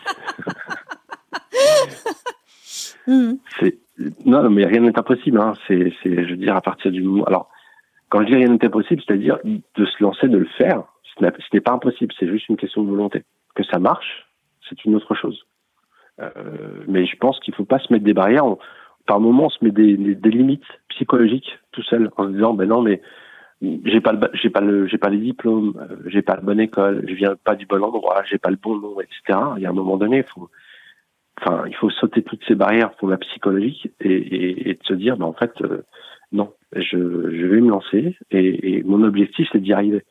non, 4.24 4.50
mais 4.50 4.64
rien 4.64 4.80
n'est 4.80 4.98
impossible. 4.98 5.40
Hein. 5.40 5.54
C'est, 5.66 5.92
c'est, 6.02 6.24
je 6.24 6.30
veux 6.30 6.36
dire, 6.36 6.56
à 6.56 6.60
partir 6.60 6.90
du 6.90 7.02
moment. 7.02 7.24
Alors, 7.24 7.50
quand 8.08 8.22
je 8.22 8.26
dis 8.26 8.34
rien 8.34 8.48
n'est 8.48 8.64
impossible, 8.64 9.02
c'est-à-dire 9.06 9.38
de 9.44 9.84
se 9.84 10.02
lancer, 10.02 10.28
de 10.28 10.38
le 10.38 10.48
faire. 10.56 10.84
Ce 11.18 11.24
n'est 11.52 11.60
pas 11.60 11.72
impossible. 11.72 12.14
C'est 12.18 12.28
juste 12.28 12.48
une 12.48 12.56
question 12.56 12.82
de 12.82 12.90
volonté. 12.90 13.24
Que 13.54 13.64
ça 13.64 13.78
marche, 13.78 14.26
c'est 14.68 14.84
une 14.84 14.94
autre 14.94 15.14
chose. 15.14 15.44
Euh, 16.20 16.30
mais 16.88 17.06
je 17.06 17.16
pense 17.16 17.38
qu'il 17.40 17.54
faut 17.54 17.64
pas 17.64 17.78
se 17.78 17.92
mettre 17.92 18.04
des 18.04 18.14
barrières. 18.14 18.44
par 19.06 19.20
moment, 19.20 19.46
on 19.46 19.50
se 19.50 19.62
met 19.62 19.70
des, 19.70 19.96
des, 19.96 20.30
limites 20.30 20.64
psychologiques 20.88 21.58
tout 21.72 21.82
seul 21.82 22.10
en 22.16 22.24
se 22.24 22.30
disant, 22.30 22.54
ben 22.54 22.68
non, 22.68 22.82
mais 22.82 23.02
j'ai 23.62 24.00
pas 24.00 24.12
le, 24.12 24.30
j'ai 24.34 24.50
pas 24.50 24.60
le, 24.60 24.86
j'ai 24.88 24.98
pas 24.98 25.08
les 25.08 25.18
diplômes, 25.18 25.74
euh, 25.78 25.96
j'ai 26.06 26.22
pas 26.22 26.34
la 26.34 26.42
bonne 26.42 26.60
école, 26.60 27.04
je 27.08 27.14
viens 27.14 27.36
pas 27.36 27.54
du 27.54 27.66
bon 27.66 27.82
endroit, 27.82 28.22
j'ai 28.28 28.38
pas 28.38 28.50
le 28.50 28.56
bon 28.56 28.76
nom, 28.76 29.00
etc. 29.00 29.38
Il 29.56 29.62
y 29.62 29.66
a 29.66 29.70
un 29.70 29.74
moment 29.74 29.96
donné, 29.96 30.18
il 30.18 30.24
faut, 30.24 30.50
enfin, 31.40 31.64
il 31.68 31.74
faut 31.76 31.90
sauter 31.90 32.22
toutes 32.22 32.44
ces 32.46 32.56
barrières 32.56 32.94
pour 32.96 33.08
la 33.08 33.18
psychologique 33.18 33.88
et, 34.00 34.12
et, 34.12 34.70
et 34.70 34.74
de 34.74 34.84
se 34.84 34.94
dire, 34.94 35.16
ben, 35.16 35.26
en 35.26 35.32
fait, 35.32 35.52
euh, 35.62 35.82
non, 36.32 36.52
je, 36.74 36.80
je, 36.80 37.46
vais 37.46 37.60
me 37.60 37.70
lancer 37.70 38.16
et, 38.30 38.78
et 38.78 38.82
mon 38.82 39.02
objectif, 39.04 39.48
c'est 39.52 39.60
d'y 39.60 39.72
arriver. 39.72 40.02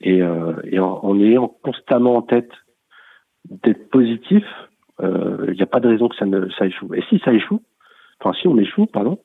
Et, 0.00 0.20
euh, 0.20 0.54
et 0.64 0.80
en, 0.80 1.20
ayant 1.20 1.48
constamment 1.62 2.16
en 2.16 2.22
tête 2.22 2.50
d'être 3.48 3.90
positif, 3.90 4.44
euh, 5.00 5.46
il 5.48 5.54
n'y 5.54 5.62
a 5.62 5.66
pas 5.66 5.80
de 5.80 5.88
raison 5.88 6.08
que 6.08 6.16
ça 6.16 6.26
ne 6.26 6.48
ça 6.50 6.66
échoue. 6.66 6.92
Et 6.94 7.02
si 7.08 7.20
ça 7.24 7.32
échoue, 7.32 7.62
enfin 8.18 8.36
si 8.40 8.48
on 8.48 8.58
échoue, 8.58 8.86
pardon, 8.86 9.20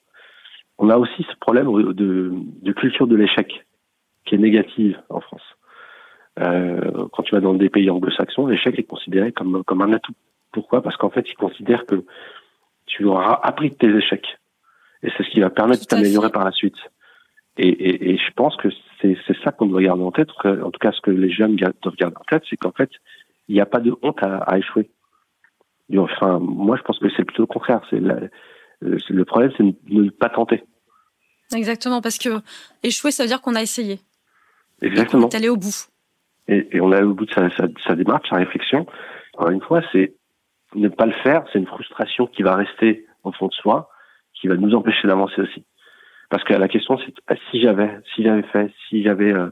on 0.78 0.90
a 0.90 0.98
aussi 0.98 1.24
ce 1.24 1.36
problème 1.40 1.72
de, 1.94 2.32
de 2.34 2.72
culture 2.72 3.08
de 3.08 3.16
l'échec 3.16 3.66
qui 4.26 4.36
est 4.36 4.40
négative 4.40 5.00
en 5.10 5.20
France. 5.22 5.42
Euh, 6.40 7.08
quand 7.12 7.24
tu 7.24 7.34
vas 7.34 7.42
dans 7.42 7.54
des 7.54 7.70
pays 7.70 7.90
anglo-saxons, 7.90 8.48
l'échec 8.48 8.78
est 8.78 8.84
considéré 8.84 9.32
comme, 9.32 9.64
comme 9.64 9.82
un 9.82 9.94
atout. 9.94 10.14
Pourquoi? 10.52 10.82
Parce 10.82 10.98
qu'en 10.98 11.10
fait, 11.10 11.28
ils 11.30 11.36
considèrent 11.36 11.86
que 11.86 12.06
tu 12.86 13.06
auras 13.06 13.40
appris 13.44 13.72
de 13.72 13.76
tes 13.76 13.90
échecs. 13.90 14.38
Et 15.04 15.10
c'est 15.16 15.24
ce 15.24 15.30
qui 15.30 15.40
va 15.40 15.50
permettre 15.50 15.82
de 15.82 15.88
t'améliorer 15.88 16.30
par 16.30 16.46
la 16.46 16.52
suite. 16.52 16.78
Et, 17.58 17.70
et, 17.70 18.12
et, 18.12 18.18
je 18.18 18.32
pense 18.36 18.56
que 18.58 18.70
c'est 19.02 19.18
ça 19.44 19.52
qu'on 19.52 19.66
doit 19.66 19.82
garder 19.82 20.04
en 20.04 20.12
tête, 20.12 20.30
en 20.44 20.70
tout 20.70 20.80
cas 20.80 20.92
ce 20.92 21.02
que 21.02 21.10
les 21.10 21.32
jeunes 21.32 21.56
doivent 21.56 21.96
garder 21.96 22.18
en 22.18 22.24
tête, 22.24 22.44
c'est 22.50 22.58
qu'en 22.58 22.72
fait, 22.72 22.90
il 23.48 23.56
n'y 23.56 23.62
a 23.62 23.66
pas 23.66 23.80
de 23.80 23.96
honte 24.04 24.22
à, 24.22 24.38
à, 24.38 24.60
échouer. 24.60 24.92
Enfin, 25.96 26.40
moi 26.40 26.78
je 26.78 26.84
pense 26.84 27.00
que 27.00 27.10
c'est 27.16 27.24
plutôt 27.24 27.44
le 27.44 27.48
contraire. 27.48 27.82
C'est 27.90 28.00
le 28.82 29.26
problème, 29.26 29.52
c'est 29.58 29.64
de 29.64 29.76
ne 29.90 30.10
pas 30.10 30.30
tenter. 30.30 30.64
Exactement, 31.56 32.02
parce 32.02 32.18
que 32.18 32.42
échouer, 32.84 33.12
ça 33.12 33.24
veut 33.24 33.30
dire 33.30 33.42
qu'on 33.42 33.56
a 33.56 33.62
essayé. 33.62 34.00
Exactement. 34.82 35.26
On 35.26 35.30
est 35.30 35.36
allé 35.36 35.50
au 35.50 35.58
bout. 35.58 35.88
Et, 36.48 36.68
et 36.72 36.82
on 36.82 36.92
est 36.92 36.98
allé 36.98 37.06
au 37.06 37.14
bout 37.14 37.26
de 37.26 37.34
sa, 37.34 37.50
sa, 37.56 37.68
sa 37.86 37.96
démarche, 37.96 38.30
sa 38.30 38.36
réflexion. 38.38 38.86
Encore 39.34 39.52
une 39.52 39.62
fois, 39.62 39.82
c'est 39.92 40.16
ne 40.76 40.90
pas 40.90 41.06
le 41.06 41.14
faire, 41.24 41.44
c'est 41.52 41.60
une 41.60 41.68
frustration 41.68 42.28
qui 42.28 42.44
va 42.44 42.56
rester 42.56 43.06
au 43.24 43.32
fond 43.32 43.48
de 43.48 43.54
soi, 43.54 43.90
qui 44.34 44.48
va 44.48 44.56
nous 44.56 44.76
empêcher 44.76 45.08
d'avancer 45.08 45.42
aussi. 45.42 45.66
Parce 46.30 46.44
que 46.44 46.54
la 46.54 46.68
question, 46.68 46.98
c'est 46.98 47.14
ah, 47.28 47.36
si 47.50 47.62
j'avais, 47.62 47.90
si 48.14 48.24
j'avais 48.24 48.44
fait, 48.44 48.72
si 48.90 49.02
j'avais, 49.04 49.34
euh, 49.34 49.50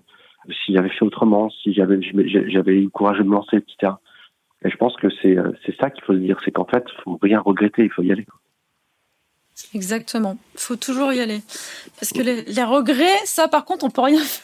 si 0.66 0.74
j'avais 0.74 0.90
fait 0.90 1.06
autrement, 1.06 1.50
si 1.50 1.74
j'avais, 1.74 2.02
j'avais 2.02 2.74
eu 2.74 2.84
le 2.84 2.90
courage 2.90 3.18
de 3.18 3.24
me 3.24 3.32
lancer, 3.32 3.58
etc. 3.58 3.94
Et 4.64 4.70
je 4.70 4.78
pense 4.78 4.96
que 4.98 5.08
c'est, 5.22 5.38
euh, 5.38 5.52
c'est 5.66 5.76
ça 5.76 5.90
qu'il 5.90 6.04
faut 6.04 6.14
se 6.14 6.20
dire, 6.20 6.38
c'est 6.44 6.52
qu'en 6.52 6.66
fait, 6.66 6.84
faut 7.04 7.18
rien 7.22 7.40
regretter, 7.40 7.84
il 7.84 7.92
faut 7.92 8.04
y 8.04 8.12
aller. 8.12 8.26
Exactement. 9.74 10.38
Il 10.54 10.60
faut 10.60 10.76
toujours 10.76 11.14
y 11.14 11.20
aller. 11.20 11.42
Parce 12.00 12.12
que 12.12 12.22
les, 12.22 12.44
les, 12.44 12.64
regrets, 12.64 13.20
ça, 13.26 13.48
par 13.48 13.66
contre, 13.66 13.86
on 13.86 13.90
peut 13.90 14.02
rien 14.02 14.24
faire. 14.24 14.44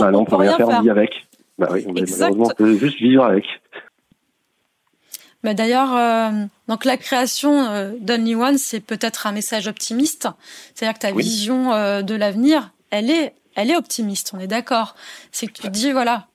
Bah 0.00 0.10
non, 0.10 0.20
on, 0.20 0.24
peut 0.24 0.36
rien, 0.36 0.56
faire, 0.56 0.68
on 0.68 0.82
vit 0.82 0.90
avec. 0.90 1.10
Bah 1.58 1.68
oui, 1.70 1.84
on, 1.86 1.92
malheureusement, 1.92 2.46
on 2.50 2.54
peut 2.54 2.76
juste 2.76 2.98
vivre 2.98 3.24
avec. 3.24 3.44
Mais 5.42 5.54
d'ailleurs, 5.54 5.94
euh, 5.94 6.44
donc 6.68 6.84
la 6.84 6.96
création 6.96 7.66
euh, 7.66 7.92
d'Only 8.00 8.34
One, 8.34 8.58
c'est 8.58 8.80
peut-être 8.80 9.26
un 9.26 9.32
message 9.32 9.68
optimiste. 9.68 10.28
C'est-à-dire 10.74 10.94
que 10.94 11.06
ta 11.06 11.12
vision 11.12 11.72
euh, 11.72 12.02
de 12.02 12.14
l'avenir, 12.14 12.72
elle 12.90 13.10
est, 13.10 13.32
elle 13.54 13.70
est 13.70 13.76
optimiste. 13.76 14.32
On 14.34 14.40
est 14.40 14.46
d'accord. 14.46 14.96
C'est 15.32 15.46
que 15.46 15.52
tu 15.52 15.62
te 15.62 15.68
dis 15.68 15.92
voilà, 15.92 16.26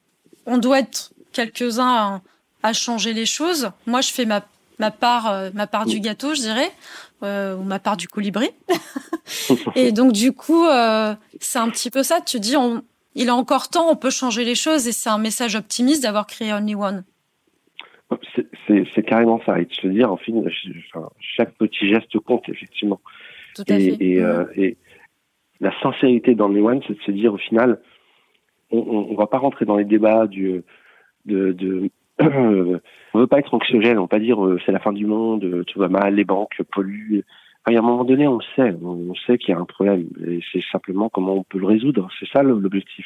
on 0.45 0.57
doit 0.57 0.79
être 0.79 1.11
quelques-uns 1.33 2.21
à, 2.63 2.73
changer 2.73 3.13
les 3.13 3.25
choses. 3.25 3.71
Moi, 3.85 4.01
je 4.01 4.11
fais 4.11 4.25
ma 4.25 4.45
ma 4.81 4.91
part, 4.91 5.31
euh, 5.31 5.49
ma 5.53 5.67
part 5.67 5.85
du 5.85 5.99
gâteau, 5.99 6.33
je 6.33 6.41
dirais, 6.41 6.71
ou 7.21 7.63
ma 7.63 7.79
part 7.79 7.97
du 7.97 8.07
colibri. 8.07 8.49
et 9.75 9.91
donc 9.91 10.11
du 10.11 10.33
coup, 10.33 10.65
c'est 11.39 11.59
un 11.59 11.69
petit 11.69 11.91
peu 11.91 12.03
ça. 12.03 12.19
Tu 12.19 12.39
dis, 12.39 12.57
on, 12.57 12.83
il 13.15 13.27
est 13.27 13.31
encore 13.31 13.69
temps, 13.69 13.89
on 13.89 13.95
peut 13.95 14.09
changer 14.09 14.43
les 14.43 14.55
choses, 14.55 14.87
et 14.87 14.91
c'est 14.91 15.09
un 15.09 15.17
message 15.17 15.55
optimiste 15.55 16.03
d'avoir 16.03 16.27
créé 16.27 16.53
Only 16.53 16.75
One. 16.75 17.03
C'est 18.67 19.05
carrément 19.05 19.41
ça. 19.45 19.59
Et 19.59 19.65
de 19.65 19.73
se 19.73 19.87
dire, 19.87 20.11
en 20.11 20.17
fin, 20.17 20.33
chaque 21.19 21.53
petit 21.53 21.87
geste 21.87 22.17
compte, 22.19 22.47
effectivement. 22.49 22.99
Tout 23.55 23.63
à 23.69 23.75
et, 23.75 23.91
fait. 23.91 24.03
Et, 24.03 24.21
euh, 24.21 24.45
et, 24.55 24.77
la 25.59 25.71
sincérité 25.81 26.33
dans 26.33 26.47
les 26.47 26.59
One, 26.59 26.81
c'est 26.87 26.97
de 26.97 27.03
se 27.03 27.11
dire, 27.11 27.33
au 27.33 27.37
final, 27.37 27.79
on 28.71 29.11
ne 29.11 29.17
va 29.17 29.27
pas 29.27 29.37
rentrer 29.37 29.65
dans 29.65 29.75
les 29.75 29.85
débats 29.85 30.25
du, 30.25 30.63
de, 31.25 31.51
de 31.51 31.91
on 32.19 33.19
veut 33.19 33.27
pas 33.27 33.39
être 33.39 33.53
anxiogène, 33.53 33.97
on 33.97 34.03
veut 34.03 34.07
pas 34.07 34.19
dire 34.19 34.43
euh, 34.45 34.59
c'est 34.65 34.71
la 34.71 34.79
fin 34.79 34.93
du 34.93 35.05
monde, 35.05 35.63
tout 35.65 35.79
va 35.79 35.87
mal, 35.87 36.15
les 36.15 36.23
banques 36.23 36.61
polluent. 36.71 37.23
Enfin, 37.65 37.75
a 37.75 37.79
un 37.79 37.83
moment 37.83 38.03
donné, 38.03 38.27
on 38.27 38.39
sait, 38.55 38.73
on 38.83 39.13
sait 39.27 39.37
qu'il 39.37 39.53
y 39.53 39.57
a 39.57 39.59
un 39.59 39.65
problème, 39.65 40.07
et 40.27 40.39
c'est 40.51 40.63
simplement 40.71 41.09
comment 41.09 41.33
on 41.35 41.43
peut 41.43 41.59
le 41.59 41.67
résoudre. 41.67 42.09
C'est 42.19 42.27
ça 42.29 42.41
l'objectif. 42.43 43.05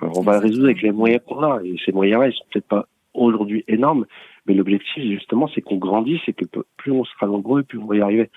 on 0.00 0.22
va 0.22 0.34
le 0.34 0.46
résoudre 0.46 0.66
avec 0.66 0.82
les 0.82 0.92
moyens 0.92 1.20
qu'on 1.26 1.42
a, 1.42 1.60
et 1.62 1.76
ces 1.84 1.92
moyens-là, 1.92 2.28
ils 2.28 2.32
sont 2.32 2.44
peut-être 2.50 2.68
pas 2.68 2.86
aujourd'hui 3.12 3.64
énormes, 3.68 4.06
mais 4.46 4.54
l'objectif, 4.54 5.02
justement, 5.02 5.48
c'est 5.48 5.60
qu'on 5.60 5.76
grandisse 5.76 6.22
et 6.28 6.32
que 6.32 6.44
plus 6.76 6.92
on 6.92 7.04
sera 7.04 7.26
nombreux, 7.26 7.62
plus 7.62 7.78
on 7.78 7.86
va 7.86 7.96
y 7.96 8.00
arriver. 8.00 8.30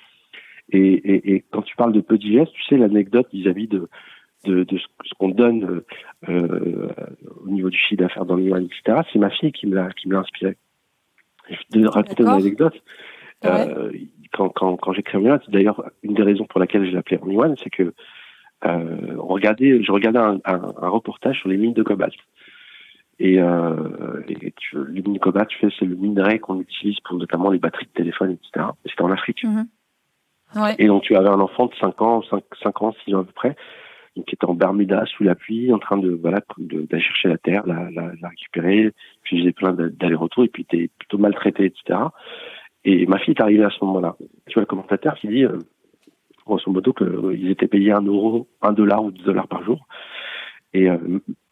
Et, 0.72 0.80
et, 0.80 1.36
et 1.36 1.46
quand 1.52 1.62
tu 1.62 1.76
parles 1.76 1.94
de 1.94 2.02
petits 2.02 2.34
gestes, 2.34 2.52
tu 2.54 2.64
sais, 2.64 2.78
l'anecdote 2.78 3.28
vis-à-vis 3.32 3.68
de, 3.68 3.90
de, 4.46 4.64
de 4.64 4.78
ce 4.78 5.14
qu'on 5.18 5.30
donne 5.30 5.82
euh, 6.30 6.63
niveau 6.63 6.63
du 7.74 7.80
chiffre 7.80 8.02
d'affaires 8.02 8.26
dans 8.26 8.36
l'Iran, 8.36 8.60
etc., 8.60 9.02
c'est 9.12 9.20
ma 9.20 9.30
fille 9.30 9.52
qui 9.52 9.68
me 9.68 9.76
l'a, 9.76 9.90
qui 9.92 10.08
me 10.08 10.14
l'a 10.14 10.20
inspiré. 10.22 10.56
Je 11.50 11.56
vais 11.74 11.86
te 11.86 11.90
raconter 11.90 12.24
une 12.24 12.30
anecdote. 12.30 12.76
Euh, 13.46 13.92
quand, 14.32 14.50
quand, 14.50 14.78
quand 14.78 14.94
créé 14.94 15.20
One, 15.20 15.40
c'est 15.46 15.52
d'ailleurs 15.52 15.84
une 16.02 16.14
des 16.14 16.24
raisons 16.24 16.46
pour 16.46 16.60
laquelle 16.60 16.86
je 16.86 16.92
l'ai 16.92 16.98
appelé 16.98 17.20
One, 17.22 17.56
c'est 17.62 17.70
que 17.70 17.94
euh, 18.66 19.18
on 19.20 19.28
regardait, 19.28 19.84
je 19.84 19.92
regardais 19.92 20.20
un, 20.20 20.40
un, 20.46 20.74
un, 20.82 20.90
reportage 20.90 21.40
sur 21.40 21.50
les 21.50 21.58
mines 21.58 21.74
de 21.74 21.84
cobalt. 21.84 22.14
Et, 23.20 23.40
euh, 23.42 24.22
et 24.30 24.54
tu, 24.56 24.78
le 24.78 25.02
mine 25.02 25.20
cobalt, 25.20 25.50
tu 25.50 25.70
c'est 25.78 25.86
le 25.86 25.96
minerai 25.96 26.40
qu'on 26.40 26.62
utilise 26.62 27.00
pour 27.02 27.18
notamment 27.18 27.50
les 27.52 27.60
batteries 27.60 27.88
de 27.88 27.92
téléphone, 27.92 28.32
etc. 28.32 28.68
C'était 28.86 29.02
en 29.02 29.12
Afrique. 29.12 29.44
Mhm. 29.44 29.68
Et 30.78 30.88
donc 30.88 31.04
tu 31.04 31.16
avais 31.16 31.30
un 31.30 31.40
enfant 31.40 31.66
de 31.66 31.76
5 31.76 32.02
ans, 32.02 32.22
5, 32.30 32.44
5 32.62 32.82
ans, 32.82 32.96
6 33.04 33.16
ans 33.16 33.22
à 33.22 33.24
peu 33.24 33.32
près, 33.34 33.56
donc 34.16 34.26
qui 34.26 34.36
était 34.36 34.46
en 34.46 34.54
Bermuda 34.54 35.06
sous 35.06 35.24
la 35.24 35.36
pluie, 35.36 35.74
en 35.74 35.80
train 35.80 35.98
de 35.98 36.12
voilà 36.12 36.40
d'aller 36.58 37.02
chercher 37.02 37.30
la 37.30 37.38
terre, 37.38 37.66
la, 37.66 37.90
la, 37.92 38.12
la 38.22 38.30
récupérer, 38.30 38.92
puis 39.24 39.44
j'ai 39.44 39.52
plein 39.52 39.74
d'aller-retour 39.74 40.44
et 40.44 40.48
puis 40.48 40.64
était 40.64 40.90
plutôt 40.98 41.18
maltraité, 41.18 41.66
etc. 41.66 42.00
Et 42.86 43.06
ma 43.08 43.18
fille 43.20 43.34
est 43.38 43.42
arrivée 43.42 43.64
à 43.64 43.70
ce 43.70 43.84
moment-là. 43.86 44.16
Tu 44.48 44.54
vois 44.54 44.62
le 44.62 44.68
commentateur 44.68 45.16
qui 45.16 45.28
dit, 45.28 45.46
euh, 45.46 45.60
grosso 46.46 46.70
modo, 46.70 46.94
qu'ils 46.94 47.08
euh, 47.08 47.50
étaient 47.50 47.68
payés 47.68 47.94
un 47.94 48.02
euro, 48.02 48.48
un 48.62 48.74
dollar 48.74 49.04
ou 49.04 49.12
deux 49.12 49.24
dollars 49.24 49.48
par 49.48 49.64
jour. 49.64 49.88
Et 50.74 50.90
euh, 50.90 50.98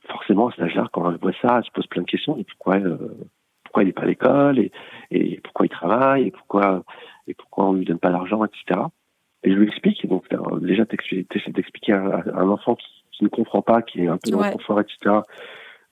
forcément, 0.07 0.49
à 0.49 0.51
cet 0.51 0.65
âge-là, 0.65 0.89
quand 0.91 1.09
elle 1.09 1.17
voit 1.17 1.31
ça, 1.41 1.57
elle 1.57 1.63
se 1.63 1.71
pose 1.71 1.87
plein 1.87 2.01
de 2.01 2.07
questions. 2.07 2.37
Et 2.37 2.43
pourquoi, 2.43 2.75
euh, 2.75 2.97
pourquoi 3.63 3.83
il 3.83 3.87
n'est 3.87 3.93
pas 3.93 4.01
à 4.01 4.07
l'école? 4.07 4.59
Et, 4.59 4.71
et 5.11 5.39
pourquoi 5.41 5.65
il 5.65 5.69
travaille? 5.69 6.27
Et 6.27 6.31
pourquoi 6.31 6.83
et 7.27 7.33
pourquoi 7.33 7.69
on 7.69 7.73
lui 7.73 7.85
donne 7.85 7.99
pas 7.99 8.09
l'argent, 8.09 8.43
etc. 8.43 8.81
Et 9.43 9.51
je 9.51 9.55
lui 9.55 9.67
explique. 9.67 10.07
Donc 10.07 10.25
déjà, 10.61 10.85
tu 10.85 11.25
essaies 11.35 11.51
d'expliquer 11.51 11.93
à, 11.93 12.23
un 12.35 12.49
enfant 12.49 12.75
qui, 12.75 12.87
qui, 13.11 13.23
ne 13.23 13.29
comprend 13.29 13.61
pas, 13.61 13.81
qui 13.81 14.01
est 14.01 14.07
un 14.07 14.17
peu 14.17 14.31
dans 14.31 14.43
le 14.43 14.51
confort, 14.51 14.79
etc. 14.79 15.21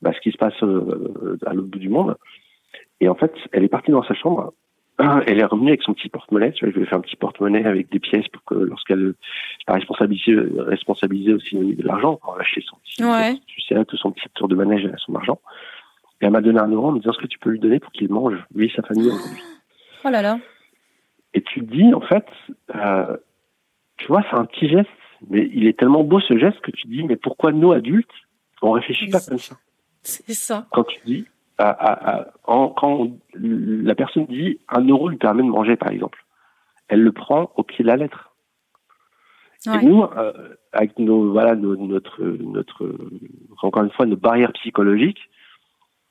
Bah, 0.02 0.12
ce 0.14 0.20
qui 0.22 0.32
se 0.32 0.38
passe 0.38 0.54
à 0.62 1.54
l'autre 1.54 1.70
bout 1.70 1.80
du 1.80 1.90
monde. 1.90 2.16
Et 3.02 3.10
en 3.10 3.16
fait, 3.16 3.34
elle 3.52 3.64
est 3.64 3.70
partie 3.70 3.92
dans 3.92 4.04
sa 4.04 4.14
chambre 4.14 4.54
elle 5.28 5.40
est 5.40 5.46
revenue 5.46 5.70
avec 5.70 5.82
son 5.82 5.94
petit 5.94 6.10
porte-monnaie. 6.10 6.52
Tu 6.52 6.66
vois, 6.66 6.74
je 6.74 6.78
lui 6.78 6.84
ai 6.84 6.88
fait 6.88 6.96
un 6.96 7.02
petit 7.02 7.16
porte-monnaie 7.16 7.66
avec 7.66 7.90
des 7.90 8.00
pièces 8.00 8.28
pour 8.28 8.44
que 8.44 8.56
lorsqu'elle 8.56 9.14
pas 9.66 9.74
responsabilisée, 9.74 10.36
responsabilisée 10.58 11.34
aussi 11.34 11.58
au 11.58 11.64
niveau 11.64 11.82
de 11.82 11.88
l'argent, 11.88 12.18
pour 12.18 12.36
lâcher 12.36 12.62
son 12.68 12.76
petit, 12.78 13.04
ouais. 13.04 13.40
tu 13.48 13.62
sais, 13.62 13.76
son 13.94 14.12
petit 14.12 14.28
tour 14.34 14.50
de 14.50 14.56
manège 14.56 14.86
à 14.86 14.98
son 14.98 15.16
argent. 15.16 15.40
Et 16.22 16.26
elle 16.26 16.32
m'a 16.32 16.42
donné 16.42 16.60
un 16.60 16.68
euro 16.68 16.90
en 16.90 16.92
me 16.92 17.00
disant 17.00 17.14
ce 17.14 17.20
que 17.20 17.28
tu 17.28 17.40
peux 17.40 17.50
lui 17.50 17.60
donner 17.60 17.80
pour 17.80 17.94
qu'il 17.94 18.10
mange, 18.10 18.36
lui 18.54 18.68
et 18.68 18.74
sa 18.76 18.82
famille 18.82 19.08
aujourd'hui. 19.08 19.42
Oh 20.04 20.10
là 20.10 20.22
là. 20.22 20.40
Et 21.34 21.42
tu 21.42 21.62
te 21.62 21.72
dis, 21.72 21.94
en 21.94 22.02
fait, 22.02 22.26
euh, 22.76 23.16
tu 24.00 24.08
vois, 24.08 24.24
c'est 24.30 24.38
un 24.38 24.46
petit 24.46 24.68
geste, 24.68 24.90
mais 25.30 25.50
il 25.54 25.68
est 25.68 25.78
tellement 25.78 26.04
beau 26.04 26.20
ce 26.20 26.38
geste 26.38 26.60
que 26.62 26.72
tu 26.72 26.84
te 26.84 26.88
dis, 26.88 27.04
mais 27.04 27.16
pourquoi 27.16 27.52
nous 27.52 27.72
adultes, 27.72 28.10
on 28.62 28.72
réfléchit 28.72 29.10
pas 29.10 29.20
comme 29.20 29.38
ça? 29.38 29.56
C'est 30.02 30.34
ça. 30.34 30.68
Quand 30.72 30.86
tu 30.86 31.00
dis, 31.06 31.26
quand 31.58 33.12
la 33.36 33.96
personne 33.96 34.26
dit 34.28 34.60
un 34.70 34.82
euro 34.88 35.10
lui 35.10 35.18
permet 35.18 35.44
de 35.44 35.50
manger, 35.50 35.76
par 35.76 35.90
exemple, 35.90 36.24
elle 36.88 37.02
le 37.02 37.12
prend 37.12 37.52
au 37.56 37.64
pied 37.64 37.84
de 37.84 37.90
la 37.90 37.98
lettre. 37.98 38.32
Et 39.66 39.86
nous, 39.86 40.04
euh, 40.04 40.56
avec 40.72 40.98
nos, 40.98 41.34
voilà, 41.34 41.54
notre, 41.56 42.24
notre, 42.24 42.98
encore 43.62 43.84
une 43.84 43.92
fois, 43.92 44.06
nos 44.06 44.16
barrières 44.16 44.54
psychologiques, 44.54 45.20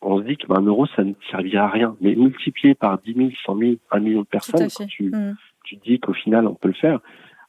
on 0.03 0.19
se 0.19 0.25
dit 0.25 0.37
qu'un 0.37 0.61
euro, 0.61 0.87
ça 0.95 1.03
ne 1.03 1.15
servira 1.31 1.65
à 1.65 1.69
rien. 1.69 1.97
Mais 2.01 2.15
multiplié 2.15 2.75
par 2.75 2.99
10 2.99 3.15
000, 3.15 3.31
100 3.47 3.59
000, 3.59 3.73
1 3.91 4.01
million 4.01 4.21
de 4.21 4.27
personnes, 4.27 4.69
tu, 4.89 5.11
mmh. 5.11 5.37
tu 5.65 5.77
dis 5.77 5.99
qu'au 5.99 6.13
final, 6.13 6.47
on 6.47 6.55
peut 6.55 6.69
le 6.69 6.75
faire. 6.75 7.01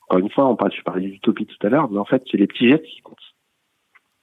Encore 0.10 0.20
une 0.26 0.32
fois, 0.32 0.48
on 0.48 0.56
parle, 0.56 0.72
je 0.74 0.82
parlais 0.82 1.08
d'utopie 1.08 1.46
tout 1.46 1.68
à 1.68 1.70
l'heure, 1.70 1.90
mais 1.92 2.00
en 2.00 2.06
fait, 2.06 2.24
c'est 2.32 2.38
les 2.38 2.48
petits 2.48 2.68
gestes 2.68 2.84
qui 2.84 3.02
comptent. 3.02 3.18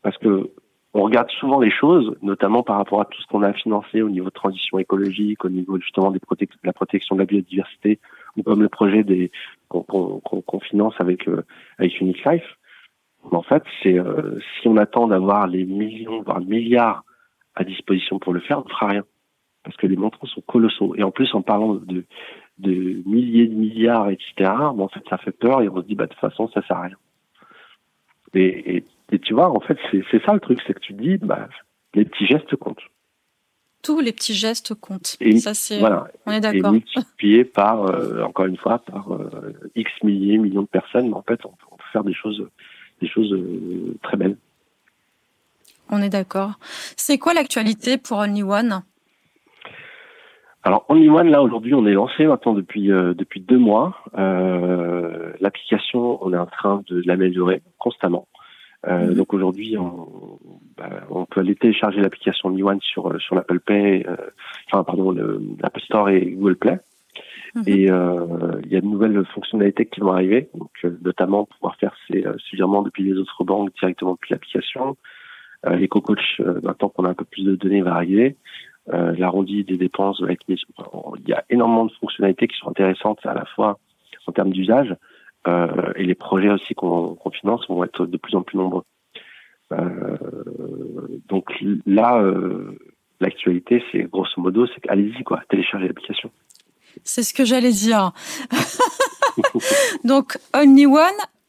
Parce 0.02 0.18
que 0.18 0.50
on 0.94 1.02
regarde 1.02 1.30
souvent 1.30 1.60
les 1.60 1.70
choses, 1.70 2.16
notamment 2.22 2.62
par 2.62 2.78
rapport 2.78 3.02
à 3.02 3.04
tout 3.04 3.20
ce 3.20 3.26
qu'on 3.26 3.42
a 3.42 3.52
financé 3.52 4.02
au 4.02 4.08
niveau 4.08 4.26
de 4.26 4.34
transition 4.34 4.78
écologique, 4.78 5.44
au 5.44 5.48
niveau 5.48 5.78
justement 5.78 6.10
de 6.10 6.18
la 6.64 6.72
protection 6.72 7.14
de 7.14 7.20
la 7.20 7.26
biodiversité, 7.26 8.00
ou 8.36 8.42
comme 8.42 8.62
le 8.62 8.68
projet 8.68 9.04
des 9.04 9.30
qu'on 9.68 10.60
finance 10.60 10.94
avec 10.98 11.28
euh, 11.28 11.44
avec 11.78 12.00
Unique 12.00 12.24
Life. 12.24 12.56
en 13.30 13.42
fait, 13.42 13.62
c'est 13.82 13.98
euh, 13.98 14.40
si 14.60 14.68
on 14.68 14.78
attend 14.78 15.06
d'avoir 15.06 15.46
les 15.46 15.66
millions, 15.66 16.22
voire 16.22 16.40
milliards 16.40 17.04
à 17.54 17.62
disposition 17.62 18.18
pour 18.18 18.32
le 18.32 18.40
faire, 18.40 18.58
on 18.58 18.64
ne 18.64 18.70
fera 18.70 18.86
rien, 18.88 19.04
parce 19.62 19.76
que 19.76 19.86
les 19.86 19.96
montants 19.96 20.26
sont 20.26 20.40
colossaux. 20.40 20.94
Et 20.96 21.02
en 21.04 21.10
plus, 21.10 21.32
en 21.34 21.42
parlant 21.42 21.74
de 21.74 22.04
de 22.58 23.02
milliers 23.06 23.46
de 23.46 23.54
milliards, 23.54 24.10
etc. 24.10 24.50
Bon, 24.74 24.84
en 24.84 24.88
fait, 24.88 25.02
ça 25.08 25.18
fait 25.18 25.32
peur 25.32 25.62
et 25.62 25.68
on 25.68 25.76
se 25.76 25.86
dit, 25.86 25.94
bah 25.94 26.06
de 26.06 26.10
toute 26.10 26.20
façon, 26.20 26.48
ça 26.48 26.62
sert 26.66 26.76
à 26.76 26.82
rien. 26.82 26.96
Et, 28.34 28.76
et 28.76 28.84
et 29.12 29.18
tu 29.18 29.34
vois, 29.34 29.50
en 29.50 29.60
fait, 29.60 29.78
c'est 30.10 30.24
ça 30.24 30.32
le 30.32 30.40
truc, 30.40 30.60
c'est 30.66 30.74
que 30.74 30.80
tu 30.80 30.92
dis, 30.92 31.16
bah, 31.18 31.48
les 31.94 32.04
petits 32.04 32.26
gestes 32.26 32.56
comptent. 32.56 32.82
Tous 33.82 34.00
les 34.00 34.12
petits 34.12 34.34
gestes 34.34 34.74
comptent. 34.74 35.16
Et, 35.20 35.38
ça, 35.38 35.54
c'est. 35.54 35.78
Voilà. 35.78 36.08
On 36.26 36.32
est 36.32 36.40
d'accord. 36.40 36.70
Et 36.70 36.72
multiplié 36.72 37.44
par, 37.44 37.84
euh, 37.84 38.22
encore 38.22 38.46
une 38.46 38.56
fois, 38.56 38.80
par 38.80 39.12
euh, 39.12 39.52
X 39.76 39.90
milliers, 40.02 40.38
millions 40.38 40.62
de 40.62 40.66
personnes, 40.66 41.08
mais 41.08 41.14
en 41.14 41.22
fait, 41.22 41.44
on, 41.44 41.50
peut 41.50 41.84
faire 41.92 42.02
des 42.02 42.14
choses, 42.14 42.44
des 43.00 43.08
choses 43.08 43.32
euh, 43.32 43.96
très 44.02 44.16
belles. 44.16 44.36
On 45.88 46.02
est 46.02 46.08
d'accord. 46.08 46.58
C'est 46.96 47.18
quoi 47.18 47.32
l'actualité 47.32 47.96
pour 47.96 48.18
Only 48.18 48.42
One? 48.42 48.82
Alors 50.66 50.84
Only 50.88 51.08
One, 51.08 51.28
là 51.28 51.42
aujourd'hui, 51.42 51.74
on 51.74 51.86
est 51.86 51.92
lancé 51.92 52.26
maintenant 52.26 52.52
depuis 52.52 52.88
depuis 52.88 53.40
deux 53.40 53.58
mois. 53.58 54.02
L'application, 55.40 56.18
on 56.24 56.32
est 56.32 56.38
en 56.38 56.46
train 56.46 56.82
de 56.88 57.02
l'améliorer 57.06 57.62
constamment. 57.78 58.26
Euh, 58.88 59.06
mhm. 59.06 59.14
donc 59.14 59.34
aujourd'hui, 59.34 59.76
on, 59.78 60.38
bah, 60.76 60.90
on, 61.10 61.24
peut 61.24 61.40
aller 61.40 61.56
télécharger 61.56 62.00
l'application 62.00 62.50
One 62.50 62.80
sur 62.80 63.08
euh, 63.10 63.18
sur 63.18 63.34
l'Apple 63.34 63.58
Pay, 63.58 64.04
euh, 64.06 64.16
enfin 64.66 64.84
pardon, 64.84 65.12
l'Apple 65.60 65.80
Store 65.80 66.08
et 66.10 66.30
Google 66.32 66.56
Play. 66.56 66.78
Mhm. 67.54 67.62
Et 67.66 67.90
euh, 67.90 68.60
il 68.64 68.72
y 68.72 68.76
a 68.76 68.80
de 68.80 68.86
nouvelles 68.86 69.24
fonctionnalités 69.34 69.86
qui 69.86 70.00
vont 70.00 70.12
arriver, 70.12 70.50
donc 70.54 70.70
notamment 71.02 71.46
pouvoir 71.46 71.76
faire 71.76 71.96
ses, 72.06 72.24
virements 72.52 72.82
depuis 72.82 73.02
les 73.02 73.14
autres 73.14 73.44
banques 73.44 73.74
directement 73.78 74.12
depuis 74.12 74.32
l'application. 74.32 74.96
L'éco-coach, 75.68 76.40
maintenant 76.62 76.90
qu'on 76.90 77.06
a 77.06 77.08
un 77.08 77.14
peu 77.14 77.24
plus 77.24 77.42
de 77.44 77.56
données, 77.56 77.82
va 77.82 77.94
arriver. 77.94 78.36
L'arrondi 78.88 79.64
des 79.64 79.76
dépenses. 79.76 80.22
Il 80.22 81.28
y 81.28 81.32
a 81.32 81.44
énormément 81.50 81.86
de 81.86 81.92
fonctionnalités 81.92 82.46
qui 82.46 82.56
sont 82.56 82.68
intéressantes 82.68 83.18
à 83.24 83.34
la 83.34 83.44
fois 83.44 83.78
en 84.26 84.32
termes 84.32 84.52
d'usage, 84.52 84.94
euh, 85.46 85.92
et 85.94 86.04
les 86.04 86.14
projets 86.14 86.50
aussi 86.50 86.74
qu'on 86.74 87.16
finance 87.32 87.68
vont 87.68 87.84
être 87.84 88.06
de 88.06 88.16
plus 88.16 88.34
en 88.34 88.42
plus 88.42 88.58
nombreux. 88.58 88.82
Euh, 89.72 90.16
donc 91.28 91.50
là, 91.86 92.18
euh, 92.18 92.78
l'actualité, 93.20 93.82
c'est 93.90 94.02
grosso 94.04 94.32
modo, 94.38 94.66
c'est 94.66 94.88
allez-y 94.88 95.22
quoi, 95.24 95.40
téléchargez 95.48 95.86
l'application. 95.86 96.30
C'est 97.04 97.22
ce 97.22 97.34
que 97.34 97.44
j'allais 97.44 97.72
dire. 97.72 98.12
donc 100.04 100.38
Only 100.54 100.86
One, 100.86 100.98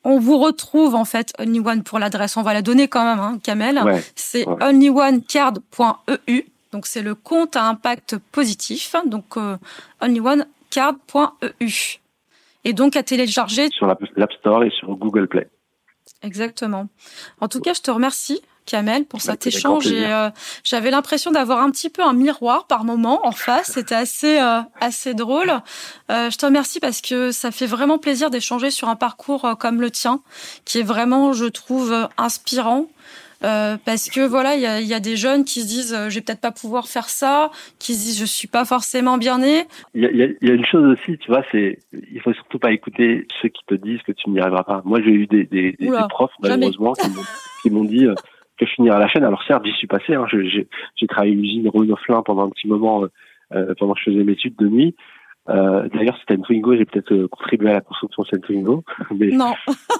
on 0.03 0.19
vous 0.19 0.37
retrouve 0.37 0.93
en 0.93 1.05
fait 1.05 1.33
Only 1.39 1.59
One 1.59 1.83
pour 1.83 1.99
l'adresse, 1.99 2.37
on 2.37 2.43
va 2.43 2.53
la 2.53 2.61
donner 2.61 2.87
quand 2.87 3.03
même, 3.03 3.19
hein, 3.19 3.39
Kamel. 3.43 3.81
c'est 4.15 4.47
ouais. 4.47 4.63
onlyoncard.eu. 4.63 6.43
Donc 6.77 6.85
c'est 6.85 7.01
le 7.01 7.15
compte 7.15 7.55
à 7.55 7.63
impact 7.63 8.17
positif. 8.31 8.95
Donc 9.07 9.35
euh, 9.35 9.57
onlyoncard.eu 9.99 11.71
et 12.65 12.73
donc 12.73 12.95
à 12.95 13.01
télécharger 13.01 13.69
sur 13.71 13.87
l'App 13.87 14.03
Store 14.39 14.63
et 14.63 14.69
sur 14.69 14.95
Google 14.95 15.27
Play. 15.27 15.49
Exactement. 16.21 16.87
En 17.41 17.47
tout 17.47 17.61
cas, 17.61 17.73
je 17.73 17.81
te 17.81 17.89
remercie. 17.89 18.43
Kamel 18.67 19.05
pour 19.05 19.21
cet 19.21 19.47
échange 19.47 19.87
et 19.87 20.05
euh, 20.05 20.29
j'avais 20.65 20.91
l'impression 20.91 21.31
d'avoir 21.31 21.61
un 21.61 21.71
petit 21.71 21.89
peu 21.89 22.03
un 22.03 22.11
miroir 22.11 22.67
par 22.67 22.83
moment 22.83 23.25
en 23.25 23.31
face 23.31 23.71
c'était 23.71 23.95
assez 23.95 24.37
euh, 24.39 24.59
assez 24.81 25.13
drôle 25.13 25.49
euh, 26.11 26.29
je 26.29 26.37
te 26.37 26.45
remercie 26.45 26.81
parce 26.81 26.99
que 26.99 27.31
ça 27.31 27.51
fait 27.51 27.65
vraiment 27.65 27.97
plaisir 27.97 28.29
d'échanger 28.29 28.69
sur 28.69 28.89
un 28.89 28.97
parcours 28.97 29.55
comme 29.57 29.79
le 29.79 29.89
tien 29.89 30.19
qui 30.65 30.79
est 30.79 30.83
vraiment 30.83 31.31
je 31.31 31.45
trouve 31.45 32.09
inspirant 32.17 32.87
euh, 33.43 33.77
parce 33.85 34.09
que 34.09 34.27
voilà, 34.27 34.55
il 34.55 34.61
y 34.61 34.65
a, 34.65 34.81
y 34.81 34.93
a, 34.93 34.99
des 34.99 35.15
jeunes 35.15 35.45
qui 35.45 35.61
se 35.61 35.67
disent 35.67 35.93
euh, 35.93 36.09
je 36.09 36.15
vais 36.15 36.21
peut-être 36.21 36.41
pas 36.41 36.51
pouvoir 36.51 36.87
faire 36.87 37.09
ça, 37.09 37.51
qui 37.79 37.93
se 37.93 38.03
disent 38.03 38.19
je 38.19 38.25
suis 38.25 38.47
pas 38.47 38.65
forcément 38.65 39.17
bien 39.17 39.39
né. 39.39 39.65
Il 39.93 40.01
y 40.03 40.05
a, 40.05 40.11
y 40.11 40.49
a, 40.49 40.53
une 40.53 40.65
chose 40.65 40.85
aussi, 40.85 41.17
tu 41.19 41.27
vois, 41.29 41.43
c'est 41.51 41.79
il 42.11 42.21
faut 42.21 42.33
surtout 42.33 42.59
pas 42.59 42.71
écouter 42.71 43.27
ceux 43.41 43.49
qui 43.49 43.61
te 43.67 43.75
disent 43.75 44.01
que 44.01 44.11
tu 44.11 44.29
n'y 44.29 44.39
arriveras 44.39 44.63
pas. 44.63 44.81
Moi, 44.85 45.01
j'ai 45.01 45.11
eu 45.11 45.27
des, 45.27 45.43
des, 45.45 45.73
des, 45.73 45.89
profs 46.09 46.31
malheureusement 46.41 46.93
qui 47.61 47.69
m'ont 47.69 47.83
dit 47.83 48.05
euh, 48.05 48.15
que 48.57 48.65
je 48.65 48.71
finirais 48.71 48.99
la 48.99 49.07
chaîne. 49.07 49.23
Alors 49.23 49.43
certes, 49.43 49.65
j'y 49.65 49.73
suis 49.73 49.87
passé. 49.87 50.15
Hein, 50.15 50.25
j'ai 50.31 51.07
travaillé 51.07 51.33
à 51.33 51.35
l'usine 51.35 51.69
Renault 51.69 51.97
Flin 51.97 52.21
pendant 52.23 52.47
un 52.47 52.49
petit 52.49 52.67
moment 52.67 53.05
euh, 53.53 53.73
pendant 53.77 53.93
que 53.93 53.99
je 54.03 54.11
faisais 54.11 54.23
mes 54.23 54.33
études 54.33 54.55
de 54.57 54.67
nuit. 54.67 54.95
Euh, 55.49 55.87
D'ailleurs, 55.93 56.17
c'était 56.19 56.33
une 56.33 56.41
Twingo, 56.41 56.75
j'ai 56.75 56.85
peut-être 56.85 57.27
contribué 57.27 57.69
à 57.69 57.73
la 57.73 57.81
construction 57.81 58.23
de 58.23 58.27
cette 58.27 58.41
Twingo. 58.41 58.83
Mais, 59.17 59.27
non. 59.27 59.53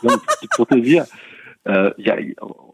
non 0.03 0.15
pour 0.55 0.67
te 0.67 0.75
dire, 0.75 1.03
euh, 1.67 1.91
y 1.97 2.09
a, 2.09 2.17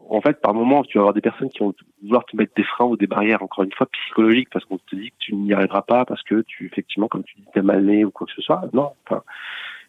en 0.08 0.20
fait, 0.20 0.40
par 0.40 0.54
moment, 0.54 0.84
tu 0.84 0.98
vas 0.98 1.02
avoir 1.02 1.14
des 1.14 1.20
personnes 1.20 1.48
qui 1.48 1.58
vont 1.60 1.74
vouloir 2.02 2.24
te 2.26 2.36
mettre 2.36 2.52
des 2.54 2.64
freins 2.64 2.86
ou 2.86 2.96
des 2.96 3.06
barrières, 3.06 3.42
encore 3.42 3.64
une 3.64 3.72
fois, 3.72 3.86
psychologiques, 3.86 4.48
parce 4.50 4.64
qu'on 4.64 4.78
te 4.78 4.96
dit 4.96 5.10
que 5.10 5.16
tu 5.18 5.34
n'y 5.34 5.52
arriveras 5.52 5.82
pas, 5.82 6.04
parce 6.04 6.22
que 6.22 6.42
tu, 6.42 6.66
effectivement, 6.66 7.08
comme 7.08 7.24
tu 7.24 7.36
dis, 7.36 7.46
t'es 7.52 7.62
mal 7.62 7.84
né 7.84 8.04
ou 8.04 8.10
quoi 8.10 8.26
que 8.26 8.32
ce 8.32 8.42
soit. 8.42 8.62
Non, 8.72 8.92
enfin, 9.06 9.22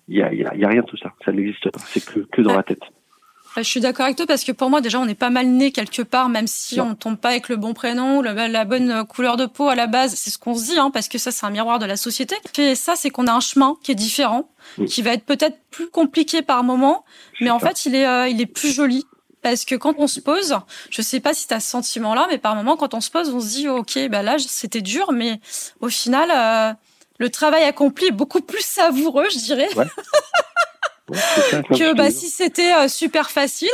il 0.08 0.18
y 0.18 0.24
a, 0.24 0.34
y, 0.34 0.44
a, 0.44 0.56
y 0.56 0.64
a, 0.64 0.68
rien 0.68 0.82
de 0.82 0.88
tout 0.88 0.98
ça. 0.98 1.14
Ça 1.24 1.32
n'existe 1.32 1.70
pas. 1.72 1.80
C'est 1.80 2.06
que, 2.06 2.20
que 2.22 2.42
dans 2.42 2.56
la 2.56 2.64
tête. 2.64 2.84
Je 3.58 3.64
suis 3.64 3.80
d'accord 3.80 4.06
avec 4.06 4.18
toi 4.18 4.26
parce 4.26 4.44
que 4.44 4.52
pour 4.52 4.70
moi 4.70 4.82
déjà 4.82 5.00
on 5.00 5.06
n'est 5.06 5.16
pas 5.16 5.30
mal 5.30 5.48
né 5.48 5.72
quelque 5.72 6.02
part 6.02 6.28
même 6.28 6.48
si 6.48 6.82
on 6.82 6.94
tombe 6.96 7.18
pas 7.18 7.30
avec 7.30 7.48
le 7.48 7.56
bon 7.56 7.74
prénom, 7.74 8.22
la, 8.22 8.66
bonne 8.66 9.06
couleur 9.06 9.38
de 9.38 9.46
peau 9.46 9.70
à 9.70 9.76
la 9.76 9.88
base, 9.88 10.16
c'est 10.16 10.30
ce 10.30 10.38
qu'on 10.38 10.56
se 10.56 10.66
dit 10.66 10.78
hein, 10.78 10.92
parce 10.92 11.08
que 11.08 11.18
ça 11.18 11.32
c'est 11.32 11.46
un 11.46 11.50
miroir 11.50 11.80
de 11.80 11.86
la 11.86 11.96
société. 11.96 12.36
Et 12.58 12.76
ça 12.76 12.96
c'est 12.96 13.10
qu'on 13.10 13.28
a 13.28 13.34
un 13.34 13.40
chemin 13.40 13.78
qui 13.82 13.92
est 13.92 13.96
différent, 13.96 14.50
qui 14.88 15.02
va 15.02 15.12
être 15.14 15.26
peut-être 15.26 15.58
plus 15.72 15.90
compliqué 15.90 16.42
par 16.42 16.64
moment, 16.64 17.06
mais 17.40 17.50
en 17.50 17.60
fait 17.60 17.86
il 17.86 17.96
est 17.96 18.08
euh, 18.08 18.28
il 18.28 18.42
est 18.42 18.46
plus 18.46 18.74
joli. 18.74 19.06
Parce 19.42 19.64
que 19.64 19.76
quand 19.76 19.94
on 20.00 20.08
se 20.08 20.20
pose, 20.22 20.58
je 20.90 21.04
sais 21.04 21.20
pas 21.20 21.36
si 21.36 21.48
tu 21.48 21.54
as 21.54 21.60
ce 21.60 21.70
sentiment-là, 21.70 22.26
mais 22.32 22.40
par 22.40 22.56
moment, 22.56 22.78
quand 22.78 22.96
on 22.96 23.00
se 23.00 23.12
pose, 23.12 23.30
on 23.30 23.40
se 23.40 23.50
dit, 23.50 23.70
OK, 23.70 24.00
bah 24.10 24.24
là, 24.24 24.38
c'était 24.40 24.82
dur, 24.82 25.12
mais 25.12 25.40
au 25.82 25.90
final, 25.90 26.32
euh, 26.34 26.74
le 27.20 27.30
travail 27.30 27.64
accompli 27.64 28.08
est 28.08 28.12
beaucoup 28.12 28.42
plus 28.42 28.66
savoureux, 28.66 29.28
je 29.32 29.38
dirais. 29.38 29.70
que 31.08 31.94
bah, 31.96 32.12
si 32.12 32.30
c'était 32.30 32.88
super 32.88 33.30
facile. 33.30 33.70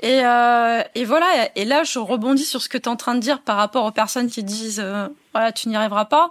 Et, 0.00 0.18
et 0.18 1.04
voilà. 1.04 1.26
Et 1.56 1.64
là, 1.64 1.82
je 1.82 1.98
rebondis 1.98 2.44
sur 2.44 2.62
ce 2.62 2.68
que 2.68 2.78
tu 2.78 2.84
es 2.84 2.88
en 2.88 2.96
train 2.96 3.14
de 3.14 3.20
dire 3.20 3.40
par 3.40 3.56
rapport 3.56 3.84
aux 3.84 3.90
personnes 3.90 4.30
qui 4.30 4.44
disent 4.44 4.84
voilà, 5.32 5.52
tu 5.52 5.68
n'y 5.68 5.76
arriveras 5.76 6.04
pas 6.04 6.30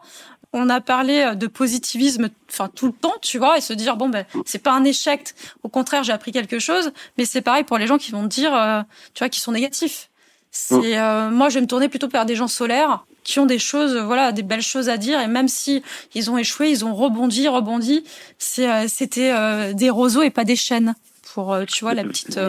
on 0.53 0.69
a 0.69 0.81
parlé 0.81 1.21
euh, 1.21 1.35
de 1.35 1.47
positivisme 1.47 2.29
enfin 2.49 2.69
tout 2.73 2.87
le 2.87 2.93
temps 2.93 3.15
tu 3.21 3.37
vois 3.37 3.57
et 3.57 3.61
se 3.61 3.73
dire 3.73 3.97
bon 3.97 4.09
ben 4.09 4.25
c'est 4.45 4.59
pas 4.59 4.71
un 4.71 4.83
échec 4.83 5.33
au 5.63 5.69
contraire 5.69 6.03
j'ai 6.03 6.13
appris 6.13 6.31
quelque 6.31 6.59
chose 6.59 6.91
mais 7.17 7.25
c'est 7.25 7.41
pareil 7.41 7.63
pour 7.63 7.77
les 7.77 7.87
gens 7.87 7.97
qui 7.97 8.11
vont 8.11 8.23
dire 8.23 8.53
euh, 8.55 8.81
tu 9.13 9.19
vois 9.19 9.29
qui 9.29 9.39
sont 9.39 9.51
négatifs 9.51 10.09
c'est 10.51 10.75
mm. 10.75 10.83
euh, 10.83 11.29
moi 11.29 11.49
je 11.49 11.55
vais 11.55 11.61
me 11.61 11.67
tourner 11.67 11.89
plutôt 11.89 12.07
vers 12.07 12.25
des 12.25 12.35
gens 12.35 12.47
solaires 12.47 13.05
qui 13.23 13.39
ont 13.39 13.45
des 13.45 13.59
choses 13.59 13.97
voilà 13.97 14.31
des 14.31 14.43
belles 14.43 14.61
choses 14.61 14.89
à 14.89 14.97
dire. 14.97 15.19
Et 15.19 15.27
même 15.27 15.47
si 15.47 15.83
ils 16.15 16.31
ont 16.31 16.37
échoué 16.37 16.69
ils 16.69 16.85
ont 16.85 16.93
rebondi 16.93 17.47
rebondi. 17.47 18.03
C'est 18.37 18.87
c'était 18.87 19.73
des 19.73 19.89
roseaux 19.89 20.23
et 20.23 20.29
pas 20.29 20.45
des 20.45 20.55
chênes 20.55 20.95
pour 21.33 21.57
tu 21.67 21.83
vois 21.83 21.93
la 21.93 22.03
petite 22.03 22.39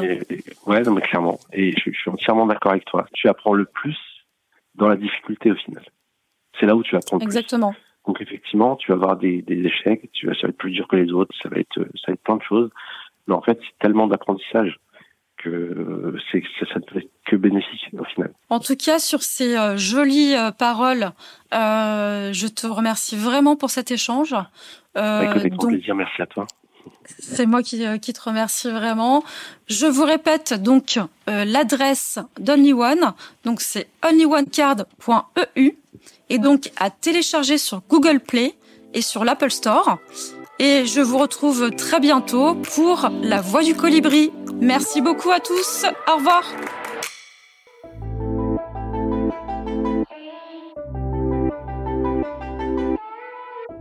ouais 0.66 0.82
non 0.82 0.92
mais 0.92 1.00
clairement. 1.02 1.38
Et 1.52 1.72
je, 1.72 1.90
je 1.90 1.98
suis 1.98 2.10
entièrement 2.10 2.46
d'accord 2.46 2.72
avec 2.72 2.84
toi. 2.84 3.06
Tu 3.14 3.28
apprends 3.28 3.54
le 3.54 3.64
plus 3.64 3.96
dans 4.74 4.88
la 4.88 4.96
difficulté 4.96 5.50
au 5.50 5.56
final. 5.56 5.84
C'est 6.58 6.66
là 6.66 6.74
où 6.74 6.82
tu 6.82 6.96
apprends 6.96 7.18
le 7.18 7.24
exactement. 7.24 7.74
Donc 8.06 8.22
effectivement, 8.22 8.76
tu 8.76 8.90
vas 8.90 8.94
avoir 8.94 9.16
des, 9.18 9.44
échecs, 9.48 10.10
tu 10.12 10.26
vas, 10.26 10.34
ça 10.34 10.42
va 10.44 10.48
être 10.48 10.56
plus 10.56 10.70
dur 10.70 10.88
que 10.88 10.96
les 10.96 11.12
autres, 11.12 11.34
ça 11.42 11.50
va 11.50 11.58
être, 11.58 11.74
ça 11.74 12.08
va 12.08 12.14
être 12.14 12.22
plein 12.22 12.36
de 12.36 12.42
choses. 12.42 12.70
Mais 13.26 13.34
en 13.34 13.42
fait, 13.42 13.58
c'est 13.60 13.78
tellement 13.80 14.06
d'apprentissage 14.06 14.78
que 15.42 16.14
c'est 16.30 16.42
ça 16.60 16.78
ne 16.78 17.00
fait 17.00 17.08
que 17.26 17.36
bénéfique 17.36 17.88
au 17.98 18.04
final. 18.04 18.32
En 18.50 18.60
tout 18.60 18.76
cas, 18.76 18.98
sur 18.98 19.22
ces 19.22 19.56
euh, 19.56 19.76
jolies 19.76 20.34
euh, 20.34 20.50
paroles, 20.50 21.12
euh, 21.54 22.32
je 22.32 22.46
te 22.46 22.66
remercie 22.66 23.16
vraiment 23.16 23.56
pour 23.56 23.70
cet 23.70 23.90
échange. 23.90 24.34
Avec 24.94 25.54
grand 25.54 25.68
plaisir, 25.68 25.94
merci 25.94 26.22
à 26.22 26.26
toi. 26.26 26.46
C'est 27.06 27.46
moi 27.46 27.62
qui, 27.62 27.84
qui, 28.00 28.12
te 28.12 28.20
remercie 28.20 28.70
vraiment. 28.70 29.22
Je 29.66 29.86
vous 29.86 30.04
répète 30.04 30.54
donc 30.54 30.98
l'adresse 31.26 32.18
d'Only 32.40 32.72
One. 32.72 33.12
Donc 33.44 33.60
c'est 33.60 33.88
onlyoneCard.eu 34.04 35.72
et 36.28 36.38
donc 36.38 36.70
à 36.76 36.90
télécharger 36.90 37.56
sur 37.58 37.82
Google 37.88 38.20
Play 38.20 38.54
et 38.94 39.02
sur 39.02 39.24
l'Apple 39.24 39.50
Store. 39.50 39.98
Et 40.60 40.86
je 40.86 41.00
vous 41.00 41.18
retrouve 41.18 41.70
très 41.70 42.00
bientôt 42.00 42.56
pour 42.74 43.08
La 43.22 43.40
Voix 43.40 43.62
du 43.62 43.74
Colibri. 43.74 44.32
Merci 44.60 45.00
beaucoup 45.00 45.30
à 45.30 45.38
tous. 45.38 45.84
Au 46.10 46.16
revoir. 46.16 46.42